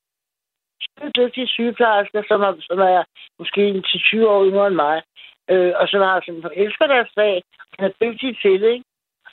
dygtige 1.17 1.47
sygeplejersker, 1.47 2.23
som 2.29 2.41
er, 2.43 2.53
som 2.61 2.79
er 2.79 3.05
måske 3.39 3.83
10-20 3.87 4.27
år 4.27 4.47
yngre 4.47 4.67
end 4.67 4.75
mig, 4.75 5.03
øh, 5.51 5.73
og 5.77 5.89
som, 5.89 6.01
har, 6.01 6.23
som 6.27 6.53
elsker 6.55 6.87
deres 6.87 7.11
fag, 7.15 7.43
og 7.79 7.85
er 7.87 7.93
dygtige 8.03 8.39
til 8.43 8.63
det. 8.63 8.73
Ikke? 8.73 8.85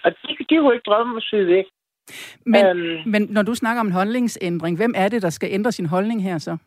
Og 0.04 0.12
de, 0.12 0.36
de 0.50 0.58
kunne 0.58 0.74
ikke 0.76 0.90
drømme 0.90 1.12
om 1.12 1.18
at 1.18 1.24
syge 1.24 1.48
væk. 1.48 1.66
Men, 2.46 2.66
Øhm. 2.66 3.10
men 3.10 3.22
når 3.30 3.42
du 3.42 3.56
snakker 3.56 3.80
om 3.80 3.88
en 3.88 3.94
holdningsændring, 3.94 4.78
hvem 4.78 4.94
er 4.96 5.08
det, 5.10 5.22
der 5.22 5.30
skal 5.30 5.50
ændre 5.52 5.72
sin 5.72 5.86
holdning 5.86 6.24
her 6.24 6.38
så? 6.38 6.58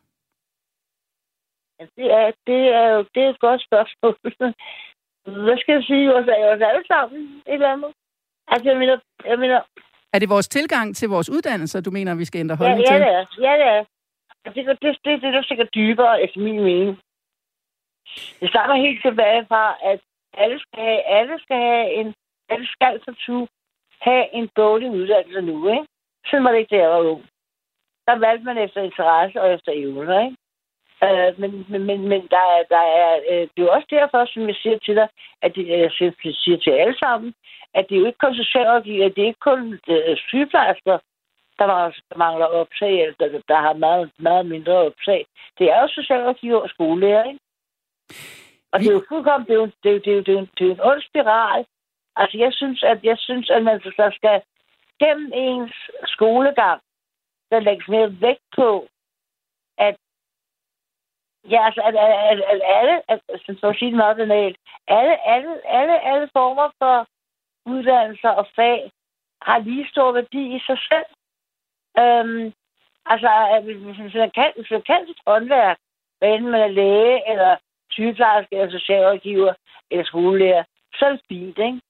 Ja, 1.81 1.85
Det 1.97 2.07
er, 2.13 2.33
det 2.47 2.61
er 2.81 2.89
jo 2.95 3.01
det 3.15 3.23
er 3.25 3.31
et 3.31 3.41
godt 3.41 3.63
spørgsmål. 3.69 4.15
Hvad 5.47 5.59
skal 5.61 5.73
jeg 5.75 5.85
sige? 5.85 6.15
Os, 6.15 6.25
os 6.55 6.61
alle 6.71 6.85
sammen 6.87 7.21
et 7.47 7.55
eller 7.55 7.73
andet. 7.73 7.93
Altså, 8.49 8.69
jeg 8.71 8.79
mener, 8.79 8.99
jeg 9.25 9.39
mener 9.39 9.61
Er 10.13 10.19
det 10.19 10.29
vores 10.29 10.49
tilgang 10.49 10.97
til 10.97 11.09
vores 11.09 11.31
uddannelser, 11.31 11.81
du 11.81 11.91
mener, 11.91 12.15
vi 12.15 12.25
skal 12.25 12.39
ændre 12.41 12.55
ja, 12.55 12.59
holdning 12.59 12.89
ja, 12.89 12.93
til? 12.95 13.01
det 13.01 13.09
er. 13.19 13.25
Ja, 13.47 13.53
det 13.61 13.67
er. 13.77 13.85
Det, 14.45 14.67
det, 14.67 14.79
det, 14.83 14.97
det, 15.05 15.23
det 15.23 15.35
er 15.35 15.43
sikkert 15.43 15.75
dybere, 15.75 16.23
efter 16.23 16.41
min 16.41 16.61
mening. 16.69 16.99
Det 18.41 18.49
starter 18.49 18.75
helt 18.87 19.03
tilbage 19.03 19.47
fra, 19.51 19.77
at 19.93 20.01
alle 20.35 20.59
skal 20.61 20.83
have, 20.89 21.03
alle 21.19 21.39
skal 21.45 21.57
have 21.57 21.87
en, 21.99 22.15
alle 22.49 22.67
skal 22.67 23.01
for 23.05 23.15
tu 23.27 23.47
have 24.01 24.35
en 24.35 24.49
boglig 24.55 24.91
uddannelse 24.91 25.41
nu, 25.41 25.69
ikke? 25.69 25.87
Sådan 26.27 26.45
var 26.45 26.51
det 26.51 26.59
ikke, 26.59 26.77
da 26.77 26.81
jeg 26.83 26.91
var 26.91 26.99
ung. 26.99 27.25
Der 28.07 28.19
valgte 28.19 28.45
man 28.45 28.59
efter 28.59 28.83
interesse 28.83 29.41
og 29.41 29.53
efter 29.53 29.73
evner, 29.75 30.21
ikke? 30.27 30.37
Øh, 31.07 31.41
men, 31.41 31.67
men, 31.69 32.09
men, 32.09 32.21
der 32.35 32.45
er, 32.55 32.63
der 32.69 32.85
er, 33.03 33.21
øh, 33.31 33.43
det 33.53 33.59
er 33.59 33.67
jo 33.67 33.73
også 33.73 33.87
derfor, 33.91 34.27
som 34.27 34.49
jeg 34.49 34.57
siger 34.63 34.79
til 34.79 34.97
dig, 34.97 35.09
at 35.43 35.55
det, 35.55 35.69
jeg 35.69 35.91
siger, 36.43 36.57
til 36.57 36.71
alle 36.71 36.99
sammen, 36.99 37.35
at 37.75 37.87
det 37.89 37.95
er 37.95 38.01
jo 38.01 38.07
ikke 38.07 38.25
kun 38.25 38.35
socialrådgiver, 38.35 39.09
det 39.09 39.23
er 39.23 39.27
ikke 39.27 39.47
kun 39.51 39.81
øh, 39.89 40.17
sygeplejersker, 40.17 40.99
der, 41.59 41.93
mangler 42.17 42.47
optag, 42.47 43.03
eller 43.03 43.15
der, 43.21 43.41
der 43.49 43.57
har 43.57 43.73
meget, 43.73 44.11
meget 44.19 44.47
mindre 44.47 44.73
optag. 44.73 45.27
Det 45.59 45.67
er 45.73 45.81
jo 45.83 45.89
socialrådgiver 45.89 46.61
og 46.61 46.69
skolelærer, 46.69 47.25
ikke? 47.25 47.41
Og 48.73 48.81
det 48.81 48.89
er 48.89 48.93
jo 48.93 49.05
fuldkommen, 49.09 49.47
det 49.47 49.55
er 49.55 49.61
jo, 49.63 49.71
det 49.83 49.91
er 49.91 49.95
jo, 49.95 49.99
det 49.99 50.13
er 50.13 50.17
jo, 50.17 50.21
det 50.21 50.35
er 50.35 50.41
jo, 50.41 50.47
det 50.59 50.61
er 50.61 50.67
jo 50.67 50.73
en 50.73 50.81
ond 50.91 51.03
spiral. 51.03 51.65
Altså, 52.21 52.39
jeg 52.39 52.53
synes, 52.53 52.83
at, 52.83 53.05
jeg 53.05 53.19
synes, 53.19 53.51
at 53.51 53.63
man 53.63 53.81
så 53.81 54.11
skal 54.19 54.43
gennem 55.03 55.33
ens 55.35 55.75
skolegang, 56.05 56.81
der 57.51 57.61
lægges 57.61 57.89
mere 57.89 58.21
vægt 58.21 58.47
på, 58.57 58.89
at 59.79 59.97
Ja, 61.51 61.67
altså, 61.67 61.81
at, 61.81 61.95
at, 61.95 62.13
at, 62.31 62.41
at 62.53 62.61
alle, 62.79 62.97
at, 63.13 63.21
at, 63.35 63.59
for 63.61 63.69
at 63.69 63.77
sige 63.79 63.91
det 63.91 63.97
meget 63.97 64.17
banalt, 64.17 64.57
alle, 64.89 65.29
alle, 65.29 65.67
alle, 65.67 66.01
alle 66.01 66.29
former 66.33 66.71
for 66.79 67.07
uddannelser 67.67 68.29
og 68.29 68.47
fag 68.57 68.91
har 69.43 69.59
lige 69.59 69.89
stor 69.89 70.13
værdi 70.13 70.57
i 70.57 70.61
sig 70.67 70.79
selv. 70.91 71.11
Øhm, 71.99 72.53
altså, 73.07 73.31
at 73.55 73.63
hvis, 73.65 74.15
man 74.15 74.31
kan, 74.31 74.53
hvis 74.57 74.71
man 74.71 74.83
kan 74.83 75.07
sit 75.07 75.21
håndværk, 75.27 75.79
hvad 76.19 76.29
enten 76.29 76.51
man 76.51 76.61
er 76.61 76.69
læge, 76.69 77.31
eller 77.31 77.57
sygeplejerske, 77.91 78.57
eller 78.57 78.79
socialrådgiver, 78.79 79.55
eller 79.91 80.05
skolelærer, 80.05 80.65
så 80.95 81.05
er 81.05 81.11
det 81.11 81.21
fint, 81.29 81.59
ikke? 81.59 81.81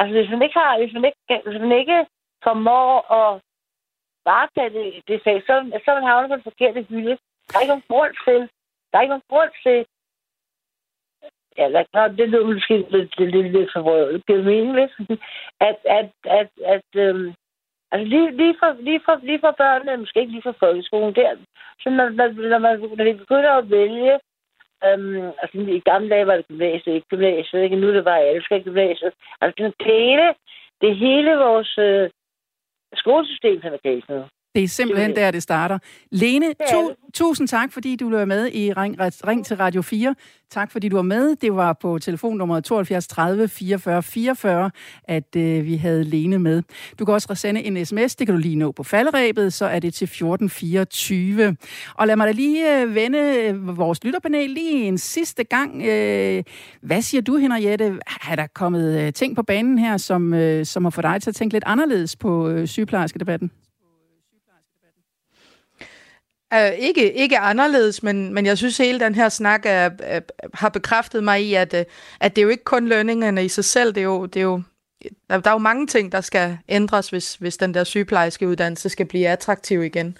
Altså, 0.00 0.12
hvis 0.16 0.30
man 0.30 0.42
ikke 0.42 0.58
har, 0.58 0.78
hvis 0.78 0.94
man 0.94 1.04
ikke, 1.04 1.20
hvis 1.44 1.60
man 1.60 1.72
ikke 1.82 1.98
formår 2.44 2.90
at 3.18 3.40
varetage 4.24 4.70
det, 4.78 4.86
det 5.08 5.22
fag, 5.24 5.42
så, 5.46 5.54
så 5.84 5.90
er 5.90 5.94
man 5.94 6.10
havnet 6.10 6.30
på 6.30 6.36
den 6.36 6.48
forkerte 6.50 6.82
hylde. 6.90 7.18
Der 7.46 7.54
er 7.54 7.60
ikke 7.60 7.74
nogen 7.74 7.90
grund 7.92 8.14
til, 8.26 8.40
der 8.88 8.94
er 8.96 9.02
ikke 9.02 9.14
nogen 9.14 9.30
grund 9.32 9.52
til, 9.64 9.78
ja, 11.58 11.68
lad, 11.68 11.84
nå, 11.94 12.02
det 12.18 12.28
lyder 12.28 12.46
måske 12.46 12.76
lidt, 12.94 13.18
lidt, 13.18 13.32
lidt, 13.34 13.52
lidt 13.52 13.70
for 13.72 13.80
røvet, 13.80 14.22
det 14.28 14.34
er 14.36 14.42
meningen 14.42 14.78
at, 15.68 15.76
at, 15.98 16.10
at, 16.38 16.50
at 16.74 16.88
øhm, 17.04 17.34
altså 17.92 18.06
lige, 18.12 18.30
lige, 18.40 18.56
for, 18.60 18.70
lige, 18.88 19.00
for, 19.04 19.14
lige 19.22 19.40
for 19.44 19.52
børnene, 19.62 19.96
måske 19.96 20.20
ikke 20.20 20.32
lige 20.32 20.48
for 20.48 20.56
folkeskolen, 20.64 21.14
der, 21.14 21.36
så 21.80 21.90
når, 21.90 22.08
når, 22.08 22.26
når, 22.52 22.58
man, 22.58 22.80
når 22.80 23.04
vi 23.04 23.12
begynder 23.12 23.52
at 23.52 23.70
vælge, 23.70 24.20
øhm, 24.86 25.26
altså 25.42 25.58
i 25.58 25.80
gamle 25.80 26.10
dage 26.10 26.26
var 26.26 26.36
det 26.36 26.48
gymnasiet, 26.48 26.94
ikke 26.94 27.08
gymnasiet, 27.08 27.62
ikke? 27.62 27.76
nu 27.76 27.88
er 27.88 27.92
det 27.92 28.04
bare 28.04 28.20
alle 28.20 28.42
skal 28.42 28.64
gymnasiet, 28.64 29.12
altså 29.40 29.54
det 29.62 29.74
hele, 29.86 30.34
det 30.80 30.96
hele 30.96 31.30
vores 31.36 31.78
øh, 31.78 32.10
skolesystem, 32.94 33.62
som 33.62 33.72
er 33.72 33.82
galt 33.88 34.08
nu. 34.08 34.24
Det 34.54 34.64
er 34.64 34.68
simpelthen 34.68 35.16
der, 35.16 35.30
det 35.30 35.42
starter. 35.42 35.78
Lene, 36.10 36.46
tu- 36.70 36.94
tusind 37.14 37.48
tak, 37.48 37.72
fordi 37.72 37.96
du 37.96 38.10
var 38.10 38.24
med 38.24 38.48
i 38.52 38.72
Ring, 38.72 38.96
Ring 39.00 39.46
til 39.46 39.56
Radio 39.56 39.82
4. 39.82 40.14
Tak, 40.50 40.70
fordi 40.72 40.88
du 40.88 40.96
var 40.96 41.02
med. 41.02 41.36
Det 41.36 41.54
var 41.56 41.72
på 41.72 41.98
telefonnummer 41.98 42.60
72 42.60 43.06
30 43.08 43.48
44 43.48 44.02
44, 44.02 44.70
at 45.04 45.36
øh, 45.36 45.64
vi 45.64 45.76
havde 45.76 46.04
Lene 46.04 46.38
med. 46.38 46.62
Du 46.98 47.04
kan 47.04 47.14
også 47.14 47.34
sende 47.34 47.62
en 47.62 47.86
sms, 47.86 48.16
det 48.16 48.26
kan 48.26 48.34
du 48.36 48.40
lige 48.40 48.56
nå 48.56 48.72
på 48.72 48.82
falderæbet, 48.82 49.52
så 49.52 49.64
er 49.64 49.78
det 49.78 49.94
til 49.94 50.04
1424. 50.04 51.56
Og 51.94 52.06
lad 52.06 52.16
mig 52.16 52.26
da 52.26 52.32
lige 52.32 52.80
øh, 52.82 52.94
vende 52.94 53.18
øh, 53.18 53.76
vores 53.78 54.04
lytterpanel 54.04 54.50
lige 54.50 54.72
en 54.84 54.98
sidste 54.98 55.44
gang. 55.44 55.82
Øh, 55.86 56.42
hvad 56.82 57.02
siger 57.02 57.20
du, 57.20 57.36
Henriette? 57.36 57.98
Er 58.30 58.36
der 58.36 58.46
kommet 58.54 59.00
øh, 59.00 59.12
ting 59.12 59.36
på 59.36 59.42
banen 59.42 59.78
her, 59.78 59.96
som, 59.96 60.34
øh, 60.34 60.66
som 60.66 60.84
har 60.84 60.90
fået 60.90 61.04
dig 61.04 61.22
til 61.22 61.30
at 61.30 61.34
tænke 61.36 61.54
lidt 61.54 61.64
anderledes 61.66 62.16
på 62.16 62.48
øh, 62.48 62.66
sygeplejerskedebatten? 62.66 63.50
Uh, 66.54 66.78
ikke, 66.78 67.12
ikke 67.12 67.38
anderledes, 67.38 68.02
men, 68.02 68.34
men 68.34 68.46
jeg 68.46 68.58
synes, 68.58 68.78
hele 68.78 69.00
den 69.00 69.14
her 69.14 69.28
snak 69.28 69.66
er, 69.66 69.90
er, 69.98 70.20
har 70.54 70.68
bekræftet 70.68 71.24
mig 71.24 71.42
i, 71.42 71.54
at, 71.54 71.74
øh, 71.74 71.84
at 72.20 72.36
det 72.36 72.42
er 72.42 72.44
jo 72.44 72.48
ikke 72.48 72.64
kun 72.64 72.88
lønningerne 72.88 73.44
i 73.44 73.48
sig 73.48 73.64
selv, 73.64 73.94
det 73.94 74.00
er 74.00 74.04
jo, 74.04 74.26
det 74.26 74.40
er 74.40 74.44
jo 74.44 74.62
der, 75.30 75.40
der 75.40 75.50
er 75.50 75.54
jo 75.54 75.58
mange 75.58 75.86
ting, 75.86 76.12
der 76.12 76.20
skal 76.20 76.58
ændres, 76.68 77.08
hvis, 77.08 77.34
hvis 77.34 77.56
den 77.56 77.74
der 77.74 77.84
sygeplejerske 77.84 78.48
uddannelse 78.48 78.88
skal 78.88 79.06
blive 79.06 79.28
attraktiv 79.28 79.82
igen. 79.82 80.18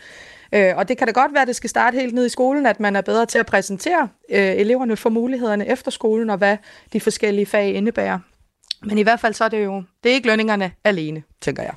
Uh, 0.57 0.77
og 0.77 0.89
det 0.89 0.99
kan 0.99 1.07
da 1.07 1.13
godt 1.13 1.33
være, 1.33 1.43
at 1.43 1.49
det 1.49 1.57
skal 1.57 1.71
starte 1.71 1.95
helt 1.95 2.15
ned 2.15 2.27
i 2.27 2.29
skolen, 2.29 2.67
at 2.67 2.81
man 2.81 2.97
er 2.97 3.01
bedre 3.01 3.27
til 3.27 3.39
at 3.39 3.47
præsentere 3.47 4.03
uh, 4.03 4.37
eleverne 4.39 4.97
for 4.97 5.11
mulighederne 5.11 5.69
efter 5.69 5.91
skolen, 5.91 6.31
og 6.31 6.39
hvad 6.39 6.57
de 6.93 7.01
forskellige 7.01 7.47
fag 7.47 7.75
indebærer. 7.75 8.19
Men 8.83 8.99
i 8.99 9.03
hvert 9.03 9.21
fald 9.21 9.35
så 9.35 9.45
er 9.45 9.49
det 9.49 9.65
jo, 9.65 9.83
det 10.05 10.11
er 10.11 10.15
ikke 10.15 10.29
lønningerne 10.29 10.73
alene, 10.85 11.23
tænker 11.41 11.63
jeg. 11.63 11.75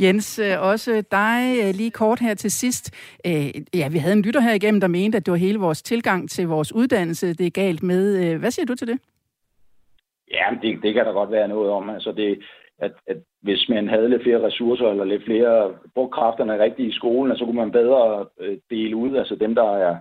Jens, 0.00 0.38
øh, 0.38 0.62
også 0.70 0.90
dig 1.10 1.40
øh, 1.62 1.74
lige 1.74 1.90
kort 1.90 2.20
her 2.20 2.34
til 2.34 2.50
sidst. 2.50 2.84
Øh, 3.26 3.80
ja, 3.80 3.88
vi 3.88 3.98
havde 3.98 4.16
en 4.16 4.22
lytter 4.22 4.40
her 4.40 4.54
igennem, 4.54 4.80
der 4.80 4.88
mente, 4.88 5.16
at 5.16 5.26
det 5.26 5.32
var 5.32 5.38
hele 5.38 5.58
vores 5.58 5.82
tilgang 5.82 6.30
til 6.30 6.48
vores 6.48 6.72
uddannelse, 6.72 7.34
det 7.34 7.46
er 7.46 7.50
galt 7.50 7.82
med. 7.82 8.36
Hvad 8.38 8.50
siger 8.50 8.66
du 8.66 8.74
til 8.74 8.88
det? 8.88 8.98
Ja, 10.30 10.44
det, 10.62 10.82
det 10.82 10.94
kan 10.94 11.04
der 11.04 11.12
godt 11.12 11.30
være 11.30 11.48
noget 11.48 11.70
om. 11.70 11.90
Altså 11.90 12.12
det, 12.12 12.42
at, 12.78 12.92
at 13.06 13.16
hvis 13.42 13.68
man 13.68 13.88
havde 13.88 14.08
lidt 14.08 14.22
flere 14.22 14.42
ressourcer, 14.46 14.86
eller 14.90 15.04
lidt 15.04 15.24
flere, 15.24 15.74
brugte 15.94 16.14
kræfterne 16.14 16.62
rigtigt 16.62 16.88
i 16.88 16.96
skolen, 16.96 17.36
så 17.36 17.44
kunne 17.44 17.56
man 17.64 17.72
bedre 17.72 18.26
dele 18.70 18.96
ud. 18.96 19.16
Altså 19.16 19.34
dem, 19.34 19.54
der 19.54 19.76
er, 19.76 19.96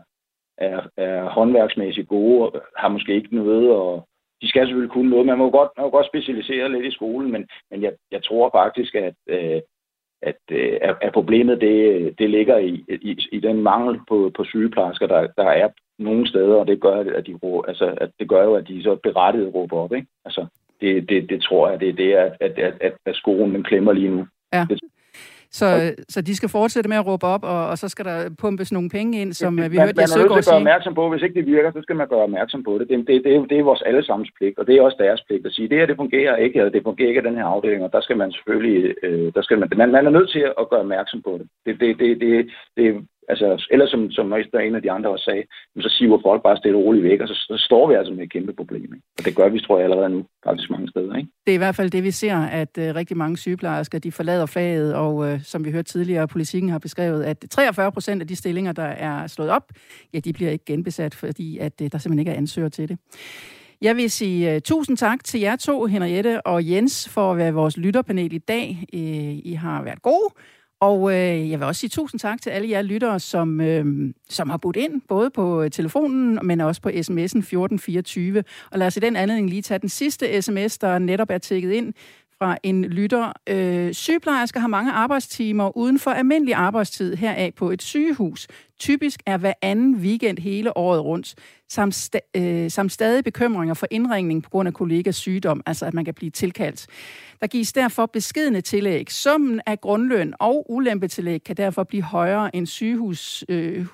er, 0.57 0.81
er 0.97 1.29
håndværksmæssigt 1.29 2.07
gode, 2.07 2.61
har 2.77 2.87
måske 2.87 3.15
ikke 3.15 3.35
noget, 3.35 3.71
og 3.71 4.07
de 4.41 4.49
skal 4.49 4.65
selvfølgelig 4.65 4.93
kunne 4.93 5.09
noget. 5.09 5.25
Man 5.25 5.37
må 5.37 5.49
godt, 5.49 5.69
man 5.77 5.83
må 5.83 5.89
godt 5.89 6.07
specialisere 6.07 6.71
lidt 6.71 6.85
i 6.85 6.91
skolen, 6.91 7.31
men, 7.31 7.47
men 7.71 7.83
jeg, 7.83 7.93
jeg 8.11 8.23
tror 8.23 8.49
faktisk, 8.49 8.95
at, 8.95 9.13
øh, 9.27 9.61
at, 10.21 10.35
øh, 10.51 10.77
at 10.81 11.13
problemet 11.13 11.61
det, 11.61 12.13
det 12.19 12.29
ligger 12.29 12.57
i, 12.57 12.85
i, 12.89 13.27
i 13.31 13.39
den 13.39 13.61
mangel 13.63 13.99
på, 14.09 14.31
på 14.35 14.43
sygeplejersker, 14.43 15.07
der, 15.07 15.27
der 15.37 15.43
er 15.43 15.69
nogle 15.99 16.27
steder, 16.27 16.55
og 16.55 16.67
det 16.67 16.81
gør, 16.81 16.99
at 17.15 17.27
de, 17.27 17.39
altså, 17.67 17.95
at 17.97 18.09
det 18.19 18.29
gør 18.29 18.43
jo, 18.43 18.53
at 18.55 18.67
de 18.67 18.83
så 18.83 18.95
berettiget 18.95 19.53
råber 19.53 19.77
op. 19.77 19.93
Ikke? 19.93 20.07
Altså, 20.25 20.45
det, 20.81 21.09
det, 21.09 21.29
det 21.29 21.41
tror 21.41 21.69
jeg, 21.69 21.79
det 21.79 21.89
er 21.89 21.93
det, 21.93 22.13
at, 22.13 22.37
at, 22.39 22.59
at, 22.81 22.93
at 23.05 23.15
skolen 23.15 23.55
den 23.55 23.63
klemmer 23.63 23.93
lige 23.93 24.09
nu. 24.09 24.27
Ja. 24.53 24.65
Det- 24.69 24.79
Så, 25.51 25.95
så 26.09 26.21
de 26.21 26.35
skal 26.35 26.49
fortsætte 26.49 26.89
med 26.89 26.97
at 26.97 27.05
råbe 27.07 27.25
op, 27.25 27.43
og, 27.43 27.67
og 27.67 27.77
så 27.77 27.87
skal 27.89 28.05
der 28.05 28.29
pumpes 28.41 28.71
nogle 28.71 28.89
penge 28.89 29.21
ind, 29.21 29.33
som 29.33 29.53
man, 29.53 29.71
vi 29.71 29.77
hørte 29.77 29.93
Man 29.95 30.03
er 30.03 30.07
til 30.07 30.13
Søgaard 30.13 30.25
at 30.25 30.35
gøre 30.35 30.43
sige. 30.43 30.55
opmærksom 30.55 30.93
på, 30.95 31.09
hvis 31.09 31.23
ikke 31.23 31.39
det 31.39 31.45
virker, 31.45 31.71
så 31.71 31.81
skal 31.81 31.95
man 31.95 32.07
gøre 32.07 32.19
opmærksom 32.19 32.63
på 32.63 32.77
det. 32.79 32.89
Det, 32.89 32.97
det, 33.07 33.23
det, 33.25 33.35
er, 33.35 33.45
det 33.51 33.57
er 33.59 33.63
vores 33.63 33.81
allesammens 33.81 34.31
pligt, 34.37 34.59
og 34.59 34.67
det 34.67 34.75
er 34.75 34.81
også 34.81 34.97
deres 34.99 35.21
pligt 35.27 35.45
at 35.45 35.53
sige, 35.53 35.69
det 35.69 35.77
her 35.77 35.85
det 35.85 35.95
fungerer 35.95 36.35
ikke, 36.35 36.59
eller 36.59 36.71
det 36.71 36.83
fungerer 36.83 37.09
ikke 37.09 37.21
i 37.21 37.27
den 37.29 37.35
her 37.35 37.45
afdeling, 37.45 37.83
og 37.83 37.93
der 37.93 38.01
skal 38.01 38.17
man 38.17 38.31
selvfølgelig, 38.31 38.95
øh, 39.03 39.31
der 39.35 39.41
skal 39.41 39.59
man, 39.59 39.69
man, 39.77 39.91
man 39.91 40.05
er 40.05 40.09
nødt 40.17 40.29
til 40.31 40.43
at 40.61 40.69
gøre 40.69 40.79
opmærksom 40.79 41.21
på 41.21 41.31
det. 41.39 41.47
Det, 41.65 41.79
det, 41.79 41.99
det, 41.99 42.21
det, 42.21 42.49
det 42.77 42.87
altså, 43.29 43.65
eller 43.71 43.87
som, 43.87 44.11
som 44.11 44.29
der 44.29 44.59
en 44.59 44.75
af 44.75 44.81
de 44.81 44.91
andre 44.91 45.09
også 45.09 45.23
sagde, 45.23 45.43
så 45.79 45.89
siver 45.97 46.19
folk 46.27 46.43
bare 46.43 46.57
stille 46.57 46.77
og 46.77 46.83
roligt 46.83 47.03
væk, 47.03 47.19
og 47.21 47.27
så, 47.27 47.33
så 47.33 47.55
står 47.67 47.89
vi 47.89 47.93
altså 47.93 48.13
med 48.13 48.23
et 48.23 48.31
kæmpe 48.31 48.53
problem. 48.53 48.83
Ikke? 48.83 49.05
Og 49.17 49.25
det 49.25 49.35
gør 49.35 49.49
vi, 49.49 49.59
tror 49.59 49.77
jeg, 49.77 49.83
allerede 49.83 50.09
nu, 50.09 50.25
faktisk 50.45 50.69
mange 50.69 50.89
steder. 50.89 51.15
Ikke? 51.15 51.29
Det 51.45 51.51
er 51.51 51.55
i 51.55 51.63
hvert 51.65 51.75
fald 51.75 51.89
det, 51.89 52.03
vi 52.03 52.11
ser, 52.11 52.37
at 52.37 52.77
øh, 52.77 52.95
rigtig 52.95 53.17
mange 53.17 53.37
sygeplejersker, 53.37 53.99
de 53.99 54.11
forlader 54.11 54.45
faget, 54.45 54.95
og 54.95 55.27
øh, 55.27 55.41
som 55.43 55.65
vi 55.65 55.71
hørte 55.71 55.91
tidligere, 55.91 56.27
politikken 56.27 56.69
har 56.69 56.79
beskrevet, 56.79 57.23
at 57.23 57.45
43 57.51 57.91
procent 57.91 58.21
af 58.21 58.27
de 58.27 58.35
stillinger, 58.35 58.71
der 58.71 58.89
er 59.09 59.27
slået 59.27 59.49
op, 59.49 59.71
ja, 60.13 60.19
de 60.19 60.33
bliver 60.33 60.51
ikke 60.51 60.65
genbesat, 60.65 61.15
fordi 61.15 61.57
at, 61.57 61.81
øh, 61.81 61.91
der 61.91 61.97
simpelthen 61.97 62.19
ikke 62.19 62.31
er 62.31 62.37
ansøger 62.37 62.69
til 62.69 62.89
det. 62.89 62.97
Jeg 63.81 63.95
vil 63.95 64.11
sige 64.11 64.55
uh, 64.55 64.61
tusind 64.61 64.97
tak 64.97 65.23
til 65.23 65.39
jer 65.39 65.55
to, 65.55 65.85
Henriette 65.85 66.41
og 66.41 66.69
Jens, 66.69 67.09
for 67.09 67.31
at 67.31 67.37
være 67.37 67.53
vores 67.53 67.77
lytterpanel 67.77 68.33
i 68.33 68.37
dag. 68.37 68.77
Uh, 68.93 69.47
I 69.51 69.53
har 69.53 69.83
været 69.83 70.01
gode. 70.01 70.33
Og 70.81 71.11
øh, 71.11 71.49
jeg 71.49 71.59
vil 71.59 71.67
også 71.67 71.79
sige 71.79 71.89
tusind 71.89 72.19
tak 72.19 72.41
til 72.41 72.49
alle 72.49 72.69
jer 72.69 72.81
lyttere, 72.81 73.19
som, 73.19 73.61
øh, 73.61 74.13
som 74.29 74.49
har 74.49 74.57
budt 74.57 74.75
ind, 74.75 75.01
både 75.07 75.29
på 75.29 75.61
øh, 75.61 75.71
telefonen, 75.71 76.39
men 76.43 76.61
også 76.61 76.81
på 76.81 76.89
sms'en 76.89 77.19
1424. 77.19 78.43
Og 78.71 78.79
lad 78.79 78.87
os 78.87 78.97
i 78.97 78.99
den 78.99 79.15
anledning 79.15 79.49
lige 79.49 79.61
tage 79.61 79.79
den 79.79 79.89
sidste 79.89 80.41
sms, 80.41 80.77
der 80.77 80.99
netop 80.99 81.29
er 81.29 81.37
tækket 81.37 81.71
ind 81.71 81.93
fra 82.39 82.57
en 82.63 82.85
lytter. 82.85 83.31
Øh, 83.49 83.93
sygeplejersker 83.93 84.59
har 84.59 84.67
mange 84.67 84.91
arbejdstimer 84.91 85.77
uden 85.77 85.99
for 85.99 86.11
almindelig 86.11 86.55
arbejdstid 86.55 87.15
heraf 87.15 87.51
på 87.55 87.71
et 87.71 87.81
sygehus. 87.81 88.47
Typisk 88.79 89.19
er 89.25 89.37
hver 89.37 89.53
anden 89.61 89.95
weekend 89.95 90.37
hele 90.37 90.77
året 90.77 91.03
rundt, 91.03 91.35
samt, 91.69 91.95
sta- 91.95 92.39
øh, 92.39 92.71
samt 92.71 92.91
stadig 92.91 93.23
bekymringer 93.23 93.73
for 93.73 93.87
indringning 93.91 94.43
på 94.43 94.49
grund 94.49 94.67
af 94.67 94.73
kollegas 94.73 95.15
sygdom, 95.15 95.61
altså 95.65 95.85
at 95.85 95.93
man 95.93 96.05
kan 96.05 96.13
blive 96.13 96.31
tilkaldt. 96.31 96.87
Der 97.41 97.47
gives 97.47 97.73
derfor 97.73 98.05
beskedende 98.05 98.61
tillæg. 98.61 99.11
Summen 99.11 99.61
af 99.65 99.81
grundløn 99.81 100.33
og 100.39 100.71
ulempetillæg 100.71 101.43
kan 101.43 101.57
derfor 101.57 101.83
blive 101.83 102.03
højere 102.03 102.55
end 102.55 102.67
sygehus, 102.67 103.45
øh, 103.49 103.85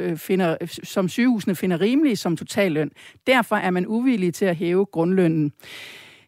øh, 0.00 0.16
finder, 0.16 0.56
som 0.84 1.08
sygehusene 1.08 1.54
finder 1.54 1.80
rimelige 1.80 2.16
som 2.16 2.36
totalløn. 2.36 2.90
Derfor 3.26 3.56
er 3.56 3.70
man 3.70 3.86
uvillig 3.86 4.34
til 4.34 4.44
at 4.44 4.56
hæve 4.56 4.86
grundlønnen. 4.86 5.52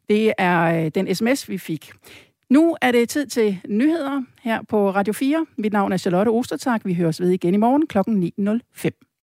Det 0.08 0.32
er 0.38 0.84
øh, 0.84 0.90
den 0.94 1.14
sms, 1.14 1.48
vi 1.48 1.58
fik. 1.58 1.92
Nu 2.50 2.76
er 2.80 2.92
det 2.92 3.08
tid 3.08 3.26
til 3.26 3.60
nyheder 3.68 4.22
her 4.42 4.62
på 4.68 4.90
Radio 4.90 5.12
4. 5.12 5.46
Mit 5.56 5.72
navn 5.72 5.92
er 5.92 5.96
Charlotte 5.96 6.28
Ostertak. 6.28 6.80
Vi 6.84 6.94
høres 6.94 7.20
ved 7.20 7.30
igen 7.30 7.54
i 7.54 7.56
morgen 7.56 7.86
kl. 7.86 7.98
9.05. 8.88 9.09